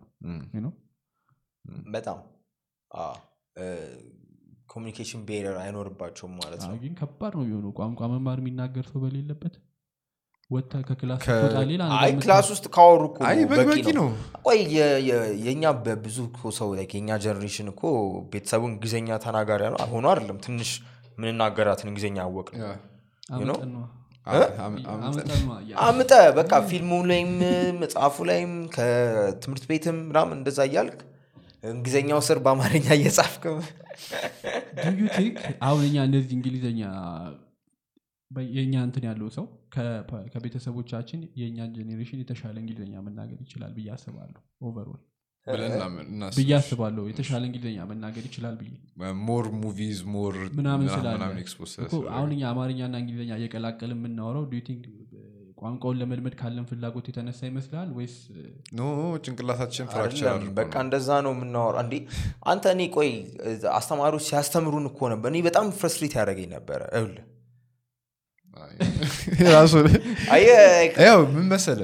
[1.89, 2.19] በጣም
[4.69, 9.55] communication barrier አይኖርባቸውም ማለት አዎ፣ ነው። ግን ከባድ ነው የሚሆነው። ቋንቋ መማር የሚናገር ሰው በሌለበት
[10.51, 11.21] ወጥተህ ከ class
[11.69, 13.03] ሌላ አይ class ውስጥ ካወሩ
[13.51, 14.07] በቂ ነው ነው
[14.45, 14.59] ቆይ
[15.43, 17.83] የእኛ በብዙ እኮ ሰው like የእኛ generation እኮ
[18.33, 20.71] ቤተሰቡ እንግሊዝኛ ተናጋሪ ነው ሆኖ አይደለም ትንሽ
[21.17, 22.67] ምንናገራትን እንግሊዝኛ አወቅ yeah።
[23.33, 23.57] you know?
[23.57, 23.85] አምጠን ነዋ።
[24.27, 27.31] አም- አም- አም- አምጠን ነዋ እያለ። አምጠ በቃ ፊልሙ ላይም
[27.81, 30.99] መጽሐፉ ላይም ከትምህርት ቤትም ምናምን እንደዛ እያልክ
[31.63, 33.43] እንግሊዝኛው ስር በአማርኛ እየጻፍክ
[34.77, 35.35] Do you think
[35.65, 36.81] አሁን እኛ እንደዚህ እንግሊዝኛ
[38.55, 39.45] የእኛ እንትን ያለው ሰው
[40.33, 44.41] ከቤተሰቦቻችን የእኛን generation የተሻለ እንግሊዝኛ መናገር ይችላል ብዬ አስባለሁ
[46.05, 48.71] እናስብ። ብዬ አስባለሁ የተሻለ እንግሊዝኛ መናገር ይችላል ብዬ።
[49.27, 54.61] more movies more ምናምን ስላለ ምናምን expose እኮ አሁን እኛ አማርኛና እንግሊዝኛ እየቀላቀል የምናወራው do
[54.67, 54.83] you think
[55.61, 58.13] ቋንቋውን ለመልመድ ካለን ፍላጎት የተነሳ ይመስላል ወይስ?
[58.73, 58.83] no
[59.25, 61.95] ጭንቅላታችን fracture በቃ እንደዛ ነው የምናወራ እንዴ
[62.51, 63.11] አንተ እኔ ቆይ
[63.75, 66.81] አስተማሪዎች ሲያስተምሩን እኮ ነበር። እኔ በጣም frustrate ያደረገኝ ነበረ
[69.55, 69.73] ራሱ
[71.05, 71.79] ያው ምን መሰለ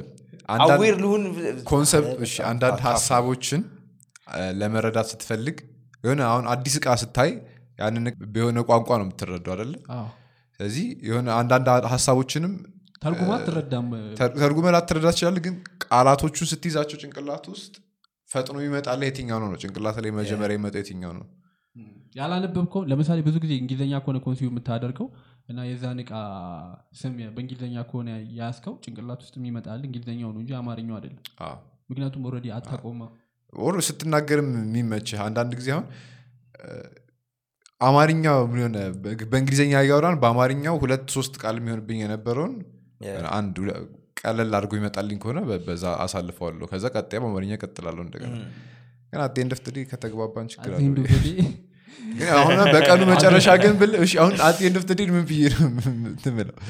[0.49, 1.23] አንዳንድ aware ልሁን
[1.69, 3.61] concept እሺ አንዳንድ ሀሳቦችን
[4.59, 5.57] ለመረዳት ስትፈልግ
[6.03, 7.31] የሆነ አሁን አዲስ እቃ ስታይ
[7.79, 10.05] ያንን በሆነ ቋንቋ ነው የምትረዳው አደለ አዎ፣
[10.59, 12.53] ስለዚህ የሆነ አንዳንድ ሀሳቦችንም
[13.03, 13.89] ተርጉማ አትረዳም።
[14.37, 15.55] ተርጉመ ላትረዳ ትችላለ ግን
[15.85, 17.73] ቃላቶቹን ስትይዛቸው ጭንቅላት ውስጥ
[18.29, 19.49] ፈጥኖ ይመጣለ የትኛው ነው?
[19.51, 21.25] ነው ጭንቅላት ላይ መጀመሪያ ይመጣው የትኛው ነው?
[22.15, 25.07] ያላነበብከው ለምሳሌ ብዙ ጊዜ እንግሊዝኛ ከሆነ ኮንሲው የምታደርገው
[25.49, 26.13] እና የዛን እቃ
[26.99, 31.55] ስም በእንግሊዝኛ ከሆነ ያስከው ጭንቅላት ውስጥ የሚመጣል እንግሊዝኛው ነው እንጂ አማርኛው አይደለም። አዎ።
[31.89, 33.01] ምክንያቱም ኦልሬዲ አታቆማ
[33.53, 35.85] ኦር ስትናገርም የሚመችህ አንዳንድ ጊዜ አሁን
[36.59, 36.69] እ፣
[37.81, 38.77] አማርኛ ምን ሆነ
[39.31, 42.53] በእንግሊዝኛ እያወራን በአማርኛው ሁለት ሶስት ቃል የሚሆንብኝ የነበረውን
[43.33, 43.57] አንድ
[44.21, 48.35] ቀለል አድርጎ ይመጣልኝ ከሆነ በ- በዛ አሳልፈዋለሁ። ከዛ ቀጣይ በአማርኛ ቀጥላለሁ እንደገና።
[49.11, 49.21] ግን
[49.69, 50.73] day ከተግባባን ችግር
[52.37, 55.41] አሁን በቀኑ መጨረሻ ግን ብል እሺ አሁን at end of the day ምን ብዬ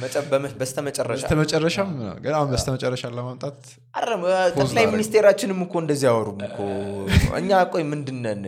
[0.01, 1.89] መጨረሻ በስተመጨረሻም
[2.23, 3.59] ግን አሁን በስተመጨረሻ ለማምጣት
[4.57, 6.57] ጠቅላይ ሚኒስቴራችንም እኮ እንደዚህ አወሩም እኮ።
[7.39, 8.43] እኛ ቆይ ምንድነን?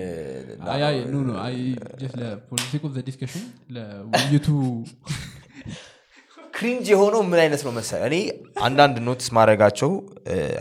[2.22, 4.48] ለ politic of the discussion ለውይይቱ
[6.54, 8.06] cringe የሆነው ምን አይነት ነው መሰለህ?
[8.10, 8.16] እኔ
[8.64, 9.92] አንዳንድ notice ማድረጋቸው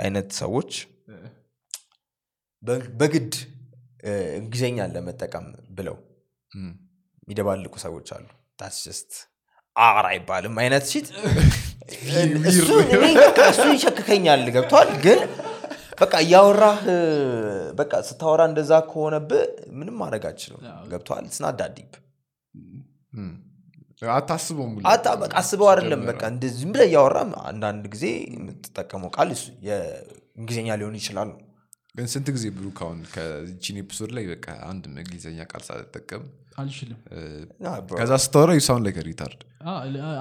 [0.02, 0.70] አይነት ሰዎች
[3.00, 3.32] በግድ
[4.38, 5.46] እንግሊዝኛን ለመጠቀም
[5.78, 5.96] ብለው
[6.52, 8.26] የሚደባልቁ ሰዎች አሉ።
[8.58, 9.12] that's just
[9.76, 11.08] አር አይባልም አይነት shit
[13.48, 15.20] እሱ ይሸክከኛል ገብቷል ግን
[16.00, 16.80] በቃ እያወራህ
[17.78, 19.44] በቃ ስታወራ እንደዛ ከሆነብህ
[19.78, 21.90] ምንም ማድረግ አችልም ገብቷል ስናዳዲብ
[24.12, 24.74] አታስበውም
[25.40, 27.18] አስበው አይደለም። በቃ እንደ ዝም ብለህ እያወራ
[27.48, 31.38] አንዳንድ ጊዜ የምትጠቀመው ቃል እሱ የእንግሊዝኛ ሊሆን ይችላል። ነው
[31.94, 36.24] ግን ስንት ጊዜ ብሩክ አሁን ከቺን episode ላይ በቃ አንድ እንግሊዝኛ ቃል ሳልጠቀም።
[36.58, 36.98] አልችልም።
[37.92, 39.40] ከዛ ስታወራ you sound like retard።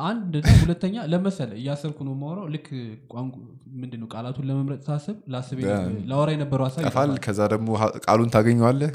[0.08, 2.68] አንድ ሁለተኛ ለመሰለ እያሰብኩ ነው የማወራው። ልክ
[3.14, 3.36] ቋንቋ
[3.82, 5.60] ምንድነው ቃላቱን ለመምረጥ ሳስብ ላስብ
[6.12, 7.70] ላወራ የነበረው ሀሳብ ከዛ ደግሞ
[8.08, 8.90] ቃሉን ታገኘዋለህ?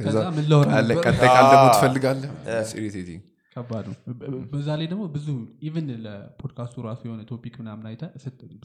[1.06, 2.30] ቀጣይ ቃል ደግሞ ትፈልጋለህ?
[2.80, 3.22] irritating
[3.56, 3.96] ከባድ ነው።
[4.52, 5.26] በዛ ላይ ደግሞ ብዙ
[5.66, 8.04] even ለፖድካስቱ ራሱ የሆነ topic ምናምን አይተ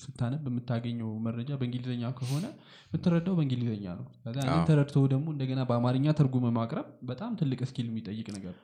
[0.03, 2.45] ስታነብ የምታገኘው መረጃ በእንግሊዝኛ ከሆነ
[2.87, 7.87] የምትረዳው በእንግሊዝኛ ነው። ከዛ ያንን አዎ። ተረድተው ደግሞ እንደገና በአማርኛ ተርጉመ ማቅረብ በጣም ትልቅ skill
[7.91, 8.55] የሚጠይቅ ነገር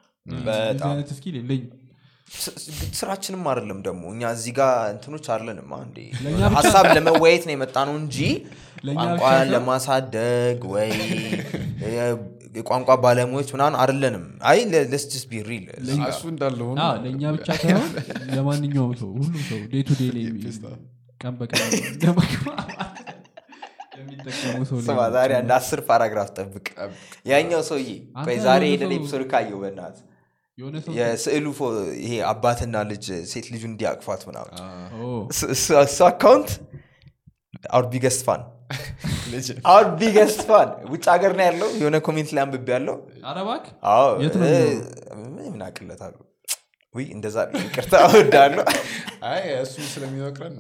[0.88, 1.72] አይነት skill የለኝም።
[2.36, 7.44] ስ- ስ- ስራችንም አይደለም ደግሞ እኛ እዚህ ጋር እንትኖች አለንም አንዴ ለእኛ ብቻ- ሀሳብ ለመወያየት
[7.48, 8.18] ነው የመጣ ነው እንጂ
[8.86, 10.92] ለእኛ ቋንቋ ለማሳደግ ወይ
[11.90, 12.16] የ-
[12.54, 14.60] የቋንቋ ባለሙያዎች ምናምን አይደለንም። አይ
[14.92, 15.66] let's be real
[16.08, 17.90] እሱ እንዳለ ሆኖ አዎ፣ ለእኛ ብቻ ሳይሆን
[18.32, 20.26] ለማንኛውም ሰው ሁሉም ሰው day to day ላይ
[21.22, 21.60] ቀን በቀን
[22.02, 22.98] ለመግባባት
[24.00, 26.66] የሚጠቀሙ ሰው ስማ ላይ ዛሬ አንድ አስር paragraph ጠብቅ።
[27.30, 27.90] ያኛው ሰውዬ
[28.24, 29.98] ቆይ ዛሬ ሄደን ኤፒሶድ ካየው በናት
[30.98, 31.48] የስዕሉ
[32.02, 34.54] ይሄ አባትና ልጅ ሴት ልጁ እንዲያቅፏት ምናምን።
[35.54, 36.50] እሱ- አካውንት
[37.72, 38.42] አውር ቢገስት ፋን
[39.70, 42.96] አውር ቢገስት ፋን ውጭ ሀገር ነው ያለው። የሆነ ኮሜንት ላይ አንብቤ ያለው
[44.22, 44.80] የሚኖረው?
[45.46, 46.16] ምን አቅለታሉ
[46.96, 47.38] ውይ እንደዛ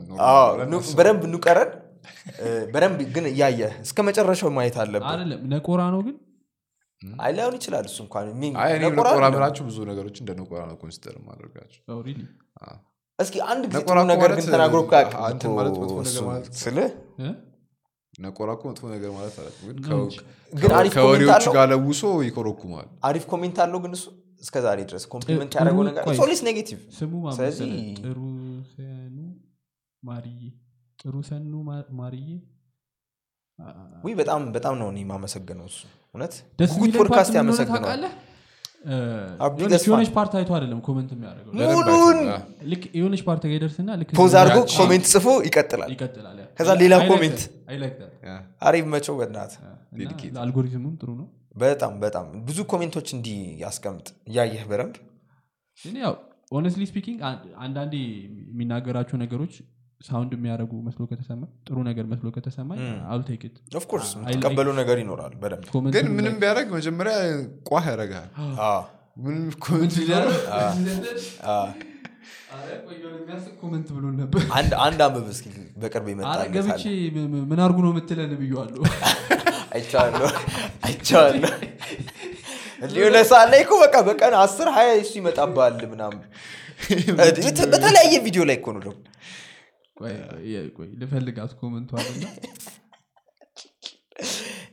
[0.09, 0.19] ኑ-
[0.75, 1.71] እናስብ። በደንብ ኑቀረን
[2.37, 5.07] እ፣ በደንብ ግን እያየ እስከ መጨረሻው ማየት አለብን
[5.53, 6.15] ነቆራ ነው ግን?
[7.19, 10.31] አይ ላይሆን ይችላል እሱ እንኳን ሚ- አይ እኔ ነቆራ ነቆራ አይደለም። ምላችሁ ብዙ ነገሮች እንደ
[10.39, 12.27] ነቆራ ነው consider ማድረጋቸው Oh, really?
[13.19, 13.79] እስኪ አንድ ጊዜ
[14.11, 14.79] ነገር ግን ተናግሮ
[16.61, 16.87] ስልህ?
[18.13, 19.33] ነቆራ እኮ መጥፎ ነገር ማለት
[20.95, 24.05] ከወሬዎቹ ጋር ለውሶ ይኮረኩማል። አሪፍ comment አለው ግን እሱ
[24.43, 26.79] እስከ ዛሬ ድረስ compliment ያደረገው ነገር solely negative?
[27.99, 28.19] ጥሩ
[28.71, 29.17] ሰኑ
[30.03, 30.39] ማርዬ
[30.99, 31.53] ጥሩ ሰኑ
[31.99, 32.27] ማርዬ
[34.05, 35.79] ውይ በጣም በጣም ነው እኔ የማመሰግነው እሱ።
[36.15, 36.33] እውነት?
[36.71, 38.03] ጉጉት ፖድካስት ያመሰግነዋል
[38.85, 40.13] የሆነች-.
[40.15, 42.19] part አይቶ አይደለም comment የሚያደርገው። ሙሉን
[42.71, 45.89] ልክ የሆነች part ጋር ይደርስና pause አድርጎ comment ጽፎ ይቀጥላል።
[46.59, 47.39] ከዛ ሌላ I like comment።
[48.63, 49.53] አሪፍ መቸው በናት.
[50.35, 54.95] ለአልጎሪዝሙም ጥሩ ነው። በጣም በጣም ብዙ ኮሜንቶች እንዲህ ያስቀምጥ እያየህ በረንብ
[56.53, 57.19] Honestly speaking
[57.63, 57.93] አንዳንዴ
[58.49, 59.53] የሚናገራቸው ነገሮች
[60.03, 62.79] sound የሚያደርጉ መስሎ ከተሰማ ጥሩ ነገር መስሎ ከተሰማኝ
[63.11, 67.15] I'll take it of course የምትቀበለው ነገር ይኖራል በደንብ። ግን ምንም ቢያደርግ መጀመሪያ
[67.69, 68.29] ቋህ ያደርግሃል
[68.65, 68.81] አዎ፣
[69.23, 69.45] ምንም
[73.59, 75.45] comment ብሎ ነበር። አንድ አንብብ እስኪ
[75.77, 76.83] በቅርብ አረ ይመጣል ገብቼ
[77.15, 78.81] ም- ም- ምን አርጉ ነው የምትለን ብዬዋለሁ
[79.75, 80.27] አይቼዋለሁ
[80.87, 81.51] አይቼዋለሁ
[82.83, 86.21] እንዲሁ ለሰዓት ላይ እኮ በቃ በቀን አስር ሀያ እሱ ይመጣባል ምናምን።
[87.17, 87.41] በተ-
[87.73, 88.99] በተለያየ ቪዲዮ ላይ እኮ ነው ደግሞ
[90.75, 92.25] ቆይ፣ ልፈልጋት ኮመንቷልና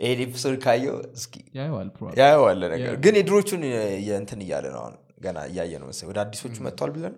[0.00, 3.62] ይሄን episode ካየው እስኪ ያየዋል probably። ያየዋለ ነገር ግን የድሮቹን
[4.06, 7.14] የእንትን እያለ ነው አሁን ገና እያየ ነው መሰለኝ። ወደ አዲሶቹ መጥተዋል ብለን?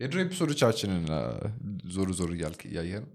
[0.00, 1.02] የድሮ ኤፒሶዶቻችንን
[1.94, 3.10] ዞር ዞር እያልክ እያየ ነው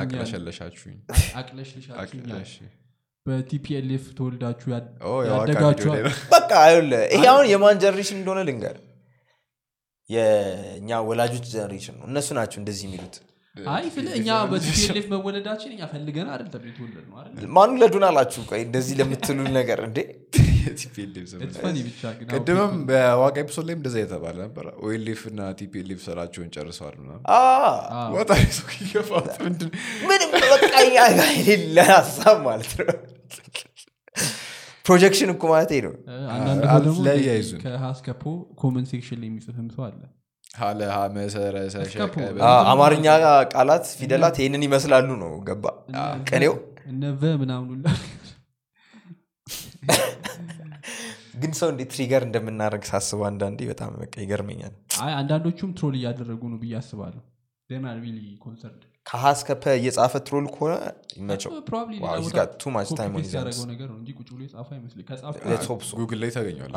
[0.00, 0.96] አቅለሸለሻችሁኝ
[3.26, 4.68] በቲፒኤልኤፍ ተወልዳችሁ
[5.88, 5.94] ነው።
[6.34, 6.52] በቃ
[7.14, 8.76] ይሄ አሁን የማን generation እንደሆነ ልንገር
[10.10, 13.16] የእኛ ወላጆች generation ነው። እነሱ ናቸው እንደዚህ የሚሉት።
[13.54, 18.42] አይ ስለ እኛ በቲፒኤልኤፍ መወለዳችን እኛ ፈልገን አይደለም የተወለድ ነው ለዱን አላችሁ?
[18.50, 19.98] ቆይ እንደዚህ ለምትሉ ነገር እንዴ?
[22.30, 27.40] ቅድምም በዋቃ episode ላይም እንደዛ የተባለ ነበር ኦኤልኤፍ እና ቲፒኤልኤፍ ስራቸውን ጨርሰዋል ምናምን። አ፣
[27.96, 29.70] አዎ። ወጣ ሰው ይገፋት ምንድን
[30.08, 30.72] ምንም በቃ
[31.92, 32.96] ሀሳብ ማለት ነው
[34.86, 35.92] projection እኮ ማለት ነው።
[37.64, 38.22] ከሀስከፖ
[38.60, 40.00] comment section ላይ የሚጽፍም ሰው አለ።
[42.70, 43.06] አማርኛ
[43.54, 45.64] ቃላት ፊደላት ይህንን ይመስላሉ ነው። ገባ?
[46.28, 46.54] ቅኔው
[46.90, 47.86] እነ ቨ ምናምን ሁላ
[51.40, 54.74] ግን ሰው እንዴት trigger እንደምናደርግ ሳስበው አንዳንዴ በጣም በቃ ይገርመኛል።
[55.04, 57.22] አይ አንዳንዶቹም ትሮል እያደረጉ ነው ብዬ አስባለሁ።
[57.70, 58.18] ዜና ሪሊ
[59.06, 60.72] ኮንሰርድ ከሀስ ከፐ የጻፈ ትሮል ከሆነ
[61.18, 61.50] ይመቸው.
[66.00, 66.72] ጉግል ላይ ታገኘዋል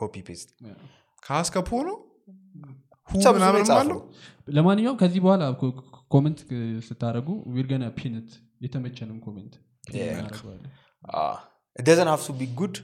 [0.00, 0.48] ኮፒ ፔስት
[1.22, 1.96] ከሀስከፖ ነው
[4.56, 5.42] ለማንኛውም ከዚህ በኋላ
[6.14, 6.38] ኮመንት
[6.88, 8.28] ስታደረጉ ዊርገነ ፒንት
[8.64, 9.18] የተመቸንም.
[9.26, 10.70] እናደርገዋለን።
[11.78, 12.74] doesn't have to be good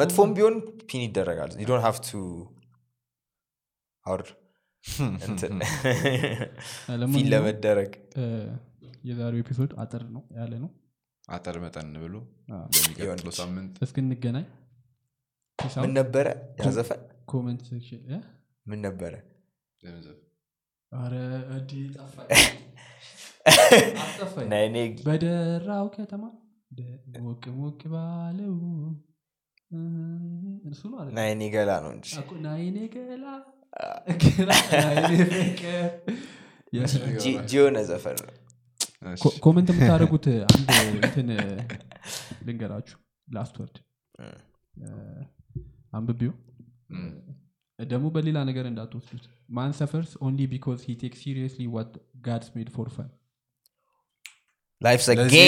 [0.00, 0.54] መጥፎም ቢሆን
[0.88, 1.50] pin ይደረጋል.
[1.62, 2.10] you don't have to
[4.06, 4.41] our እንትን
[7.14, 7.92] feel ለመደረግ
[9.04, 10.70] የዛሬው episode አጠር ነው ያለ ነው።
[11.28, 12.14] አጠር መጠን ብሎ
[12.52, 14.46] አዎ። በሚቀጥለው ሳምንት እስክንገናኝ.
[15.78, 16.26] ምን ነበረ?
[16.60, 18.18] ያዘፈን comment section እ?
[18.66, 19.14] ምን ነበረ?
[25.06, 26.24] በደራው ከተማ
[27.20, 28.54] ሞቅ ሞቅ ባለው።
[30.70, 32.08] እሱ ነው እኔ ገላ ነው እንጂ።
[32.44, 33.24] ናይኔ ገላ
[37.50, 38.30] ጂዮነ ዘፈን ነው።
[39.44, 40.68] comment የምታደርጉት አንድ
[40.98, 41.28] እንትን
[42.46, 42.98] ልንገራችሁ
[43.28, 43.76] last word
[45.92, 46.32] አንብቢው
[47.78, 51.92] ደግሞ በሌላ ነገር እንዳትወስዱት። man suffers only because he takes seriously what
[52.26, 53.08] ጋድስ ሜድ ፎር ፈን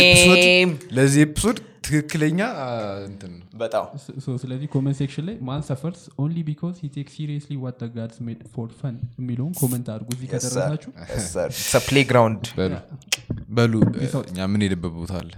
[0.01, 2.41] ኤፒሶድ- ጌም ለዚህ ኤፒሶድ ትክክለኛ
[3.07, 3.87] እንትን ነው። በጣም
[4.43, 8.69] ስለዚህ comment section ላይ man suffers only because he takes seriously what gods made for
[8.79, 10.91] fun የሚለውን comment አድርጉ እዚህ ከደረሳችሁ.
[11.87, 12.75] playground በሉ.
[13.51, 13.73] በሉ.
[14.31, 15.33] እኛ ምን ሄድበት ቦታ አለ